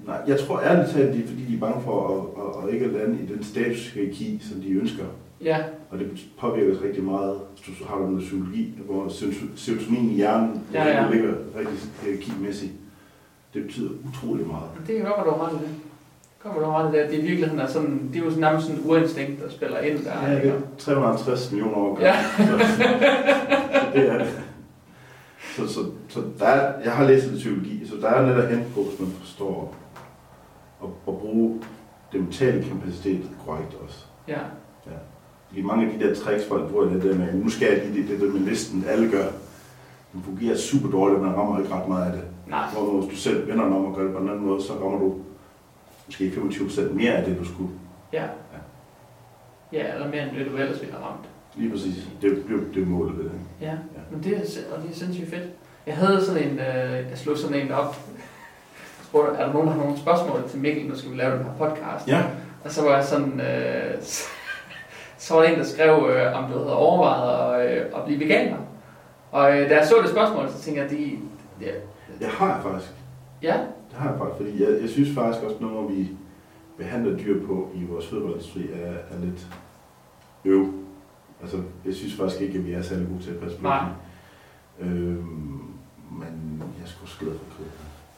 [0.05, 2.73] Nej, jeg tror ærligt talt, det er fordi, de er bange for at, at, at
[2.73, 5.03] ikke lande i den statushierarki, som de ønsker.
[5.43, 5.57] Ja,
[5.91, 9.07] Og det påvirker rigtig meget, hvis du har noget psykologi, hvor
[9.55, 11.09] serotonin i hjernen Ja, ja.
[11.11, 12.71] ligger rigtig hierarkimæssigt.
[13.53, 14.63] Det betyder utrolig meget.
[14.87, 15.69] det godt være, du i det.
[16.39, 18.67] Kommer du i det, at det i virkeligheden er sådan, det er jo sådan nærmest
[18.67, 20.29] sådan enurinstinkt, der spiller ind der.
[20.31, 22.15] Ja, det er 350 millioner år Ja.
[22.37, 22.63] gammelt.
[22.67, 22.83] Så, så
[23.93, 24.27] det er det.
[25.55, 28.49] Så, så så der er, jeg har læst lidt psykologi, så der er net at
[28.49, 29.75] hente på, hvis man forstår
[30.83, 31.61] at, at bruge
[32.11, 34.05] den mentale kapacitet korrekt også.
[34.27, 34.37] Ja.
[35.51, 38.01] Fordi mange af de der tricks, folk bruger det der med, nu skal jeg lige
[38.01, 39.25] det, det, det med listen, alle gør.
[40.13, 42.21] Den fungerer super dårligt, man rammer ikke ret meget af det.
[42.47, 42.69] Nej.
[42.73, 44.99] Hvor hvis du selv vender om og gør det på en anden måde, så rammer
[44.99, 45.15] du
[46.05, 47.69] måske 25% mere af det, du skulle.
[48.13, 48.23] Ja.
[49.73, 51.25] Ja, eller mere end det, du ellers ville have ramt.
[51.55, 52.07] Lige præcis.
[52.21, 53.31] Det er det, det målet ved det.
[53.61, 53.73] Ja,
[54.11, 54.41] men det er,
[54.75, 55.49] og det er sindssygt fedt.
[55.87, 57.95] Jeg havde sådan en, øh, jeg slog sådan en op.
[58.77, 61.37] Jeg spurgte, er der nogen, der har nogle spørgsmål til Mikkel, nu skal vi lave
[61.37, 62.07] den her podcast?
[62.07, 62.23] Ja.
[62.63, 64.01] Og så var jeg sådan, øh,
[65.21, 68.19] så var der en, der skrev, øh, om du havde overvejet at, øh, at blive
[68.19, 68.57] veganer.
[69.31, 71.17] Og øh, da jeg så det spørgsmål, så tænkte jeg, de,
[71.61, 71.71] ja,
[72.19, 72.91] Det har jeg faktisk.
[73.41, 73.57] ja,
[73.89, 76.09] Det har jeg faktisk, fordi jeg, jeg synes faktisk også, når vi
[76.77, 79.47] behandler dyr på i vores fødevareindustri, er, er lidt
[80.45, 80.73] øv.
[81.41, 83.83] Altså, jeg synes faktisk ikke, at vi er særlig gode til at passe på Nej.
[84.79, 85.63] Øhm,
[86.11, 87.65] men jeg er sgu glad for kød.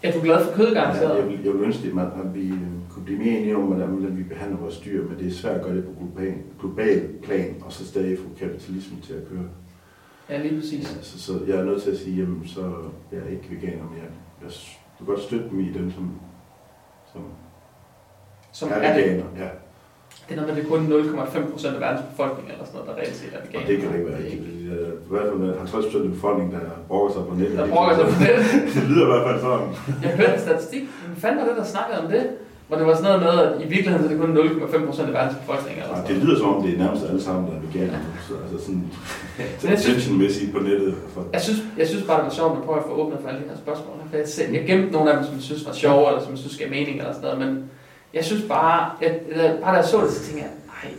[0.04, 2.60] Er du glad for kød, Ja, jeg, vil, jeg vil ønske, at, at vi øh,
[2.90, 5.64] kunne blive mere enige om, hvordan, vi behandler vores dyr, men det er svært at
[5.66, 9.46] gøre det på global, global plan, og så stadig få kapitalismen til at køre.
[10.30, 10.98] Ja, lige præcis.
[11.02, 12.74] Så, så jeg er nødt til at sige, jamen, så
[13.12, 14.10] jeg er ikke veganer mere.
[14.44, 16.12] Jeg s- vil godt støtte dem i dem, som,
[17.14, 17.22] som
[18.52, 19.26] Som er, er det, veganer.
[19.38, 19.50] Ja.
[20.26, 22.88] Det er noget med, det er kun 0,5 procent af verdens befolkning, eller sådan noget,
[22.90, 23.64] der reelt set er veganer.
[23.64, 24.42] Og det kan det ikke være rigtigt.
[25.08, 27.58] I hvert fald med 50 procent af befolkningen, der brokker sig på nettet.
[27.62, 28.36] Der brokker sig på det.
[28.76, 29.68] det lyder i hvert fald sådan.
[30.06, 32.24] Jeg hørte en statistik, men fanden var det, der snakkede om det?
[32.68, 35.08] Hvor det var sådan noget med, at i virkeligheden så er det kun 0,5 procent
[35.12, 35.76] af verdens befolkning.
[35.82, 37.98] Eller Ja, det lyder som om, det er nærmest alle sammen, der er veganer.
[38.06, 38.10] nu.
[38.28, 38.84] Så, altså sådan,
[39.76, 40.96] attention-mæssigt på nettet.
[41.14, 43.28] For, Jeg synes, jeg synes bare, det var sjovt at prøve at få åbnet for
[43.30, 43.96] alle de her spørgsmål.
[44.10, 46.32] For jeg, selv, jeg gemte nogle af dem, som jeg synes var sjove, eller som
[46.32, 47.40] jeg synes gav mening, eller sådan noget.
[47.46, 47.52] Men
[48.14, 50.92] jeg synes bare, jeg, jeg, bare da jeg så det, så tænkte jeg, nej,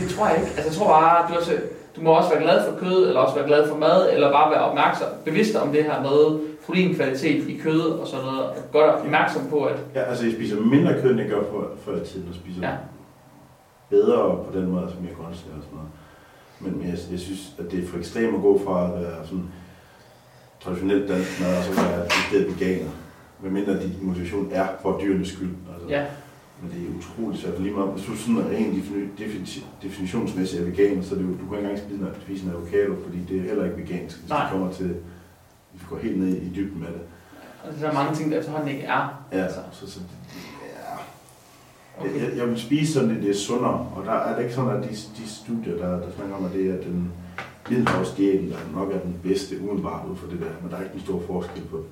[0.00, 0.50] det tror jeg ikke.
[0.56, 1.52] Altså jeg tror bare, du, også,
[1.96, 4.50] du må også være glad for kød, eller også være glad for mad, eller bare
[4.50, 8.42] være opmærksom, bevidst om det her med proteinkvalitet i kød og sådan noget.
[8.42, 11.66] Og godt opmærksom på, at ja, altså, jeg spiser mindre kød, end jeg gør før,
[11.84, 12.74] før i tiden, og spiser Ja.
[13.90, 15.90] bedre på den måde, altså mere grøntsager og sådan noget.
[16.60, 19.24] Men, men jeg, jeg, synes, at det er for ekstremt at gå fra at være
[19.24, 19.44] sådan
[20.64, 22.90] traditionelt dansk mad, og så være stedet veganer.
[23.42, 25.50] Medmindre din motivation er for dyrenes skyld.
[25.74, 25.88] Altså.
[25.88, 26.04] ja,
[26.62, 27.60] Men det er utroligt svært.
[27.60, 31.24] Lige meget, hvis du sådan er rent defini- defini- definitionsmæssigt er veganer, så er det
[31.26, 33.76] jo, du kan ikke engang spise en, spise en avocado, fordi det er heller ikke
[33.76, 34.44] vegansk, hvis Nej.
[34.46, 34.86] du kommer til,
[35.72, 37.00] hvis du går helt ned i dybden med det.
[37.64, 39.24] og der er mange ting, der efterhånden ikke er.
[39.32, 39.60] Ja, Altså.
[39.72, 40.00] så, så
[40.62, 40.96] ja.
[42.04, 42.20] Okay.
[42.28, 44.70] Jeg, jeg, vil spise sådan, at det er sundere, og der er det ikke sådan,
[44.82, 47.12] at de, de studier, der, der snakker om, at det er den
[47.70, 50.94] middelhavsdiæten, der nok er den bedste umiddelbart ud for det der, men der er ikke
[50.94, 51.84] en stor forskel på det.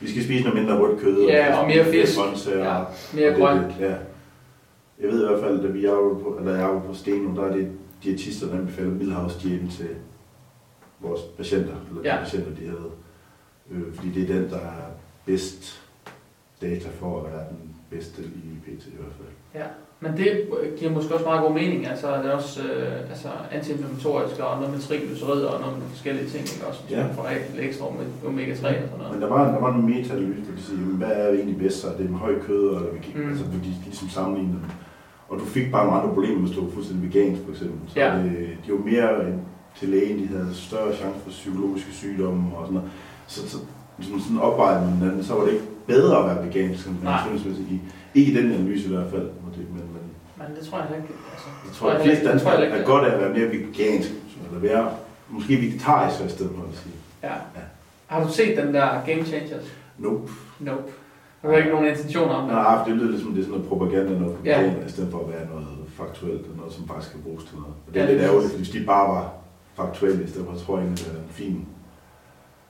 [0.00, 2.18] Vi skal spise noget mindre rødt kød, Ja, og mere fisk.
[2.18, 3.66] grøntsager, Ja, og mere det- grønt.
[3.66, 3.96] det- Ja.
[5.00, 7.42] Jeg ved i hvert fald, at vi er på, eller jeg er på Steno, der
[7.48, 7.72] er det
[8.04, 9.88] diætister, der anbefaler middelhavsdiæten til
[11.00, 12.16] vores patienter, eller Ja.
[12.16, 12.90] de patienter, de havde.
[13.70, 14.90] Øh, fordi det er den, der er
[15.26, 15.82] bedst
[16.62, 19.28] data for at være den bedste i PT i hvert fald.
[19.62, 19.66] Ja,
[20.02, 20.30] men det
[20.78, 21.86] giver måske også meget god mening.
[21.86, 26.28] Altså, det er også øh, altså, antiinflammatorisk og noget med triglycerid og noget med forskellige
[26.34, 26.42] ting.
[26.54, 26.66] Ikke?
[26.68, 26.96] Også Ja.
[26.96, 28.58] man rigtig ekstra med omega-3 og
[28.88, 29.12] sådan noget.
[29.12, 31.80] Men der var, der var en meta-analyse, hvor de siger, jamen, hvad er egentlig bedst,
[31.80, 33.20] så er det med høj kød, eller vi Mm.
[33.22, 33.28] mm.
[33.30, 34.70] altså, hvor de ligesom sammenligner dem.
[35.28, 37.78] Og du fik bare nogle andre problemer, hvis du var fuldstændig vegansk, for eksempel.
[37.90, 38.08] Så Ja.
[38.18, 39.10] det, de var mere
[39.78, 42.90] til lægen, de havde større chance for psykologiske sygdomme og sådan noget.
[43.26, 43.56] Så, så
[43.98, 47.20] ligesom sådan opvejet med hinanden, så var det ikke bedre at være vegansk, end Nej.
[47.24, 47.68] sundhedsmæssigt.
[47.70, 47.80] I,
[48.14, 49.22] ikke i den analyse i hvert fald.
[49.56, 49.82] Det, men,
[50.48, 51.14] men det tror jeg heller ikke.
[51.32, 54.10] Altså, jeg tror, at fleste danskere er godt af at være mere vegansk,
[54.46, 54.90] eller være
[55.28, 56.94] måske vegetarisk i stedet for at sige.
[57.22, 57.34] Ja.
[57.56, 57.64] Ja.
[58.06, 59.64] Har du set den der Game Changers?
[59.98, 60.30] Nope.
[60.60, 60.82] Nope.
[61.42, 62.52] Har du ikke nogen intentioner om det?
[62.56, 64.70] Nej, det lyder lidt som, det er sådan noget propaganda, noget Ja.
[64.86, 65.66] i stedet for at være noget
[66.00, 67.74] faktuelt, og noget, som faktisk kan bruges til noget.
[67.86, 69.32] Og det Ja, er lidt det er ærgerligt, fordi hvis de bare var
[69.80, 71.66] faktuelle, i stedet for, tror jeg egentlig, det er en fin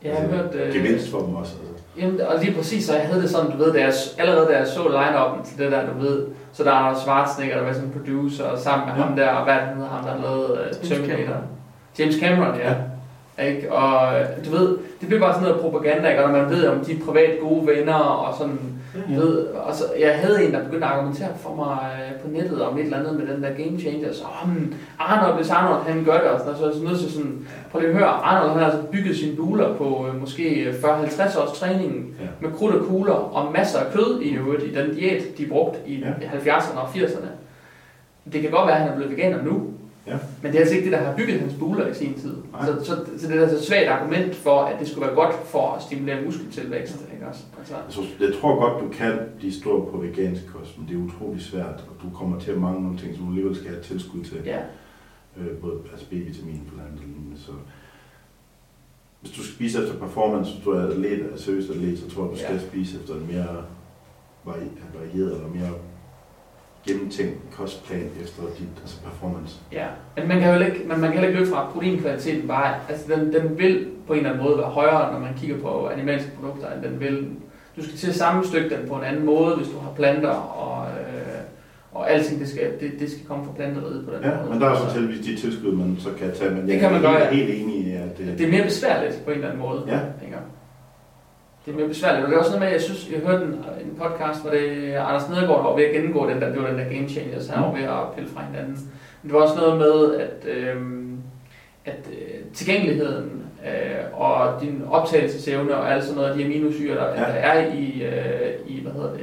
[0.04, 0.54] Jeg har hørt...
[0.54, 1.52] øh, gevinst for dem også.
[1.68, 1.84] Altså.
[2.00, 4.56] Jamen, og lige præcis, så jeg havde det sådan, du ved, da jeg, allerede da
[4.58, 7.72] jeg så line-up'en til det der, du ved, så der er Anders Schwarzenegger, der var
[7.72, 9.02] sådan en producer, og sammen med Ja.
[9.02, 11.16] ham der, og hvad er hedder, ham der lavede uh, James Terminator.
[11.24, 11.42] Cameron.
[11.98, 12.68] James Cameron, ja.
[13.38, 13.44] ja.
[13.48, 13.72] Ikke?
[13.72, 14.68] Og øh, du ved,
[15.00, 16.24] det bliver bare sådan noget propaganda, ikke?
[16.24, 18.58] og når man ved om de privat gode venner, og sådan,
[19.10, 19.14] Ja.
[19.16, 22.62] ved, og så, jeg havde en, der begyndte at argumentere for mig øh, på nettet
[22.62, 26.04] om et eller andet med den der Game Changer, så om Arnold, hvis Arnold han
[26.04, 27.96] gør det, og sådan, noget, så er jeg så nødt til sådan, prøv lige at
[27.96, 32.26] høre, Arnold han har altså bygget sine buler på øh, måske 40-50 års træning, Ja.
[32.40, 35.78] med krudt og kugler, og masser af kød i øvrigt, i den diæt, de brugte
[35.86, 36.06] i Ja.
[36.08, 37.26] 70'erne og 80'erne.
[38.32, 39.62] Det kan godt være, at han er blevet veganer nu,
[40.06, 40.18] Ja.
[40.42, 42.36] men det er altså ikke det, der har bygget hans buler i sin tid.
[42.52, 42.66] Nej.
[42.66, 45.34] Så, så, så det er altså et svagt argument for, at det skulle være godt
[45.46, 47.06] for at stimulere muskeltilvækst.
[47.14, 47.42] Ikke også?
[47.58, 50.94] Altså, Jeg, tror, jeg tror godt, du kan blive stor på vegansk kost, men det
[50.96, 53.68] er utrolig svært, og du kommer til at mangle nogle ting, som du alligevel skal
[53.70, 54.42] have tilskud til.
[54.44, 54.58] ja.
[55.36, 57.38] Øh, både altså B-vitamin blandt andet.
[57.40, 57.52] Så
[59.20, 62.22] hvis du skal spise efter performance, hvis du er atlet, er seriøs atlet, så tror
[62.22, 62.60] jeg, du skal Ja.
[62.60, 63.64] spise efter en mere
[64.46, 65.70] vari- varieret eller mere
[66.88, 69.56] gennemtænkt kostplan efter dit altså performance.
[69.72, 69.86] Ja,
[70.16, 73.04] men man kan jo ikke, men man kan heller ikke løbe fra proteinkvaliteten bare, altså
[73.14, 76.30] den, den vil på en eller anden måde være højere, når man kigger på animalske
[76.40, 77.28] produkter, end den vil.
[77.76, 80.86] Du skal til at sammenstykke den på en anden måde, hvis du har planter, og,
[80.86, 81.40] øh,
[81.92, 84.50] og alting, det skal, det, det skal komme fra planteriet på den Ja, måde.
[84.50, 86.92] men der er så tilvis de tilskud, man så kan tage, men Det jeg kan
[86.92, 87.54] man er gøre, helt, ja.
[87.54, 89.82] helt enig i, at det, Det er mere besværligt på en eller anden måde.
[89.86, 89.98] Ja.
[90.26, 90.36] Ikke?
[91.70, 92.24] Det er mere besværligt.
[92.24, 94.50] Og det er også noget med, at jeg synes, jeg hørte en, en podcast, hvor
[94.50, 97.08] det Anders Nedergaard der var ved at gennemgå den der, det var den der Game
[97.08, 98.90] Changers, han var ved at pille fra hinanden.
[99.22, 101.18] Men det var også noget med, at, øhm,
[101.84, 107.04] at øh, tilgængeligheden øh, og din optagelsesevne og alt sådan noget af de aminosyre, der,
[107.06, 107.20] ja.
[107.20, 109.22] der er i, øh, i, hvad hedder det,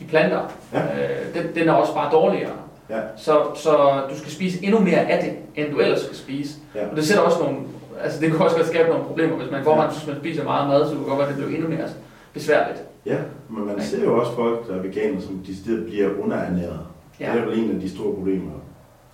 [0.00, 0.80] i planter, Ja.
[0.82, 2.52] øh, den, den er også bare dårligere.
[2.90, 3.00] Ja.
[3.16, 6.58] Så, så du skal spise endnu mere af det, end du ellers skal spise.
[6.74, 6.88] Ja.
[6.90, 7.58] Og det sætter også nogle,
[8.00, 10.68] altså det kan også godt skabe nogle problemer, hvis man forvejen synes, man spiser meget
[10.68, 11.88] mad, så det kan godt være, at det bliver endnu mere
[12.32, 12.82] besværligt.
[13.06, 13.18] Ja,
[13.48, 16.80] men man ser jo også folk, der er veganer, som de steder bliver underernæret.
[17.20, 17.26] Ja.
[17.26, 18.50] Ja, Det er vel en af de store problemer.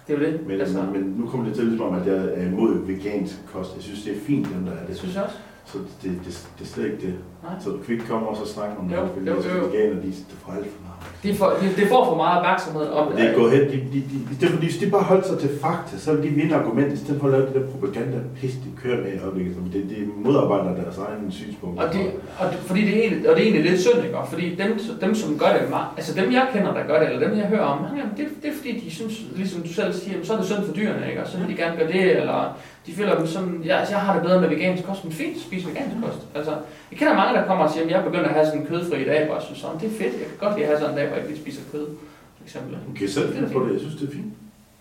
[0.08, 0.46] det er jo det.
[0.46, 3.74] Men, altså, men nu kommer det til ligesom om, at jeg er imod vegansk kost.
[3.74, 4.96] Jeg synes, det er fint, dem der er det det.
[4.96, 5.36] synes jeg også.
[5.66, 7.14] Så det, det, det er slet ikke det.
[7.42, 7.52] Nej.
[7.60, 9.66] Så du kan ikke komme og så snakke om det, Jo, jo, jo, jo.
[9.66, 10.93] veganer, de, de får alt for meget.
[11.22, 14.00] De får, de, det får for meget opmærksomhed om Det er gået hen, de, de,
[14.10, 16.92] de, det er fordi, hvis de bare holdt sig til fakta, så de vinde argument,
[16.92, 19.56] i stedet for at lave det der propaganda pis, de kører med i øjeblikket.
[19.72, 21.80] Det, det modarbejder deres egen synspunkt.
[21.80, 21.98] Og, de,
[22.38, 24.18] og det, fordi det er egentlig, og det er egentlig lidt synd, ikke?
[24.18, 27.08] Og Fordi dem, dem, som gør det meget, altså dem jeg kender, der gør det,
[27.12, 29.92] eller dem jeg hører om, jamen, det, det er fordi, de synes, ligesom du selv
[29.92, 31.22] siger, så er det synd for dyrene, ikke?
[31.22, 32.56] Og så vil de gerne gøre det, eller
[32.86, 35.40] de føler dem sådan, ja, altså, jeg har det bedre med vegansk kost, men fint,
[35.40, 36.20] spis vegansk kost.
[36.34, 36.52] Altså,
[36.90, 38.66] jeg kender mange, der kommer og siger, at jeg er begyndt at have sådan en
[38.66, 40.80] kødfri dag, hvor jeg synes, sådan, det er fedt, jeg kan godt lide at have
[40.80, 41.86] sådan en dag, hvor jeg ikke spiser kød,
[42.36, 42.78] for eksempel.
[42.88, 44.32] Du kan selv finde på det, jeg synes, det er fint.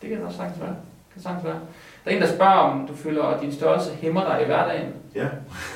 [0.02, 0.76] Det kan da sagtens være.
[1.08, 1.60] Det kan sagtens være.
[2.06, 4.92] Der er en, der spørger, om du føler, at din størrelse hæmmer dig i hverdagen.
[5.16, 5.28] Ja.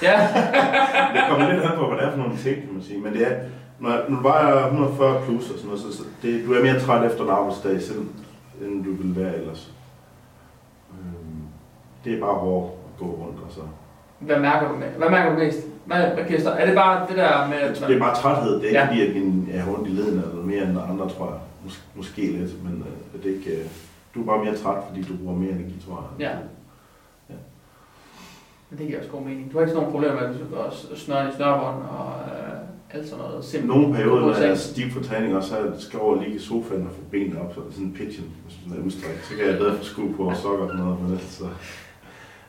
[0.02, 0.16] Ja.
[1.14, 3.00] Det kommer lidt an på, hvad det er for nogle ting, kan man sige.
[3.00, 3.36] Men det er,
[3.80, 6.80] når, når du vejer 140 plus og sådan noget, så, så det, du er mere
[6.80, 8.00] træt efter en arbejdsdag, selv,
[8.62, 9.72] end du ville være ellers.
[10.92, 11.42] Øhm,
[12.04, 13.62] det er bare hårdt at gå rundt og så.
[14.20, 14.88] Hvad mærker du med?
[14.88, 15.60] Hvad mærker du mest?
[15.88, 16.52] Hvad, hvad Kirsten?
[16.58, 18.54] Er det bare det der med, at Det er bare træthed.
[18.62, 18.84] Det er ikke Ja.
[18.84, 18.88] ja.
[18.88, 21.40] fordi, at min er ondt i leden eller mere end andre, tror jeg.
[21.66, 22.86] Mås- måske lidt, men
[23.16, 23.66] øh, det er ikke, øh,
[24.16, 26.28] du er bare mere træt, fordi du bruger mere energi, tror jeg.
[26.30, 26.36] Ja.
[28.70, 29.52] Men det giver også god mening.
[29.52, 32.58] Du har ikke sådan nogle problemer med, at du også snøre i snørbånd og øh,
[32.94, 33.74] alt sådan noget simpelt.
[33.74, 36.36] Nogle perioder, når jeg er stiv på træning, og så skal jeg over og ligge
[36.36, 39.26] i sofaen og få benene op, så sådan en pitchen, hvis den er udstrækt.
[39.26, 41.46] Så kan jeg bedre få sko på og sokker og sådan noget, men så...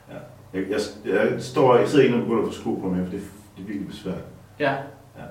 [0.09, 0.15] Ja.
[0.53, 3.11] Jeg, jeg, jeg, står, jeg sidder ikke og begynder at få sko på mere, for
[3.11, 3.21] det,
[3.57, 4.25] det er virkelig besværligt.
[4.59, 4.71] Ja.
[5.19, 5.25] Ja.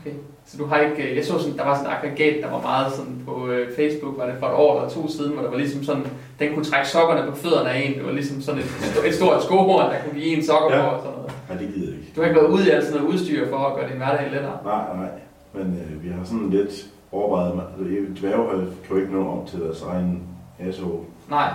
[0.00, 0.10] Okay.
[0.46, 2.60] Så du har ikke, øh, jeg så sådan, der var sådan et aggregat, der var
[2.62, 5.50] meget sådan på øh, Facebook, var det for et år eller to siden, hvor der
[5.50, 6.06] var ligesom sådan,
[6.38, 7.94] den kunne trække sokkerne på fødderne af en.
[7.98, 8.66] Det var ligesom sådan et,
[9.08, 10.82] et stort skohorn, der kunne give en sokker Ja.
[10.82, 11.32] på og sådan noget.
[11.48, 12.12] Nej, det gider jeg ikke.
[12.16, 14.30] Du har ikke været ude i alt sådan noget udstyr for at gøre din hverdag
[14.32, 14.58] lettere.
[14.64, 15.10] Nej, nej.
[15.54, 19.60] Men øh, vi har sådan lidt overvejet, at dværge kan jo ikke nå om til
[19.60, 20.22] deres egen
[20.58, 21.04] asshole.
[21.30, 21.48] Nej.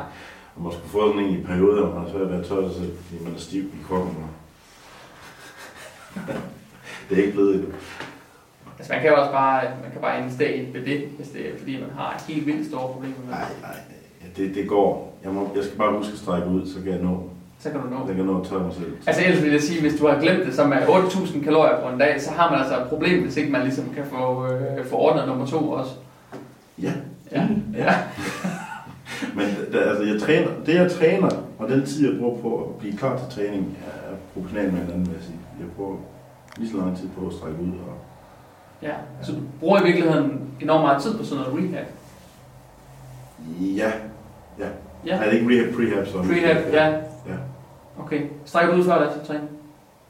[0.55, 2.69] Og man skulle få sådan en i perioder, hvor man har svært ved at tørre
[2.69, 4.15] sig selv, fordi man er stiv i kroppen.
[7.09, 7.71] Det er ikke blevet endnu.
[8.79, 11.57] Altså man kan jo også bare, man kan bare investere ved det, hvis det er
[11.57, 13.29] fordi man har helt vildt store problemer det.
[13.29, 13.77] Nej, nej.
[14.21, 15.17] Ja, det, det går.
[15.23, 17.29] Jeg, må, jeg skal bare huske at strække ud, så kan jeg nå,
[17.59, 18.07] Så kan du nå.
[18.07, 18.97] jeg kan nå at tørre mig selv.
[19.07, 21.89] Altså ellers vil jeg sige, hvis du har glemt det, som er 8.000 kalorier på
[21.89, 24.85] en dag, så har man altså et problem, hvis ikke man ligesom kan få, øh,
[24.85, 25.91] få ordnet nummer to også.
[26.81, 26.91] Ja.
[27.31, 27.47] Ja.
[27.73, 27.95] ja.
[29.35, 31.29] Men da, altså, jeg træner, det jeg træner,
[31.59, 35.05] og den tid jeg bruger på at blive klar til træning, er proportional med hinanden,
[35.05, 35.39] vil jeg sige.
[35.59, 35.97] Jeg bruger
[36.57, 37.67] lige så lang tid på at strække ud.
[37.69, 37.97] Og...
[38.81, 38.93] ja.
[39.21, 41.85] Så du bruger i virkeligheden enormt meget tid på sådan noget rehab.
[43.61, 43.91] Ja.
[44.59, 44.67] Ja.
[45.05, 45.15] Ja.
[45.15, 46.07] Er det ikke rehab, prehab?
[46.07, 46.87] Så Rehab, ja.
[47.27, 47.35] Ja.
[47.99, 48.21] Okay.
[48.45, 49.49] Strækker du ud før dig til træning?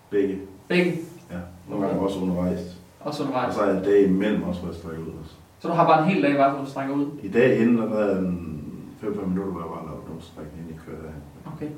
[0.10, 0.40] Begge.
[0.68, 0.92] Begge?
[1.32, 1.36] Ja.
[1.70, 2.60] Nogle gange også undervejs.
[3.00, 3.56] Og så Og undervejs.
[3.56, 5.36] så er jeg dag imellem også, hvor jeg strækker ud også.
[5.60, 7.06] Så du har bare en hel dag, bare, hvor du strækker ud?
[7.24, 8.64] I dag inden, der er en
[9.02, 11.22] 5-5 minutter, hvor jeg bare laver nogle strækninger, inden jeg kører derhen.
[11.54, 11.70] Okay.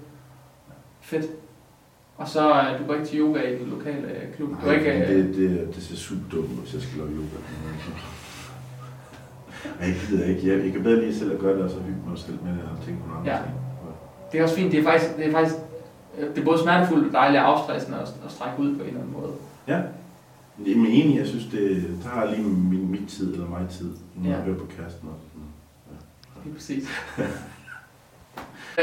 [1.01, 1.25] Fedt.
[2.17, 4.49] Og så øh, du går ikke til yoga i den lokale øh, klub?
[4.49, 6.97] Du er Nej, ikke, øh, det, det, det ser super dumt ud, hvis jeg skal
[6.97, 7.37] lave yoga.
[9.81, 10.47] Jeg gider ikke.
[10.47, 12.51] Jeg, jeg kan bedre lige selv at gøre det, og så hygge mig selv med
[12.53, 13.37] det og tænke på nogle andre Ja.
[13.43, 13.55] ting.
[14.31, 14.71] Det er også fint.
[14.71, 15.55] Det er faktisk, det er faktisk
[16.35, 18.99] det er både smertefuldt og dejligt og afstressende at, at strække ud på en eller
[19.01, 19.31] anden måde.
[19.67, 19.81] Ja.
[20.65, 21.61] Jamen enig, jeg synes, det,
[22.15, 24.43] jeg lige min, min tid, eller mig tid, når jeg Ja.
[24.45, 25.07] hører på kasten.
[25.09, 25.26] Og sådan.
[26.47, 26.83] Lige præcis.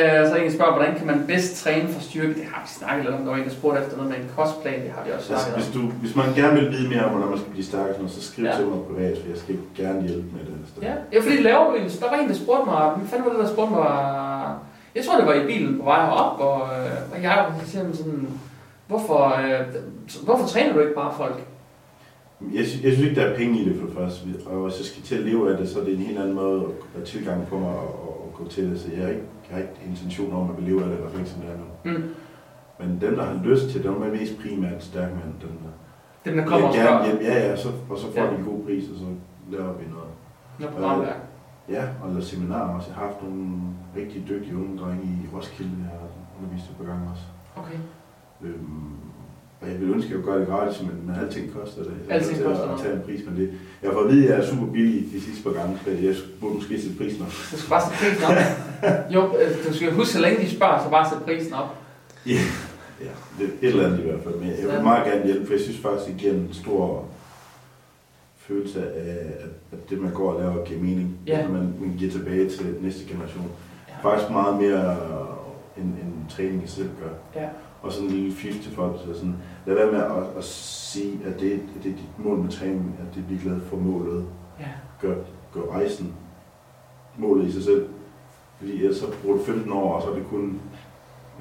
[0.00, 2.34] Øh, så en spørger, hvordan kan man bedst træne for styrke?
[2.34, 3.22] Det har vi snakket lidt om.
[3.24, 4.80] Der var en, der spurgte efter noget med en kostplan.
[4.84, 5.82] Det har vi også Altså, snakket hvis, om.
[5.82, 8.44] du, hvis man gerne vil vide mere om, hvordan man skal blive stærk, så skriv
[8.44, 8.56] Ja.
[8.56, 10.54] til mig privat, for jeg skal gerne hjælpe med det.
[10.62, 10.88] Hvis er.
[10.90, 13.32] Ja, ja fordi laver du en- Der var en, der spurgte mig, hvad fanden var
[13.32, 13.88] det, der spurgte mig?
[14.96, 17.32] Jeg tror, det var i bilen på vej herop, og, øh, og jeg
[17.64, 18.28] siger sådan,
[18.86, 19.60] Hvorfor, øh,
[20.24, 21.38] hvorfor træner du ikke bare folk?
[22.52, 24.20] Jeg, sy- jeg synes ikke, der er penge i det for det første.
[24.46, 26.34] Og hvis jeg skal til at leve af det, så er det en helt anden
[26.34, 26.60] måde
[26.94, 28.80] at at tilgang på mig og, og, gå til det.
[28.80, 31.10] Så jeg har ikke, jeg har ikke intention om at leve af det, i hvert
[31.10, 31.98] fald ikke som det er nu.
[31.98, 32.04] Mm.
[32.80, 35.32] Men dem, der har lyst til det, dem er mest primært stærkmænd.
[35.42, 35.70] Dem, der
[36.30, 37.04] Dem, der kommer og spørger.
[37.06, 37.24] hjælpe.
[37.24, 38.30] Ja, ja, så, og så får Ja.
[38.30, 39.04] de en god pris, og så
[39.50, 40.10] laver vi noget.
[40.60, 41.20] Noget programværk.
[41.68, 42.88] Ja, og lavet seminarer også.
[42.88, 43.52] Jeg har haft nogle
[43.96, 46.08] rigtig dygtige unge drenge i Roskilde, jeg har
[46.38, 47.22] undervist et par gange også.
[47.56, 47.78] Okay.
[48.42, 48.94] Øhm,
[49.64, 51.92] og jeg vil ønske, at jeg kunne gøre det gratis, men, men alting koster det.
[52.08, 53.48] Alting er koster at, at tage en pris med det.
[53.82, 56.14] Jeg fået at vide, at jeg er super billig de sidste par gange, så jeg
[56.40, 57.32] burde måske sætte prisen op.
[57.52, 58.36] Du skal bare sætte prisen op.
[59.14, 61.70] jo, øh, du skal huske, så længe de spørger, så bare sætte prisen op.
[62.26, 62.40] Ja,
[63.38, 64.34] det, et eller andet i hvert fald.
[64.34, 67.04] Men jeg vil meget gerne hjælpe, for jeg synes faktisk, det giver en stor
[68.36, 69.26] følelse af,
[69.72, 71.18] at, det, man går og laver, giver mening.
[71.26, 71.42] Ja.
[71.42, 73.50] Når man, man giver tilbage til næste generation.
[73.88, 74.10] Ja.
[74.10, 74.96] Faktisk meget mere
[75.76, 77.40] end, end træning i selv gør.
[77.42, 77.48] Ja.
[77.84, 79.36] Og sådan en lille fif til folk, så sådan,
[79.66, 82.96] lad være med at, at sige, at det, at det er dit mål med træning,
[83.00, 84.24] at det bliver glad for målet.
[84.60, 84.64] Ja.
[85.00, 85.14] Gør,
[85.54, 86.14] gør rejsen
[87.18, 87.86] målet i sig selv.
[88.58, 90.60] Fordi ellers så bruger du 15 år, og så er det kun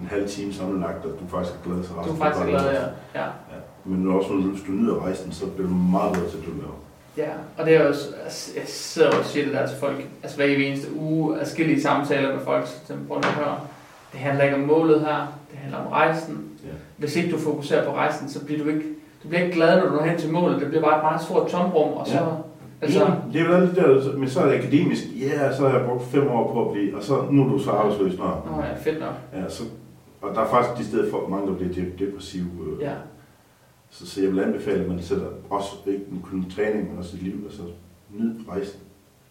[0.02, 2.16] en halv time sammenlagt, og du faktisk er glad til Du resten.
[2.16, 2.82] er faktisk glad, ja.
[3.16, 3.26] ja.
[3.26, 3.60] ja.
[3.86, 6.80] Men også hvis du nyder rejsen, så bliver du meget bedre til at du laver.
[7.18, 10.38] Ja, og det er jo, altså, jeg sidder og siger det der til folk, altså
[10.38, 13.60] hver eneste uge, afskillige samtaler med folk, som prøver at høre,
[14.14, 16.50] det handler ikke om målet her, det handler om rejsen.
[16.64, 16.70] Ja.
[16.98, 18.84] Hvis ikke du fokuserer på rejsen, så bliver du ikke,
[19.24, 21.22] du bliver ikke glad, når du når hen til målet, det bliver bare et meget
[21.22, 22.26] stort tomrum, og så, Ja.
[22.82, 25.04] altså, det er jo det der, men så er det akademisk.
[25.20, 27.60] Ja, så har jeg brugt fem år på at blive, og så nu er du
[27.60, 28.38] så arbejdsløs snart.
[28.46, 29.14] nå ja, fedt nok.
[29.34, 29.64] Ja, så,
[30.22, 32.46] og der er faktisk de steder for mange, der bliver de- depressive.
[32.76, 32.92] øh, Ja,
[33.90, 37.24] Så, så jeg vil anbefale, at man sætter også ikke kun træning, men også sit
[37.24, 37.62] liv, altså
[38.10, 38.80] nyd rejsen.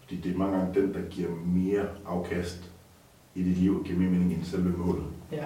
[0.01, 2.71] Fordi det er mange gange den, der giver mere afkast
[3.35, 5.03] i dit liv, og giver mere mening end selve målet.
[5.33, 5.45] ja.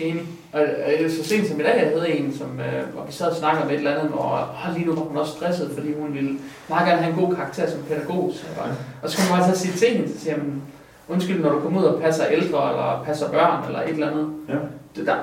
[0.00, 0.22] Enig.
[0.52, 0.62] Og
[1.00, 3.36] øh, så sent som i dag, jeg havde en, som, øh, hvor vi sad og
[3.36, 6.14] snakkede med et eller andet, og oh, lige nu var hun også stresset, fordi hun
[6.14, 8.32] ville meget gerne have en god karakter som pædagog.
[8.34, 8.68] Så bare,
[9.02, 10.62] og så skulle man bare tage sige til hende, så siger "Men
[11.08, 14.28] undskyld, når du kommer ud og passer ældre, eller passer børn, eller et eller andet.
[14.48, 14.54] Ja.
[14.96, 15.16] Det der,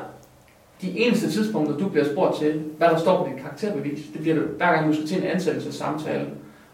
[0.81, 4.35] de eneste tidspunkter, du bliver spurgt til, hvad der står på dit karakterbevis, det bliver
[4.35, 6.25] det, hver gang du skal til en ansættelsessamtale.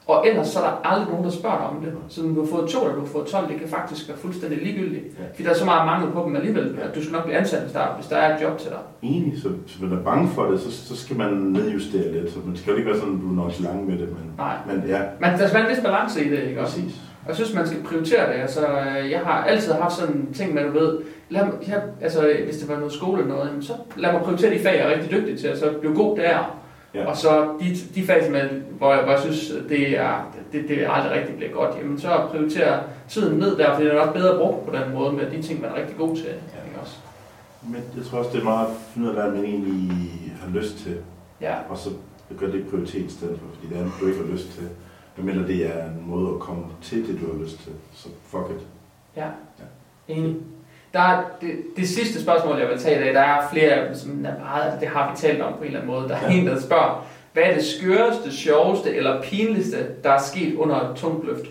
[0.08, 1.94] Og ellers så er der aldrig nogen, der spørger dig om det.
[2.10, 4.58] Så du har fået 2 eller du har fået 12, det kan faktisk være fuldstændig
[4.64, 5.04] ligegyldigt.
[5.20, 5.24] Ja.
[5.34, 7.62] Fordi der er så meget mangel på dem alligevel, at du skal nok blive ansat,
[7.62, 8.80] hvis der, hvis der er et job til dig.
[9.02, 12.32] Enig, så hvis man er bange for det, så, så skal man nedjustere lidt.
[12.32, 14.56] Så man skal jo ikke være sådan, at du er nonchalant med det, men, Nej.
[14.68, 16.76] men ja, Men der skal være en vis balance i det, ikke også?
[16.76, 16.96] præcis.
[17.24, 18.42] Og jeg synes, man skal prioritere det.
[18.42, 21.00] Altså, øh, jeg har altid haft sådan en ting med, du ved,
[21.30, 24.54] lad mig, jeg, altså, hvis det var noget skole eller noget, så lad mig prioritere
[24.54, 26.61] de fag, jeg er rigtig dygtig til, og så blive god der.
[26.94, 27.06] Ja.
[27.06, 30.88] Og så de, de fag, jeg, hvor, jeg, hvor jeg synes, det, er, det, det
[30.90, 34.38] aldrig rigtig bliver godt, jamen så prioriterer tiden ned der, fordi det er nok bedre
[34.38, 36.26] brugt på den måde med de ting, man er rigtig god til.
[36.26, 36.68] Ja.
[36.68, 36.96] Ikke også?
[37.64, 39.92] Men jeg tror også, det er meget at finde ud af, hvad man egentlig
[40.42, 40.98] har lyst til.
[41.42, 41.90] Ja, Og så
[42.38, 44.68] gør det prioritet i stedet for, fordi det er andet, du ikke har lyst til.
[45.18, 47.72] Medmindre det er en måde at komme til det, du har lyst til.
[47.94, 48.68] Så fuck it.
[49.18, 49.28] ja.
[50.08, 50.36] Enig.
[50.94, 53.88] Der er det, det sidste spørgsmål, jeg vil tage i dag, der er flere af
[53.88, 56.10] dem, som er meget, det har vi talt om på en eller anden måde.
[56.10, 60.56] Der er en, der spørger, hvad er det skøreste, sjoveste eller pinligste, der er sket
[60.56, 61.46] under et tungt løft?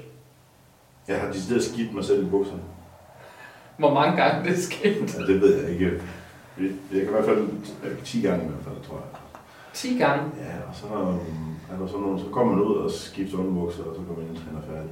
[1.09, 2.61] Jeg har decideret skidt mig selv i bukserne.
[3.77, 5.19] Hvor mange gange det er sket?
[5.19, 5.91] Ja, det ved jeg ikke.
[6.59, 7.49] Jeg kan i hvert fald
[8.05, 9.21] 10 gange i hvert fald, tror jeg.
[9.73, 10.25] 10 gange.
[10.39, 10.87] Ja, og så
[11.73, 14.27] er der sådan nogle, så kommer man ud og skifter underbukser, og så går man
[14.29, 14.91] ind og træner færdig.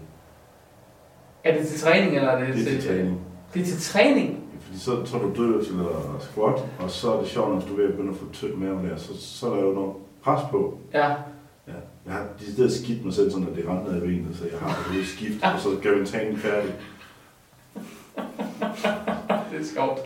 [1.45, 3.20] Er det til træning, eller er det, Det er til træning.
[3.55, 4.45] Det er til træning?
[4.61, 7.89] Fordi så, er du dødløft eller squat, og så er det sjovt, når du er
[7.89, 9.93] at begynde at få tynd mave der, så, så er der jo noget
[10.23, 10.79] pres på.
[10.95, 11.09] Ja.
[11.69, 11.73] Ja.
[12.07, 14.93] Jeg har decideret skidt mig selv, sådan at det ramte i benet, så jeg har
[14.93, 16.75] det skift, og så gør vi træning færdig.
[19.53, 19.99] Det er sjovt.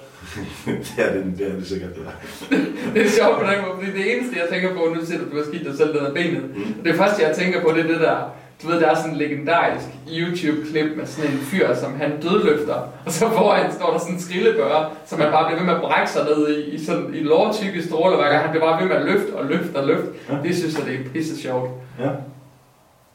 [0.67, 2.57] det, er det, det er det sikkert, ja.
[2.95, 5.31] Det er sjovt på den måde, fordi det eneste, jeg tænker på, nu siger du,
[5.31, 6.43] du har skidt dig selv ned ad benet.
[6.43, 6.83] Mm.
[6.85, 8.17] Det første, jeg tænker på, det er det der,
[8.63, 9.87] du ved, der er sådan en legendarisk
[10.19, 12.75] YouTube-klip med sådan en fyr, som han dødløfter,
[13.07, 15.81] og så foran står der sådan en skrillebørge, som man bare bliver ved med at
[15.81, 18.89] brække sig ned i, i sådan i lårtykke stråler, hver gang han bliver bare ved
[18.89, 20.09] med at løfte og løfte og løfte.
[20.31, 20.37] Ja.
[20.43, 21.71] Det synes jeg, det er pisse sjovt.
[22.01, 22.11] ja.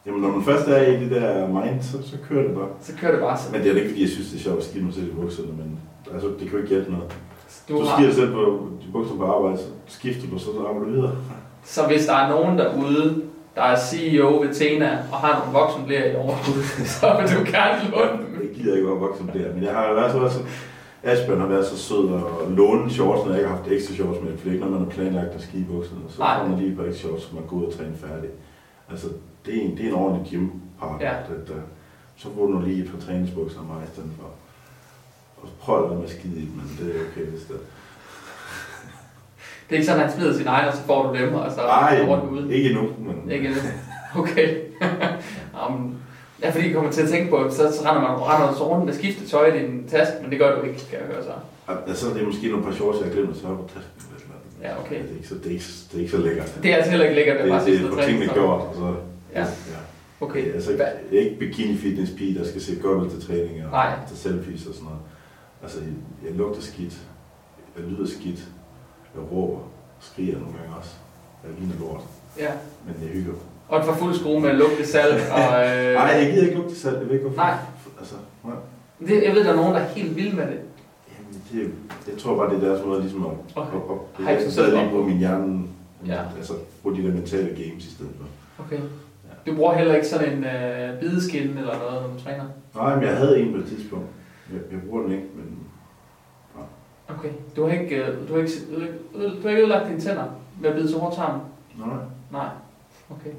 [0.06, 2.68] Jamen, når man først er i det der mind, så, så kører det bare.
[2.82, 3.52] Så kører det bare sådan.
[3.60, 5.12] Men det er ikke, fordi jeg synes, det er sjovt at skide mig selv i
[5.12, 5.80] bukserne, men
[6.14, 7.08] altså, det kan jo ikke hjælpe noget.
[7.70, 10.92] Du Du skider selv på de bukser på arbejde, så skifter du, så arbejder du
[10.92, 11.12] videre.
[11.66, 13.22] så hvis der er nogen derude,
[13.58, 16.64] der er CEO ved Tena og har nogle voksenblære i overskud,
[17.00, 18.32] så vil du gerne låne dem.
[18.44, 20.44] Jeg gider ikke være voksen der, men jeg har været så, så
[21.04, 24.22] Asbjørn har været så sød og låne shorts, når jeg ikke har haft ekstra shorts
[24.24, 26.02] med, for er ikke, når man har planlagt at skide i bukserne.
[26.10, 26.40] Så Nej.
[26.40, 28.30] får man lige et par ekstra shorts, så man går ud og træne færdig.
[28.92, 29.08] Altså,
[29.46, 31.08] det er en, det er en ordentlig gympartner.
[31.08, 31.14] Ja.
[31.16, 31.36] Ja.
[31.50, 31.62] Der,
[32.16, 34.30] så får du lige et par træningsbukser af mig i stedet for.
[35.42, 37.56] Og prøv at lade med at skide i men det er okay, hvis det
[39.70, 41.52] Det er ikke sådan, at han smider sin egen, og så får du dem, og
[41.52, 42.54] så Nej, rundt ude.
[42.56, 42.90] ikke endnu.
[43.00, 43.32] Men...
[43.32, 43.62] Ikke endnu.
[44.18, 44.56] Okay.
[45.68, 45.96] um,
[46.44, 48.86] ja, fordi jeg kommer til at tænke på, så, så render man render så rundt
[48.86, 51.32] med skiftet tøj i din taske, men det gør du ikke, kan jeg høre så.
[51.88, 53.94] Altså, det er måske nogle par shorts, jeg har glemt at sørge på tasken.
[54.64, 54.96] Ja, okay.
[55.02, 56.60] Det er ikke så, det er ikke, det er ikke så lækkert.
[56.64, 58.34] Det er altså heller ikke lækkert, det, at bare det, sidde det er træne.
[58.34, 58.62] gjort.
[58.62, 58.94] Og så,
[59.34, 59.40] Ja.
[59.42, 59.46] ja.
[60.22, 60.42] Okay.
[60.44, 63.28] Det er altså ikke, er ikke bikini fitness pige, der skal se godt ud til
[63.28, 63.94] træning og Nej.
[64.08, 65.00] til selfies og sådan noget.
[65.64, 65.90] Altså, jeg,
[66.30, 66.98] jeg lugter skidt.
[67.78, 68.40] Jeg lyder skidt.
[69.18, 69.60] Jeg råber.
[70.00, 70.94] Skriger nogle gange også.
[71.44, 72.02] Jeg ligner lort.
[72.40, 72.52] Ja.
[72.86, 73.34] Men jeg hygger.
[73.68, 75.40] Og for fuld skrue med lugte salg og...
[75.68, 76.98] Øh, Nej, jeg gider ikke lugte selv.
[76.98, 77.42] Jeg ved ikke, hvorfor.
[77.42, 77.56] Nej.
[78.00, 78.56] Altså, nej.
[79.00, 80.60] det, jeg ved, der er nogen, der er helt vilde med det.
[81.12, 81.74] Jamen, det,
[82.12, 83.32] jeg tror bare, det er deres måde ligesom at...
[83.56, 83.78] Okay.
[83.78, 84.92] at Hype sig jeg selv lige op.
[84.92, 85.64] på min hjerne.
[86.08, 86.22] Ja.
[86.38, 86.54] Altså,
[86.84, 88.26] på de der mentale games i stedet for.
[88.64, 88.80] Okay.
[89.48, 92.44] Du bruger heller ikke sådan en øh, bideskin eller noget, når du træner?
[92.76, 94.06] Nej, men jeg havde en på et tidspunkt.
[94.54, 95.60] Jeg, jeg bruger den ikke, men...
[97.10, 97.30] Okay.
[97.56, 100.24] Du har ikke, øh, du har ikke, du har ikke, ødelagt dine tænder
[100.62, 101.42] med at bide så hårdt sammen?
[101.78, 101.88] Nej.
[102.32, 102.48] Nej.
[103.10, 103.30] Okay.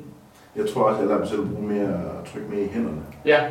[0.57, 2.01] Jeg tror også, jeg lader mig selv bruge mere
[2.33, 3.03] tryk med i hænderne.
[3.25, 3.45] Ja.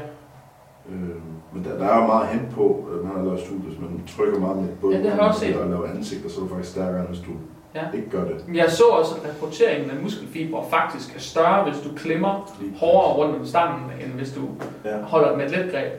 [0.89, 1.09] Øh,
[1.53, 4.01] men der, der er jo meget hen på, øh, når man laver studier, så man
[4.17, 5.55] trykker meget med både Ja, det har jeg også set.
[5.55, 7.31] og laver ansigter, så er du faktisk stærkere, end hvis du
[7.75, 7.81] Ja.
[7.93, 8.43] ikke gør det.
[8.53, 13.35] Jeg så også, at rekrutteringen af muskelfibre faktisk er større, hvis du klemmer hårdere rundt
[13.39, 14.41] om stangen, end hvis du
[14.85, 15.01] Ja.
[15.01, 15.93] holder med et let greb.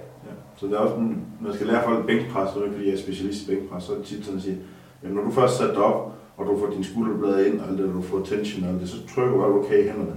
[0.58, 0.60] Ja.
[0.60, 0.96] Så det er også,
[1.46, 3.96] jeg skal lære folk bænkpres, det ikke fordi, jeg er specialist i bænkpres, så er
[3.96, 4.58] det tit sådan at sige,
[5.02, 7.78] jamen når du først sætter dig op, og du får dine skulderblade ind, og alt
[7.78, 10.16] det, og du får tension og alt det, så trykker du alt, kan i hænderne.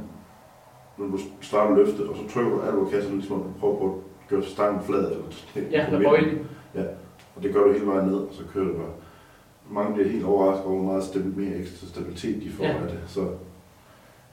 [0.97, 3.77] Når du starter løftet, og så trykker du alt, kan, sådan ligesom at du prøver
[3.79, 5.11] på at gøre stangen flad.
[5.11, 5.23] Eller,
[5.71, 6.39] Ja, med bøjlen.
[7.35, 8.91] Og det gør du hele vejen ned, og så kører du bare.
[9.71, 12.73] Mange bliver helt overrasket over, hvor meget stabil, mere ekstra stabilitet de får Ja.
[12.73, 12.99] af det.
[13.07, 13.21] Så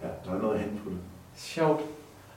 [0.03, 0.99] ja, der er noget at hente på det.
[1.37, 1.81] Sjovt.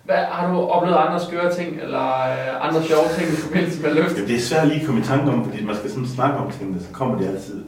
[0.03, 3.93] Hvad, har du oplevet andre skøre ting, eller øh, andre sjove ting i forbindelse med
[3.93, 4.15] løft?
[4.15, 6.37] Jamen, det er svært lige at komme i tanke om, fordi man skal sådan snakke
[6.37, 7.63] om tingene, så kommer de altid.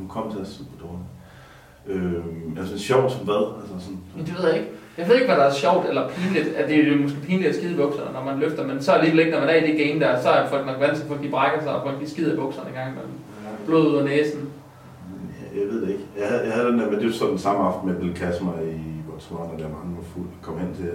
[0.00, 1.08] Nu kommer det er super dårligt.
[1.86, 3.44] Øh, altså sjovt som hvad?
[3.60, 4.70] Altså sådan, Men det ved jeg ikke.
[4.98, 6.48] Jeg ved ikke, hvad der er sjovt eller pinligt.
[6.56, 9.20] At det er måske pinligt at skide i bukserne, når man løfter, men så alligevel
[9.20, 11.08] ikke, når man er i det game der, så er folk nok vant til, at
[11.08, 13.12] folk de brækker sig, og folk de skider i bukserne en gang imellem.
[13.66, 14.40] Blod ud af næsen.
[15.40, 16.04] jeg, jeg ved det ikke.
[16.20, 18.14] Jeg havde, jeg havde den der, men det var så den samme aften med Bill
[18.14, 18.76] Kasmer i
[19.08, 20.28] Botswana, der var han var fuld.
[20.42, 20.90] Kom hen til,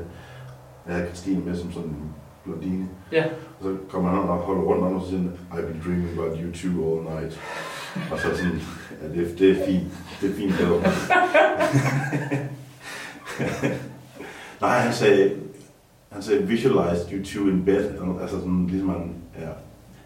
[0.92, 2.14] jeg havde Christine med som sådan en
[2.44, 2.88] blondine.
[3.12, 3.24] Ja.
[3.60, 6.38] Og så kommer han og holder rundt om og siger han, I've been dreaming about
[6.44, 7.40] you two all night.
[8.12, 8.62] Og så sådan,
[9.02, 9.88] ja, det, det er fint.
[10.22, 10.68] Det er fint, det
[14.62, 15.32] Nej, han sagde,
[16.12, 17.86] han sagde, visualized you two in bed.
[18.22, 19.48] Altså sådan, ligesom han, ja.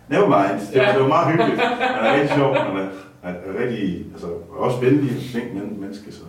[0.10, 0.62] Never mind.
[0.72, 0.94] Det, var, Ja.
[0.94, 1.62] det var meget hyggeligt.
[1.62, 2.56] Han er rigtig sjov.
[2.56, 2.88] Han er,
[3.24, 6.12] er, er rigtig, altså, også venlig, flink men- menneske.
[6.12, 6.22] Så.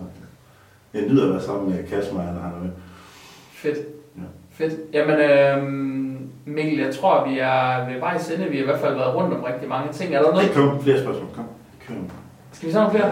[0.93, 2.69] Jeg nyder at være sammen med Kasper, når han er med.
[3.53, 3.77] Fedt.
[4.57, 4.73] Fedt.
[4.93, 8.45] Jamen, øhm, Mikkel, jeg tror, vi er ved vejs ende.
[8.45, 10.15] Vi har i hvert fald været rundt om rigtig mange ting.
[10.15, 10.51] Er der noget?
[10.55, 11.29] Kom, flere spørgsmål.
[11.35, 11.45] Kom,
[11.87, 11.93] kør.
[12.51, 13.07] Skal vi så have flere?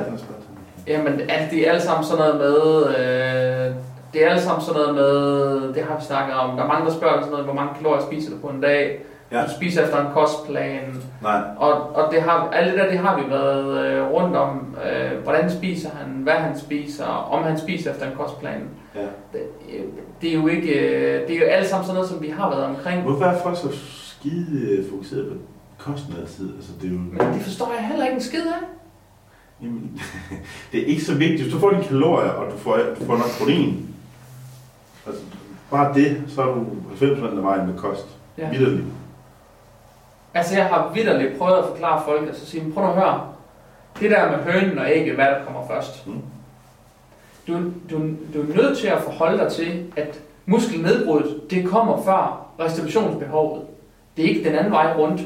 [0.87, 0.93] Ja.
[0.93, 2.87] Jamen, er det er alle sammen sådan noget med...
[2.87, 3.75] Øh,
[4.13, 5.73] det er alle sammen sådan noget med...
[5.73, 6.55] Det har vi snakket om.
[6.57, 8.99] Der er mange, der spørger sådan noget, hvor mange kalorier spiser du på en dag?
[9.31, 9.41] Ja.
[9.43, 11.01] Du spiser efter en kostplan.
[11.21, 14.75] Nej, Og, og det har, alt det der, det har vi været øh, rundt om.
[14.85, 16.11] Øh, hvordan spiser han?
[16.23, 17.05] Hvad han spiser?
[17.05, 18.69] Om han spiser efter en kostplan.
[18.95, 19.01] ja.
[19.33, 19.41] Det,
[19.73, 19.83] øh,
[20.21, 20.69] det er jo ikke...
[20.73, 23.01] øh, Det er jo alt sammen sådan noget, som vi har været omkring.
[23.01, 25.35] Hvorfor er folk så skide fokuseret på
[25.77, 26.55] kosten altid?
[26.55, 26.97] Altså, det er jo...
[26.99, 28.67] Men det forstår jeg heller ikke en skid af.
[29.61, 30.01] Jamen,
[30.71, 31.41] det er ikke så vigtigt.
[31.41, 33.95] Hvis du får dine kalorier, og du får, du får nok protein,
[35.07, 35.21] altså,
[35.71, 36.65] bare det, så er du
[37.01, 38.05] 90% af vejen med kost.
[38.37, 38.49] Ja.
[38.49, 38.83] Vitterligt.
[40.33, 43.27] Altså, jeg har vidderligt prøvet at forklare folk, altså sige, prøv at høre.
[43.99, 46.07] Det der med hønen og ægget, hvad der kommer først.
[46.07, 46.13] Mm.
[47.47, 47.53] Du,
[47.91, 47.97] du,
[48.33, 53.61] du er nødt til at forholde dig til, at muskelnedbruddet, det kommer før restitutionsbehovet.
[54.17, 55.21] Det er ikke den anden vej rundt.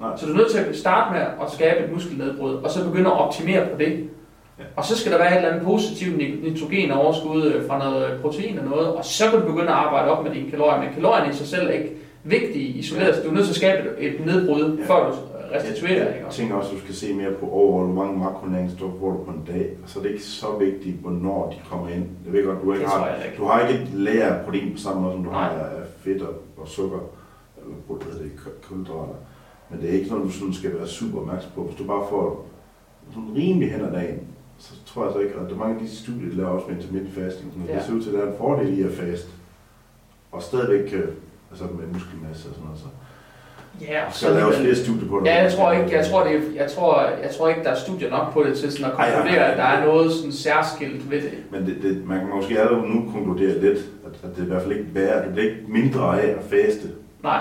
[0.00, 0.16] Nej.
[0.16, 3.10] Så du er nødt til at starte med at skabe et muskelnedbrud, og så begynde
[3.10, 4.08] at optimere på det.
[4.58, 4.64] Ja.
[4.76, 8.58] Og så skal der være et eller andet positivt ni- nitrogenoverskud øh, fra noget protein
[8.58, 10.80] og noget, og så kan du begynde at arbejde op med dine kalorier.
[10.80, 11.92] Men kalorierne i sig selv er ikke
[12.24, 13.22] vigtige isoleret.
[13.24, 14.84] Du er nødt til at skabe et, et nedbrud, Ja.
[14.94, 15.16] før du
[15.54, 16.14] restituerer.
[16.14, 16.24] Ikke?
[16.26, 19.24] Jeg tænker også, at du skal se mere på over, hvor mange makronæringsstoffer får du
[19.24, 19.76] på en dag.
[19.82, 22.06] Og så er det ikke så vigtigt, hvornår de kommer ind.
[22.24, 23.36] Jeg ved godt, du ikke Det har, jeg ikke.
[23.38, 25.42] du har ikke et lager af protein på samme måde, som du Nej.
[25.42, 26.98] har af fedt og, og sukker.
[27.58, 29.14] Eller det, ku- kulhydrater.
[29.70, 31.62] Men det er ikke noget, du sådan skal være super opmærksom på.
[31.62, 32.46] Hvis du bare får
[33.10, 34.18] sådan rimelig hen ad dagen,
[34.58, 36.66] så tror jeg så ikke, at der er mange af de studier, der laver også
[36.68, 37.52] med intermittent fasting.
[37.52, 37.76] Så Ja.
[37.78, 39.28] Det ser ud til, at der er en fordel i at faste.
[40.32, 41.08] Og stadigvæk øh,
[41.50, 42.78] altså med muskelmasse og sådan noget.
[42.80, 42.86] Så
[43.80, 45.26] Ja, og så laves flere studier på det.
[45.26, 47.74] Ja, jeg tror ikke, jeg tror, det er, jeg tror, jeg tror ikke, der er
[47.74, 50.32] studier nok på det til sådan at Ej, ja, konkludere, at der er noget sådan
[50.32, 51.32] særskilt ved det.
[51.50, 54.48] Men det, det, man kan måske allerede nu konkludere lidt, at, at det er i
[54.48, 56.88] hvert fald ikke værre, det bliver ikke mindre af at faste.
[57.22, 57.40] Nej,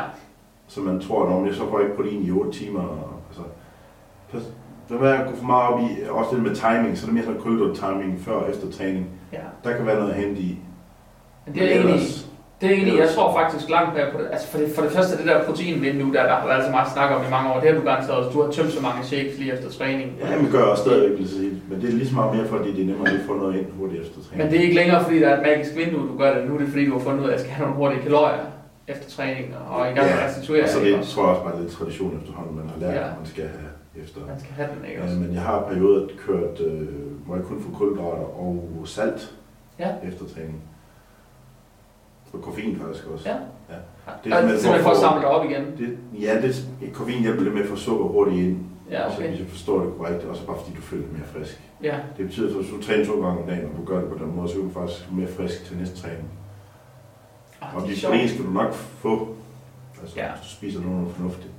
[0.67, 3.09] Så man tror, at jeg så får jeg ikke protein i 8 timer.
[3.29, 4.49] Altså,
[4.89, 7.13] der vil jeg gå for meget op i, også det med timing, så er det
[7.13, 9.07] mere sådan kultur timing før og efter træning.
[9.33, 9.37] Ja.
[9.63, 10.57] Der kan være noget at hente i.
[11.45, 12.25] Men det er egentlig, Ellers-
[12.63, 14.27] det er egentlig, jeg tror faktisk langt mere på det.
[14.35, 16.89] Altså for det, for det første, det der proteinvindue, der, der har været så meget
[16.95, 18.29] snak om i mange år, det har du garanteret også.
[18.35, 20.07] Du har tømt så mange shakes lige efter træning.
[20.21, 21.51] Ja, men gør jeg også stadigvæk, vil sige.
[21.69, 23.67] Men det er lige så meget mere, fordi det er nemmere at få noget ind
[23.79, 24.37] hurtigt efter træning.
[24.39, 26.41] Men det er ikke længere, fordi der er et magisk vindue, du gør det.
[26.49, 28.01] Nu er det, fordi du har fundet ud af, at jeg skal have nogle hurtige
[28.07, 28.43] kalorier
[28.93, 30.63] efter træning og i gang med at restituere.
[30.63, 31.11] og så ikke det også?
[31.13, 33.05] tror jeg også bare lidt tradition efterhånden, man har lært, Ja.
[33.09, 33.69] at man skal have
[34.03, 34.19] efter.
[34.33, 35.17] Man skal have den, ikke Ja, også?
[35.23, 36.81] men jeg har perioder kørt, øh,
[37.25, 38.51] hvor jeg kun får kulhydrater og
[38.85, 39.21] salt
[39.79, 39.89] Ja.
[40.09, 40.57] efter træning.
[42.33, 43.29] Og koffein faktisk også.
[43.29, 43.35] Ja.
[43.35, 43.79] ja.
[44.23, 45.63] Det er simpelthen, simpelthen for at samle dig op igen.
[45.77, 46.55] Det, ja, det,
[46.93, 48.57] koffein hjælper lidt med at få sukker hurtigt ind,
[48.91, 49.29] Ja, så okay.
[49.29, 51.61] hvis jeg forstår det korrekt, og så bare fordi du føler dig mere frisk.
[51.83, 54.09] Ja, Det betyder, at hvis du træner to gange om dagen, og du gør det
[54.09, 56.27] på den måde, så er du faktisk mere frisk til næste træning.
[57.61, 59.27] Ah, Og det dit protein skal du nok få,
[60.01, 60.27] altså Ja.
[60.31, 61.49] hvis du spiser noget fornuftigt.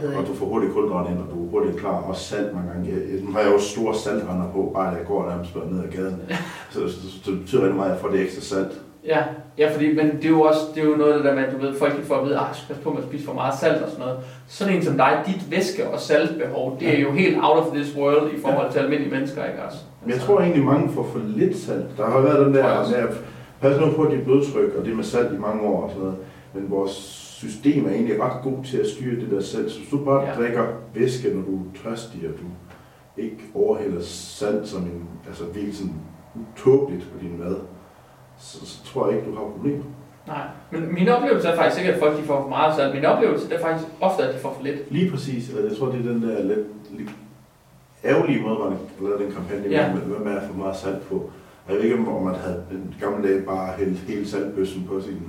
[0.00, 1.90] Så, og du får hurtigt kulhydrater ind, og du er hurtigt klar.
[2.02, 2.90] Også salt mange gange.
[2.90, 5.90] Jeg, nu har jeg jo store saltrender på, bare da jeg går nærmest ned ad
[5.90, 6.22] gaden.
[6.72, 8.80] Så, så, så, det betyder rigtig meget, at jeg får det ekstra salt.
[9.06, 9.22] Ja,
[9.58, 11.44] ja fordi, men det er jo også det er jo noget af det der med,
[11.44, 13.32] at du ved, folk får at vide, at skal passe på med at spise for
[13.32, 14.18] meget salt og sådan noget.
[14.46, 17.96] Sådan en som dig, dit væske- og saltbehov, det er jo helt out of this
[17.96, 19.78] world i forhold til almindelige mennesker, ikke også?
[20.02, 21.84] Men jeg tror egentlig, mange får for lidt salt.
[21.96, 23.14] Der har været den der med at
[23.60, 26.18] passe nu på dit blodtryk og det med salt i mange år og sådan noget.
[26.54, 26.90] Men vores
[27.42, 29.70] system er egentlig ret god til at styre det der salt.
[29.70, 30.34] Så hvis du bare Ja.
[30.34, 30.64] drikker
[30.94, 32.46] væske, når du er tørstig, og du
[33.22, 35.94] ikke overhælder salt som en, altså virkelig sådan
[36.34, 37.56] utåbeligt på din mad,
[38.44, 39.84] så, så tror jeg ikke, du har problemer.
[40.26, 42.94] Nej, men min oplevelse er faktisk ikke, at folk de får for meget salt.
[42.94, 44.90] Min oplevelse er faktisk ofte, at de får for lidt.
[44.90, 46.66] Lige præcis, og jeg tror, det er den der lidt,
[46.98, 47.10] lidt
[48.04, 49.92] ærgerlige måde, man lavet den kampagne Ja.
[49.94, 51.30] med, med at få meget salt på.
[51.68, 55.22] Jeg ved ikke, om man havde den gamle dage bare hældt hele saltbøssen på sin,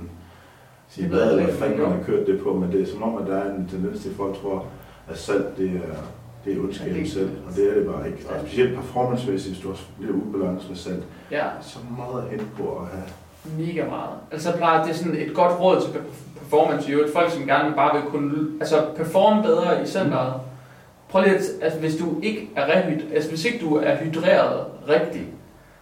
[0.88, 3.26] sin jeg eller fanden man har kørt det på, men det er som om, at
[3.26, 4.64] der er en tendens til, at folk tror,
[5.08, 5.96] at salt det er,
[6.46, 8.18] det er Ja, ondskab det- ja, selv, og det er det bare ikke.
[8.28, 12.44] Og specielt performancemæssigt, hvis du også bliver ubalance med salt, Ja, så meget at hente
[12.58, 13.04] på at have.
[13.66, 14.10] mega meget.
[14.32, 15.90] Altså plejer, det er sådan et godt råd til
[16.38, 17.12] performance i øvrigt.
[17.12, 20.32] Folk, som gerne bare vil kunne altså, performe bedre i centret.
[21.08, 24.64] Prøv lige at, altså hvis du ikke er rehyd, altså hvis ikke du er hydreret
[24.88, 25.24] rigtigt,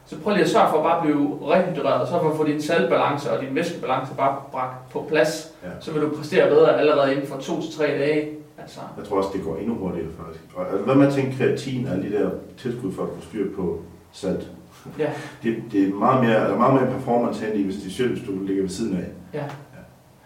[0.07, 2.63] så prøv lige at sørge for at bare blive rehydreret, sørg for at få din
[2.63, 5.69] saltbalance og din væskebalance bare bragt på plads, Ja.
[5.81, 8.29] så vil du præstere bedre allerede inden for to til tre dage.
[8.65, 10.45] Altså, Jeg tror også, det går endnu hurtigere faktisk.
[10.57, 13.81] Og altså, hvad man tænker kreatin alle de der tilskud for at få styr på
[14.13, 14.51] salt.
[14.99, 15.11] Ja.
[15.43, 18.11] Det, det er meget mere, er meget mere performance hen i, hvis det er selv,
[18.17, 18.97] hvis du ligger ved siden
[19.33, 19.41] af.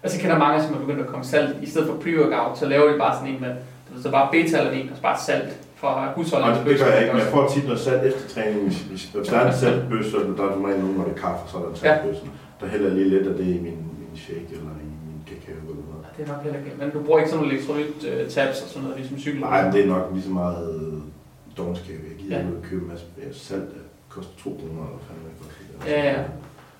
[0.02, 2.66] altså jeg kender mange, som er begyndt at komme salt, i stedet for pre-workout, så
[2.68, 3.54] laver de bare sådan en med,
[4.02, 6.58] så bare beta-alanin og så bare salt fra Og husholdningen.
[6.66, 8.62] det, det gør jeg ikke, men jeg får tit noget salt efter træning.
[8.66, 11.42] Hvis, hvis, der er en saltbøsse, så der er normalt nogen, hvor det er kaffe,
[11.50, 11.80] så er der en Ja.
[11.80, 12.22] saltbøsse.
[12.60, 15.87] Der hælder lige lidt af det i min, min shake eller i min kakao eller.
[16.18, 16.72] Det er nok heller ikke.
[16.78, 19.40] Men du bruger ikke sådan nogle elektrolyt øh, og sådan noget, ligesom cykel.
[19.40, 20.98] Nej, det er nok lige så meget øh,
[21.56, 21.96] dogenskab.
[22.08, 22.46] Jeg gider Ja.
[22.46, 25.90] ikke købe en masse salt, der koster 2 kroner eller fanden det koster.
[25.92, 26.24] Ja, ja.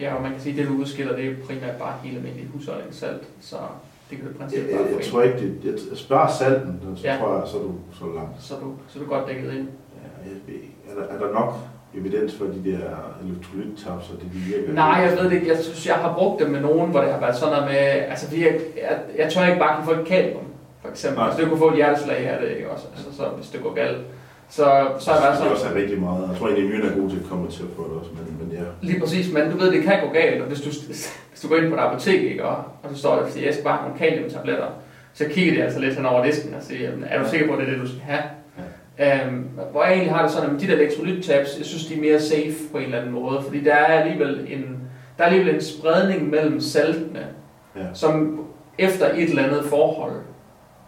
[0.01, 2.49] Ja, og man kan sige, at det du udskiller, det er primært bare helt almindelig
[2.55, 3.23] husholdningssalt.
[3.41, 3.57] Så
[4.11, 7.03] det kan du i princippet bare få jeg tror ikke, det, jeg, sparer salten, så
[7.09, 7.17] Ja.
[7.21, 8.43] tror jeg, så er du så langt.
[8.43, 9.69] Så er du, så er du godt dækket ind.
[9.99, 10.55] Ja, jeg ved.
[10.91, 11.55] Er, der, er der nok
[11.95, 12.81] evidens for de der
[13.25, 14.73] elektrolyttabs, og det de virker?
[14.73, 15.49] Nej, jeg ved det ikke.
[15.49, 17.79] Jeg synes, jeg har brugt dem med nogen, hvor det har været sådan noget med...
[18.11, 20.47] Altså, fordi jeg, jeg, jeg tør ikke bare give folk kalium,
[20.83, 21.19] for eksempel.
[21.19, 21.27] Nej.
[21.27, 22.87] Altså, det kunne få et hjerteslag af det, ikke også?
[22.97, 23.99] Altså, så, hvis det går galt.
[24.51, 24.65] Så,
[24.99, 25.53] så jeg været det sådan...
[25.53, 26.29] også er rigtig meget.
[26.31, 28.25] Jeg tror egentlig, at er gode til at komme til at få det også, men,
[28.41, 28.65] men ja.
[28.89, 31.57] Lige præcis, men du ved, det kan gå galt, og hvis du, hvis du går
[31.57, 33.89] ind på et apotek, ikke, og, og så står der, at jeg skal bare have
[33.89, 34.67] nogle kaliumtabletter,
[35.15, 37.53] så kigger de altså lidt hen over disken og siger, "Jamen, er du sikker på,
[37.53, 38.23] at det er det, du skal have?
[39.01, 42.01] Øhm, hvor jeg egentlig har det sådan, at de der elektrolyttabs, jeg synes, de er
[42.01, 44.79] mere safe på en eller anden måde, fordi der er alligevel en,
[45.19, 47.27] der er alligevel en spredning mellem saltene,
[47.77, 47.83] Ja.
[47.95, 48.41] som
[48.79, 50.13] efter et eller andet forhold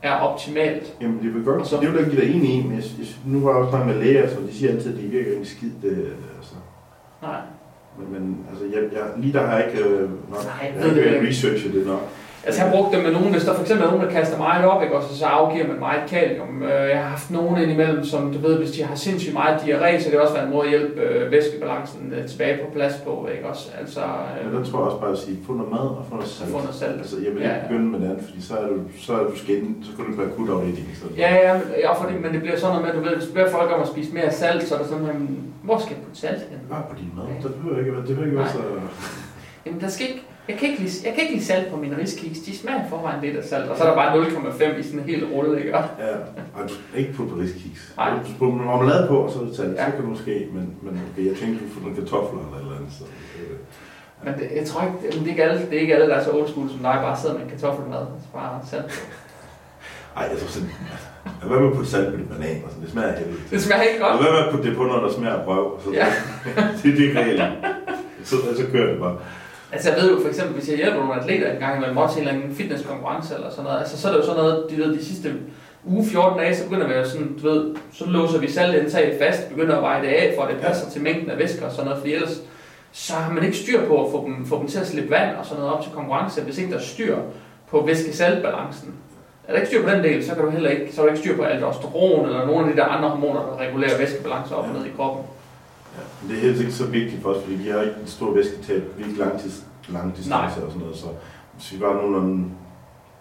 [0.03, 0.95] er optimalt.
[1.01, 1.67] Jamen, det vil godt.
[1.67, 1.77] Så-.
[1.81, 3.97] Det vil jeg give dig enig i, men jeg, jeg, nu var jeg også snakket
[3.97, 5.71] med læger, så de siger altid, at det virker ikke en skid.
[5.83, 6.07] Det,
[6.39, 6.55] altså.
[7.23, 7.41] Nej.
[7.99, 10.97] Men, men altså, jeg, jeg, lige der har jeg ikke øh, nok, Nej, jeg jeg
[11.07, 11.29] ikke ikke.
[11.29, 12.01] researchet det nok.
[12.47, 14.39] Altså jeg har brugt dem med nogen, hvis der for eksempel er nogen, der kaster
[14.39, 14.95] meget op, ikke?
[14.97, 16.63] Også, så afgiver man meget kalium.
[16.63, 19.99] Øh, Jeg har haft nogen indimellem, som du ved, hvis de har sindssygt meget diarré,
[19.99, 22.95] så det kan også være en måde at hjælpe øh, væskebalancen øh, tilbage på plads
[23.05, 23.71] på, ikke også?
[23.81, 26.31] Altså, øh, der tror jeg også bare at sige, få noget mad og få noget
[26.31, 26.51] salt.
[26.51, 26.99] få noget salt.
[27.03, 27.67] Altså, jeg vil Ja, ikke ja.
[27.69, 28.77] begynde med det andet, fordi så er du,
[29.07, 30.89] så er du skin, så kan du på akutafdeling.
[31.01, 33.27] Så Ja, ja, men- ja, fordi, men det bliver sådan noget med, du ved, hvis
[33.29, 35.29] du beder folk om at spise mere salt, så er der sådan, jamen,
[35.67, 36.59] hvor skal jeg putte salt hen?
[36.75, 37.25] Bare på din mad.
[37.45, 38.63] Det behøver ikke, det behøver ikke være så...
[39.67, 41.97] Jamen, der skal ikke, jeg kan, ikke lide, jeg kan ikke lide salt på mine
[42.03, 42.39] riskiks.
[42.39, 45.07] De smager forvejen lidt af salt, og så er der bare 0,5 i sådan en
[45.07, 45.77] hel rulle, ikke?
[45.77, 45.83] Ja,
[46.55, 47.93] og du skal ikke putte på riskiks.
[47.97, 48.11] Nej.
[48.11, 49.75] Du putter marmelade på, og så er det salt.
[49.77, 49.85] Ja.
[49.87, 52.63] Så kan du måske, men, men okay, jeg tænkte, du får nogle kartofler eller et
[52.63, 52.93] eller andet.
[52.99, 53.05] Så,
[53.39, 53.57] øh,
[54.25, 56.17] Men det, jeg tror ikke, det, det, er ikke alle, det er ikke alle, der
[56.21, 58.91] er så old school som dig, bare sidder med en kartoffelmad og så bare salt.
[60.17, 60.71] Ej, jeg tror sådan...
[61.49, 62.69] Hvad med at putte salt på de bananer?
[62.69, 63.43] Sådan, det smager heldigt.
[63.51, 64.23] Det smager ikke Og godt.
[64.23, 65.81] hvad med at putte det på noget, der smager af røv?
[65.85, 66.07] Så Ja.
[66.83, 67.43] det, det er ikke reelt.
[68.25, 69.17] Så, så kører det bare.
[69.73, 72.21] Altså jeg ved jo for eksempel, hvis jeg hjælper nogle atleter en gang imellem, også
[72.21, 74.77] en eller anden fitnesskonkurrence eller sådan noget, altså så er det jo sådan noget, de,
[74.77, 75.35] ved, de sidste
[75.85, 79.49] uge 14 dage, så begynder vi jo sådan, du ved, så låser vi saltindtaget fast,
[79.49, 81.85] begynder at veje det af, for at det passer til mængden af væsker og sådan
[81.85, 82.43] noget, fordi ellers
[82.93, 85.37] så har man ikke styr på at få dem, få dem til at slippe vand
[85.37, 87.17] og sådan noget op til konkurrence, hvis ikke der er styr
[87.71, 88.95] på væske-saltbalancen.
[89.49, 91.13] Er der ikke styr på den del, så kan du heller ikke, så er der
[91.13, 94.69] ikke styr på aldosteron eller nogle af de der andre hormoner, der regulerer væskebalance op
[94.69, 95.25] og ned i kroppen.
[96.23, 96.29] Ja.
[96.29, 98.83] Det er helt sikkert så vigtigt for os, fordi vi har ikke en stor væsketab,
[98.97, 101.07] vi ikke langtids, lange distancer og sådan noget, så
[101.55, 102.45] hvis vi bare nogenlunde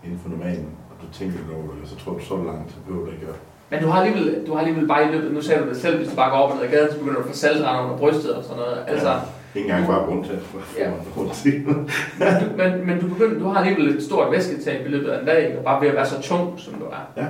[0.04, 2.78] inden for normalen, og du tænker lidt over det, så tror du så langt, så
[2.86, 3.40] behøver du ikke at
[3.72, 5.98] Men du har alligevel, du har alligevel bare i løbet, nu sagde du det selv,
[5.98, 7.84] hvis du bare går op og ned ad gaden, så begynder du at få saltrender
[7.84, 8.84] under brystet og sådan noget.
[8.88, 9.20] Altså,
[9.56, 10.90] ikke engang bare rundt for Ja.
[10.90, 10.94] ja.
[11.18, 11.46] rundt
[12.20, 15.20] men, du, men, men du, begynder, du har alligevel et stort væsketab i løbet af
[15.20, 17.22] en dag, og bare ved at være så tung, som du er.
[17.22, 17.28] Ja.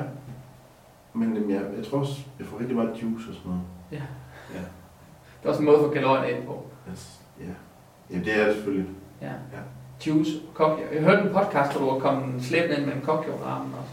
[1.13, 3.61] Men jeg, jeg tror også, jeg får rigtig meget juice og sådan noget.
[3.91, 4.01] Ja.
[5.39, 6.65] Det er også en måde at få kalorierne ind på.
[6.91, 7.09] Yes.
[7.39, 7.53] Ja.
[8.09, 8.89] Jamen, det er det selvfølgelig.
[9.21, 9.27] Ja.
[9.27, 9.61] Ja.
[10.07, 10.79] Juice og.
[10.93, 13.73] Jeg hørte en podcast, hvor du var kommet slæbende ind med en kokjo under armen
[13.79, 13.91] også.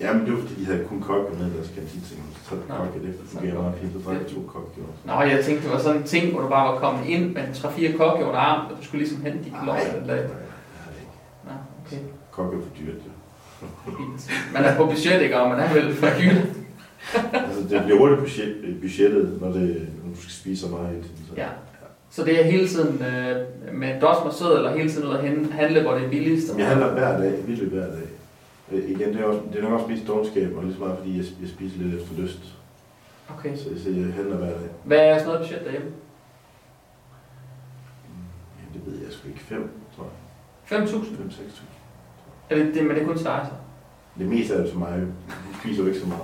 [0.00, 2.02] Jamen, det var fordi, de havde kun kokke med deres kantine.
[2.48, 2.60] Så Nå.
[2.74, 3.92] jeg, kokke, det fungerer meget fint.
[3.92, 4.68] Så drak to kokke.
[5.04, 7.42] Nå, jeg tænkte, det var sådan en ting, hvor du bare var kommet ind med
[7.42, 10.22] en 3-4 kokjo under armen, og du skulle ligesom hente de kalorier den dag.
[11.44, 11.50] Nå,
[11.86, 12.02] okay.
[12.30, 13.02] Kokke er for dyrt.
[13.84, 14.30] Fint.
[14.54, 15.40] Man er på budget, ikke?
[15.40, 16.46] Og man er vel for hylde.
[17.32, 19.88] altså, det bliver hurtigt budget, budgettet, når, det,
[20.18, 21.16] du skal spise så meget hele tiden.
[21.28, 21.34] Så.
[21.36, 21.48] Ja.
[22.10, 23.36] Så det er hele tiden øh,
[23.74, 25.20] med dosmer sød, eller hele tiden ud at
[25.52, 26.48] handle, hvor det er billigst?
[26.48, 28.08] Jamen, jeg handler hver dag, virkelig hver dag.
[28.72, 30.98] Øh, igen, det er, også, det er nok også mest dogenskab, og lige så meget,
[30.98, 32.40] fordi jeg, jeg spiser lidt efter lyst.
[33.38, 33.56] Okay.
[33.56, 34.68] Så, så jeg handler hver dag.
[34.84, 35.90] Hvad er sådan noget budget derhjemme?
[38.58, 39.40] Ja, det ved jeg sgu ikke.
[39.40, 40.82] 5, tror jeg.
[40.82, 40.92] 5.000?
[40.94, 41.62] 5-6.000.
[42.50, 43.54] Er det, det, men det er kun til dig så?
[44.18, 44.88] Det meste er det til mig.
[44.88, 45.06] Jeg
[45.60, 46.22] spiser jo ikke så meget.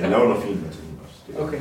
[0.00, 1.20] Jeg laver noget fint tingene også.
[1.26, 1.60] Det Okay.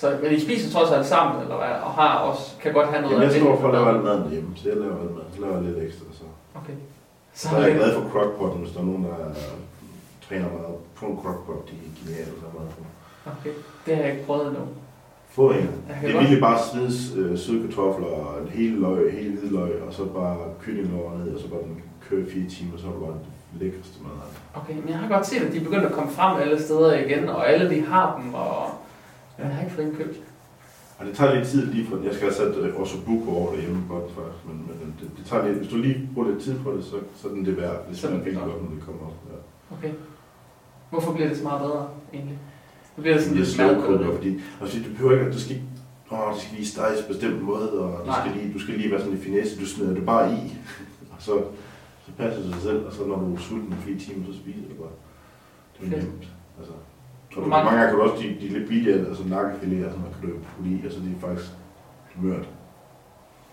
[0.00, 1.74] Så, men I spiser trods alt sammen, eller hvad?
[1.86, 4.30] Og har også, kan godt have noget Jamen, jeg står for at lave alt maden
[4.30, 5.26] hjemme, så jeg laver alt mad.
[5.34, 6.04] Så laver jeg lidt ekstra.
[6.12, 6.24] Så.
[6.60, 6.76] Okay.
[7.34, 9.16] Så Så er jeg glad for crockpotten, hvis der er nogen, der
[10.28, 11.68] træner meget på en crockpot.
[11.68, 12.82] De er geniale at lave mad på.
[13.34, 13.54] Okay.
[13.84, 14.64] Det har jeg ikke prøvet endnu.
[15.36, 15.70] Få en.
[16.02, 19.92] Det er virkelig bare smide øh, søde kartofler og en hel løg, hele hvidløg, og
[19.98, 23.00] så bare kyllinglår ned, og så bare den køre i fire timer, så har du
[23.06, 24.12] bare det lækreste mad.
[24.60, 26.98] Okay, men jeg har godt set, at de er begyndt at komme frem alle steder
[27.04, 28.70] igen, og alle de har dem, og
[29.40, 30.16] men jeg har ikke fået en købt.
[30.98, 34.12] Og det tager lidt tid lige for, jeg skal sat øh, ossobuco over derhjemme godt
[34.14, 36.84] faktisk, men, men det, det, tager lidt, hvis du lige bruger lidt tid på det,
[36.84, 37.76] så, så er den det værd.
[37.88, 38.62] Det smager det virkelig godt.
[38.62, 39.16] når det kommer op.
[39.30, 39.76] Ja.
[39.76, 39.92] Okay.
[40.90, 42.38] Hvorfor bliver det så meget bedre, egentlig?
[42.96, 43.84] Nu bliver det sådan Det lidt slow smadret.
[43.84, 45.56] cooker, fordi altså, du behøver ikke, at du skal
[46.12, 48.90] åh, det skal lige steges på bestemt måde, og du skal, lige, du skal lige
[48.90, 50.40] være sådan en finesse, du smider det bare i,
[51.12, 51.34] og så,
[52.06, 54.32] så passer det sig selv, og så når du er sulten i fire timer, så
[54.38, 54.94] spiser du bare.
[55.80, 56.28] Det er nemt.
[56.58, 56.72] Altså,
[57.36, 59.90] og du, mange- mange gange kan du også, de, de lidt billige, altså nakkefilet og
[59.92, 61.50] sådan noget, kan du putte i, og så er faktisk
[62.22, 62.48] mørt.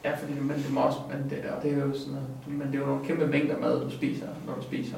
[0.05, 2.29] Ja, fordi men det må også, men det, og det er jo sådan noget,
[2.59, 4.97] men det er jo nogle kæmpe mængder mad, du spiser, når du spiser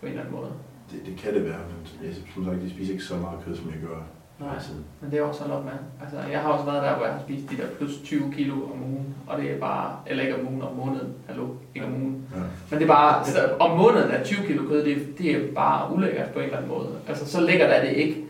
[0.00, 0.50] på en eller anden måde.
[0.90, 3.56] Det, det kan det være, men jeg, som sagt, de spiser ikke så meget kød,
[3.56, 3.98] som jeg gør.
[4.40, 4.74] Nej, altid.
[5.00, 5.72] men det er også holdt op med.
[6.02, 8.54] Altså, jeg har også været der, hvor jeg har spist de der plus 20 kilo
[8.54, 11.92] om ugen, og det er bare, eller ikke om ugen, om måneden, hallo, ikke om
[11.94, 12.28] ugen.
[12.34, 12.40] Ja.
[12.70, 15.54] Men det er bare, så om måneden er 20 kilo kød, det, er- det er
[15.54, 16.88] bare ulækkert på en eller anden måde.
[17.08, 18.24] Altså, så lækkert er det ikke.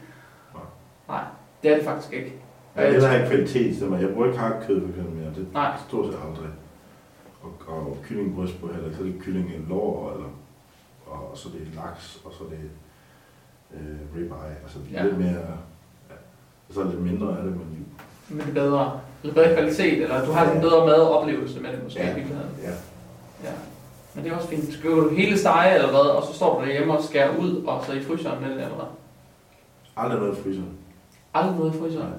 [1.09, 1.23] Nej.
[1.63, 2.33] Det er det faktisk ikke.
[2.77, 5.35] Jeg vil have kvalitet, så jeg bruger ikke hakkød for eksempel mere.
[5.35, 5.73] Det Nej.
[5.89, 6.51] stort set aldrig.
[7.43, 8.97] Og, og kyllingbryst på heller ikke.
[8.97, 10.29] Så er det kylling lår, eller,
[11.07, 12.71] og så er det laks, og så er det
[13.75, 14.57] øh, ribeye.
[14.63, 15.09] Altså det er Ja.
[15.09, 15.47] lidt mere,
[16.69, 17.87] ja, så er det lidt mindre af det, men
[18.29, 19.01] Men det er bedre.
[19.23, 22.11] Eller bedre kvalitet, eller du har en bedre madoplevelse med det måske Ja.
[22.13, 22.51] i virkeligheden.
[22.63, 22.71] ja.
[23.45, 23.51] Ja.
[24.15, 24.73] Men det er også fint.
[24.73, 27.85] Skal du hele stege eller hvad, og så står du derhjemme og skærer ud, og
[27.87, 28.87] så i fryseren med det, eller hvad?
[29.97, 30.69] Aldrig noget i fryseren.
[31.35, 32.13] Aldrig noget i fryseren.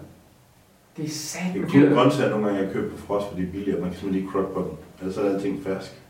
[0.98, 3.48] Det er Det sat er kun grøntsager nogle gange, jeg køber på frost, fordi det
[3.48, 3.80] er billigere.
[3.82, 4.72] Man kan simpelthen lige crock på den.
[5.00, 6.02] Ellers så er alting fersk.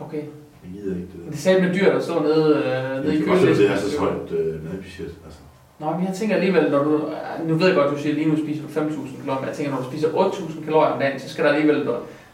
[0.00, 0.22] Okay.
[0.64, 1.30] Jeg gider ikke det Men der.
[1.30, 3.52] det er sat med dyrt at stå nede, øh, nede i Det er også, det
[3.52, 3.90] er køledisken.
[3.90, 5.14] så højt øh, madbudget.
[5.26, 5.40] Altså.
[5.80, 6.92] Nå, men jeg tænker alligevel, når du...
[7.48, 9.70] Nu ved jeg godt, du siger lige nu spiser du 5.000 kalorier, men jeg tænker,
[9.72, 11.88] når du spiser 8.000 kalorier om dagen, så skal der alligevel...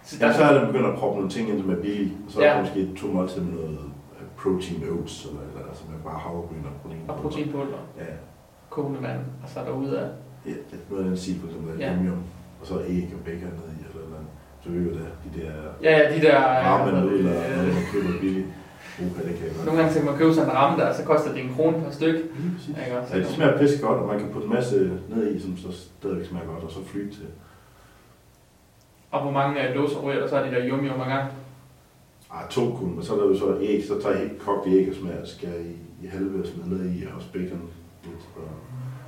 [0.04, 2.12] Så Ja, så er det begyndt at proppe nogle ting ind, som er billige.
[2.26, 2.52] Og så er Ja.
[2.54, 3.78] der måske to måltider med noget
[4.16, 7.02] øh, protein oats, eller, eller altså med bare havregryn og protein.
[7.10, 8.12] og proteinpulver, Ja,
[8.70, 10.08] kogende vand, og så er der ude af...
[10.46, 10.54] ja.
[10.90, 11.86] Noget af den stil, for eksempel Ja.
[11.90, 12.22] aluminium.
[12.60, 14.32] Og så æg og bacon ned i, eller eller andet.
[14.62, 15.52] Så vi det, de der
[15.86, 16.38] Ja, ja, de der...
[16.68, 18.46] varme øh, nudler, øh, noget man køber billigt.
[19.06, 19.66] Uha, det kan jeg godt.
[19.66, 21.90] Nogle gange tænker man købe sådan en ramme der, så koster det en krone per.
[22.00, 22.22] Lige
[22.54, 22.68] præcis.
[22.68, 23.14] Ikke også?
[23.14, 24.76] Ja, det smager pisse godt, og man kan putte en masse
[25.14, 27.26] ned i, som så stadigvæk smager godt, og så flyt til.
[29.10, 31.26] Og hvor mange øh, dåser ryger der så er de der yum yum gang?
[32.30, 34.66] Ah, to kun, og så er der jo så æg, så tager jeg helt kogt
[34.66, 37.62] æg og smager, skal i, i halve og smider ned i, og også bacon
[38.04, 38.48] lidt, og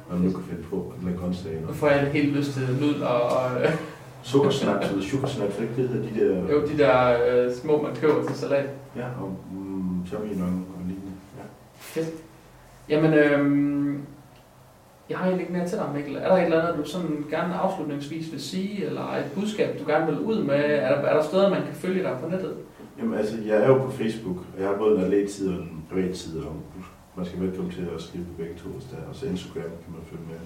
[0.09, 1.61] hvad man nu kan finde på, eller grøntsager.
[1.61, 3.75] Nu får jeg helt lyst til nudler og øh,
[4.23, 6.53] Sukkersnaps eller sugarsnaps, ikke det hedder de der...
[6.53, 8.67] jo, de der øh, små, man køber til salat.
[8.97, 9.37] Ja, og
[10.15, 11.13] champignon og lignende.
[11.39, 11.43] Ja.
[11.77, 12.09] Fedt.
[12.89, 14.03] Jamen, øhm,
[15.11, 16.17] jeg har egentlig ikke mere til dig, Mikkel.
[16.17, 19.85] Er der et eller andet, du sådan gerne afslutningsvis vil sige, eller et budskab, du
[19.91, 20.55] gerne vil ud med?
[20.55, 22.55] Er der, er der steder, man kan følge dig på nettet?
[22.99, 25.85] Jamen altså, jeg er jo på Facebook, og jeg har både en atlet-side og en
[25.91, 26.57] privat-side, og
[27.17, 29.09] man skal velkommen til at skrive på begge to, der er.
[29.09, 30.37] Og så Instagram kan man følge med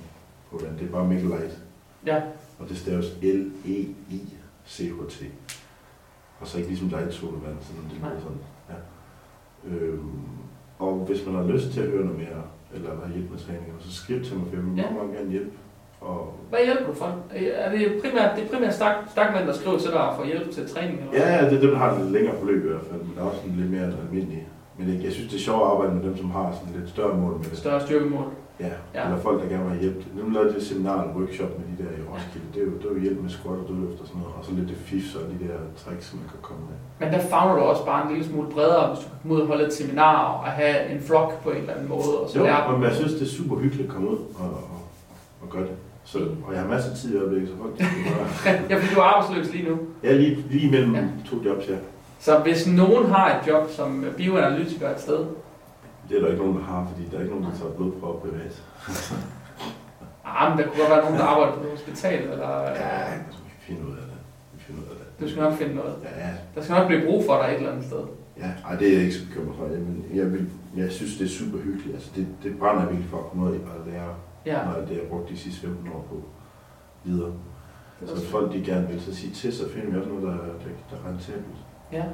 [0.50, 0.78] på den.
[0.78, 1.58] Det er bare Mikkel Light,
[2.06, 2.22] Ja,
[2.58, 5.22] og det staves L-E-I-C-H-T.
[6.40, 8.10] Og så ikke ligesom Light Solvand, sådan det Nej.
[8.12, 8.36] er sådan.
[9.66, 10.10] Øhm,
[10.78, 12.42] og hvis man har lyst til at høre noget mere,
[12.74, 14.82] eller har hjælp med træninger, så skriv til mig, for jeg vil Ja.
[14.82, 15.50] meget, meget gerne hjælpe.
[16.00, 17.14] Og hvad hjælper du folk?
[17.64, 20.68] Er det primært, det er primært stak, stakmænd, der skriver til dig for hjælp til
[20.74, 20.96] træning?
[21.00, 21.12] Eller?
[21.20, 23.12] Ja, ja, det er dem, der har et lidt længere forløb i hvert fald, men
[23.16, 24.48] der er også en lidt mere almindelig.
[24.78, 25.90] Men jeg, jeg synes, det er sjovt at hvad?
[25.96, 27.58] med dem, som har sådan lidt større mål med det.
[27.58, 28.24] Større styrkemål.
[28.60, 28.72] Ja, Ja.
[28.94, 29.04] ja.
[29.06, 30.00] eller folk, der gerne vil have hjælp.
[30.16, 32.46] Nu lavede det seminar og workshop med de der i Roskilde.
[32.54, 34.34] Det er jo, det er jo hjælp med squat og dødløft og sådan noget.
[34.38, 36.76] Og så lidt det fifs og de der tricks, som man kan komme med.
[37.00, 39.40] Men der fagner du også bare en lille smule bredere, hvis du kan komme ud
[39.44, 42.10] og holde et seminar og have en flok på en eller anden måde.
[42.22, 44.48] Og så Jo, lære men jeg synes, det er super hyggeligt at komme ud og,
[44.72, 44.78] og,
[45.42, 45.76] og gøre det.
[46.04, 48.54] Så, og jeg har masser af tid i øjeblikket, så folk bare...
[48.70, 49.76] Ja, fordi du er arbejdsløs lige nu.
[50.02, 51.00] Jeg er lige, lige mellem Ja.
[51.00, 51.06] ja.
[51.30, 51.74] to jobs, ja.
[52.20, 55.18] Så hvis nogen har et job som bioanalytiker et sted,
[56.08, 58.20] Det er der ikke nogen, der har, fordi der er ikke nogen, der tager blodprøver
[58.20, 58.62] privat.
[60.24, 63.40] ah, men der kunne godt være nogen, der arbejder på et hospital, eller Ja, altså,
[63.46, 64.18] vi kan finde ud af det.
[64.54, 65.06] Vi finder ud af det.
[65.20, 65.94] du skal nok finde noget.
[66.04, 68.02] Ja, Der skal nok blive brug for dig et eller andet sted.
[68.42, 69.64] Ja, ej, det er jeg ikke så bekymret for.
[69.64, 71.94] Jeg, vil, jeg, vil, jeg synes, det er super hyggeligt.
[71.94, 74.14] Altså, det, det brænder jeg virkelig for at komme ud og lære
[74.46, 76.16] Ja, af det, jeg brugt de sidste 15 år på
[77.04, 77.32] videre.
[78.02, 80.22] er Så hvis folk de gerne vil så sige til, så finder vi også noget,
[80.26, 81.58] der, der, der er rentabelt.
[81.92, 82.04] Ja,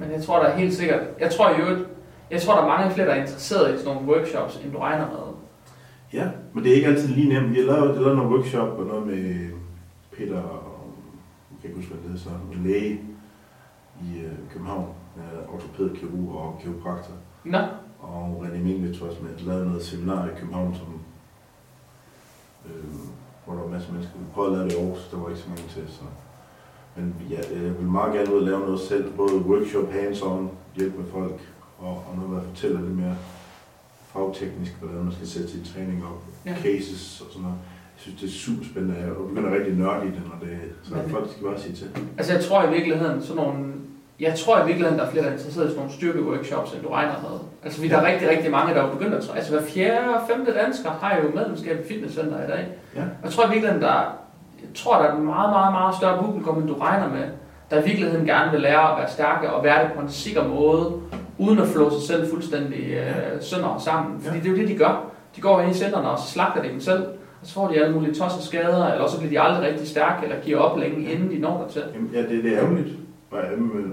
[0.00, 1.00] men jeg tror, der er helt sikkert...
[1.20, 1.76] Jeg tror jo,
[2.32, 4.78] jeg tror, der er mange flere, der er interesseret i sådan nogle workshops, end du
[4.78, 5.34] regner med.
[6.12, 7.50] Ja, men det er ikke altid lige nemt.
[7.50, 9.50] Vi har lavet, lavet noget workshop og noget med
[10.16, 10.62] Peter, og,
[11.50, 13.00] jeg kan ikke huske, hvad det hedder så, en læge
[14.02, 17.14] i øh, København, øh, ortopædkirurg og kiropraktor.
[17.44, 17.58] Nå,
[18.00, 21.00] Og René Minglitz også med, lavede noget seminar i København, som,
[22.66, 22.84] øh,
[23.44, 24.18] hvor der var masser af mennesker.
[24.18, 25.84] Vi prøvede at lave det i Aarhus, der var ikke så mange til.
[25.88, 26.02] Så.
[26.96, 30.98] Men ja, jeg vil meget gerne ud og lave noget selv, både workshop, hands-on, hjælpe
[30.98, 31.40] med folk,
[31.82, 33.16] og, og noget, jeg fortæller lidt mere
[34.12, 36.50] fagteknisk, hvordan man skal sætte sin træning op, Ja.
[36.50, 36.56] ja.
[36.56, 37.58] cases og sådan noget.
[37.94, 40.94] Jeg synes, det er super spændende, og begynder rigtig nørde i det, når det så
[40.94, 41.88] Men- folk skal bare sige til.
[42.18, 43.58] altså jeg tror i virkeligheden sådan nogle...
[44.20, 46.82] Jeg tror i virkeligheden, der er flere, der er interesseret i sådan nogle styrkeworkshops, end
[46.82, 47.38] du regner med.
[47.64, 49.38] Altså vi der er rigtig, rigtig mange, der er begyndt at træne.
[49.38, 52.66] Altså hver fjerde og femte dansker har jo medlemskab i fitnesscenter i dag.
[52.96, 53.00] Ja.
[53.02, 53.94] Og jeg tror i virkeligheden, der,
[54.60, 57.24] jeg tror, der er et meget, meget, meget større publikum, end du regner med,
[57.70, 60.48] der i virkeligheden gerne vil lære at være stærke og være det på en sikker
[60.48, 60.92] måde,
[61.38, 64.20] uden at flå sig selv fuldstændig øh, sønder og sammen.
[64.20, 64.42] Fordi Ja.
[64.42, 65.04] det er jo det, de gør.
[65.36, 67.02] De går ind i centrene, og så slagter de dem selv.
[67.40, 70.22] Og så får de alle mulige tosser skader, eller så bliver de aldrig rigtig stærke,
[70.26, 71.82] eller giver op længe, inden de når dertil.
[71.94, 72.88] Jamen, ja, det, det er ærgerligt.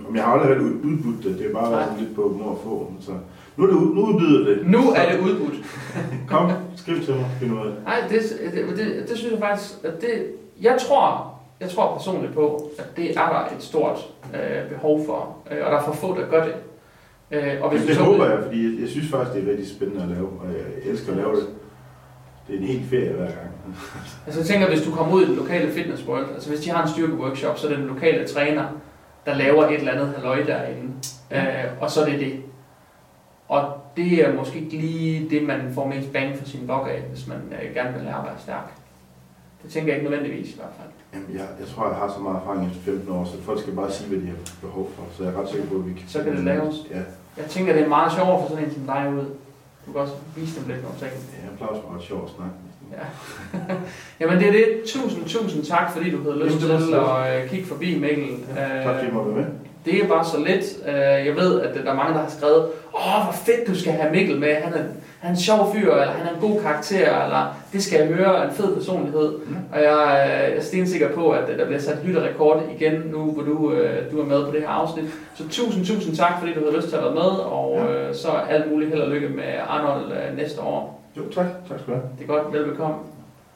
[0.09, 2.59] Om jeg har aldrig ud- udbudt det, det er bare sådan lidt på må og
[2.63, 2.91] få.
[2.99, 3.11] Så
[3.57, 4.67] nu, er det, nu udbyder det.
[4.67, 5.55] Nu er det udbudt.
[6.29, 7.75] Kom, skriv til mig, find ud af det.
[7.85, 8.19] Nej, det,
[8.53, 10.25] det, det, det synes jeg faktisk, at det,
[10.61, 13.97] jeg tror, jeg tror personligt på, at det er der et stort
[14.33, 16.53] øh, behov for, øh, og der er for få, der gør det.
[17.31, 20.03] Øh, og du det så- håber jeg, fordi jeg, synes faktisk, det er rigtig spændende
[20.03, 21.47] at lave, og jeg elsker at lave det.
[22.47, 23.49] Det er en helt ferie hver gang.
[24.25, 26.69] Altså jeg tænker, hvis du kommer ud i den lokale fitness world, altså hvis de
[26.69, 28.63] har en styrkeworkshop, så er det den lokale træner,
[29.25, 30.89] der laver et eller andet halløj derinde.
[31.31, 31.41] Øh,
[31.81, 32.41] og så er det det.
[33.47, 37.01] Og det er måske ikke lige det, man får mest bang for sin bok af,
[37.09, 38.73] hvis man øh, gerne vil lære at være stærk.
[39.63, 40.89] Det tænker jeg ikke nødvendigvis i hvert fald.
[41.13, 43.73] Jamen, jeg, jeg tror, jeg har så meget erfaring efter 15 år, så folk skal
[43.73, 45.03] bare sige, hvad de har behov for.
[45.17, 46.03] Så jeg er ret sikker på, at vi kan...
[46.07, 46.75] Så kan det laves.
[46.91, 47.01] Ja,
[47.37, 49.25] Jeg tænker, det er meget sjovere for sådan en som dig ud.
[49.85, 51.11] Du kan også vise dem lidt nogle ting.
[51.11, 52.55] det er applaus for ret sjovt at snakke.
[52.95, 53.05] Ja.
[54.19, 54.65] Jamen det er det.
[54.87, 58.27] Tusind, tusind tak, fordi du havde lyst til var så at øh, kigge forbi, Mikkel.
[58.55, 59.51] Ja, tak fordi I måtte være med.
[59.85, 60.65] Det er bare så lidt.
[60.87, 60.93] Øh,
[61.27, 62.57] Jeg ved, at der er mange, der har skrevet,
[62.95, 64.55] åh, hvor fedt, du skal have Mikkel med.
[64.55, 64.83] Han er,
[65.19, 68.07] han er en sjov fyr, eller han er en god karakter, eller det skal jeg
[68.07, 69.31] høre, en fed personlighed.
[69.47, 69.55] Mm.
[69.73, 73.43] Og jeg er- jeg er stensikker på, at der bliver sat lytterrekord igen nu, hvor
[73.43, 75.05] du, øh, du er med på det her afsnit.
[75.35, 77.93] Så tusind, tusind tak, fordi du havde lyst til at være med, og Ja.
[78.09, 81.01] øh, så alt muligt held og lykke med Arnold øh, næste år.
[81.17, 81.45] Jo, tak.
[81.69, 82.09] Tak skal du have.
[82.19, 82.95] Det er godt, velbekomme.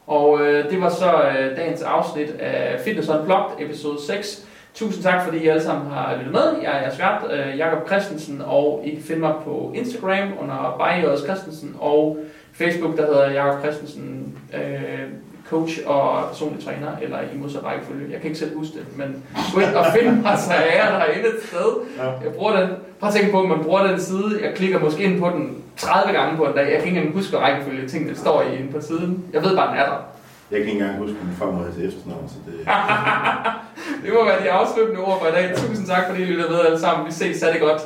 [0.07, 4.45] Og øh, det var så øh, dagens afsnit af Fitness Unplugged, episode 6.
[4.73, 6.61] Tusind tak, fordi I alle sammen har lyttet med.
[6.61, 10.75] Jeg er jeres vært, øh, Jakob Christensen, og I kan finde mig på Instagram under
[10.79, 12.17] ByJS Christensen, og
[12.53, 14.99] Facebook, der hedder Jakob Christensen øh,
[15.49, 18.11] coach og personlig træner, eller i modsat rækkefølge.
[18.11, 19.23] Jeg kan ikke selv huske det, men
[19.53, 21.69] gå ind og find mig så er derinde et sted.
[22.23, 22.69] Jeg bruger den,
[22.99, 25.63] prøv at tænke på, at man bruger den side, jeg klikker måske ind på den
[25.77, 26.63] 30 gange på en dag.
[26.71, 29.25] Jeg kan ikke engang huske, rækkefølge tingene står i inde på siden.
[29.33, 29.97] Jeg ved bare, den er der.
[30.51, 32.67] Jeg kan ikke engang huske min farmor til efternavn, så det...
[34.03, 35.55] Det må være de afsluttende ord for i dag.
[35.55, 37.07] Tusind tak, fordi I lyttede med alle sammen.
[37.07, 37.41] Vi ses.
[37.41, 37.81] Ha' det godt.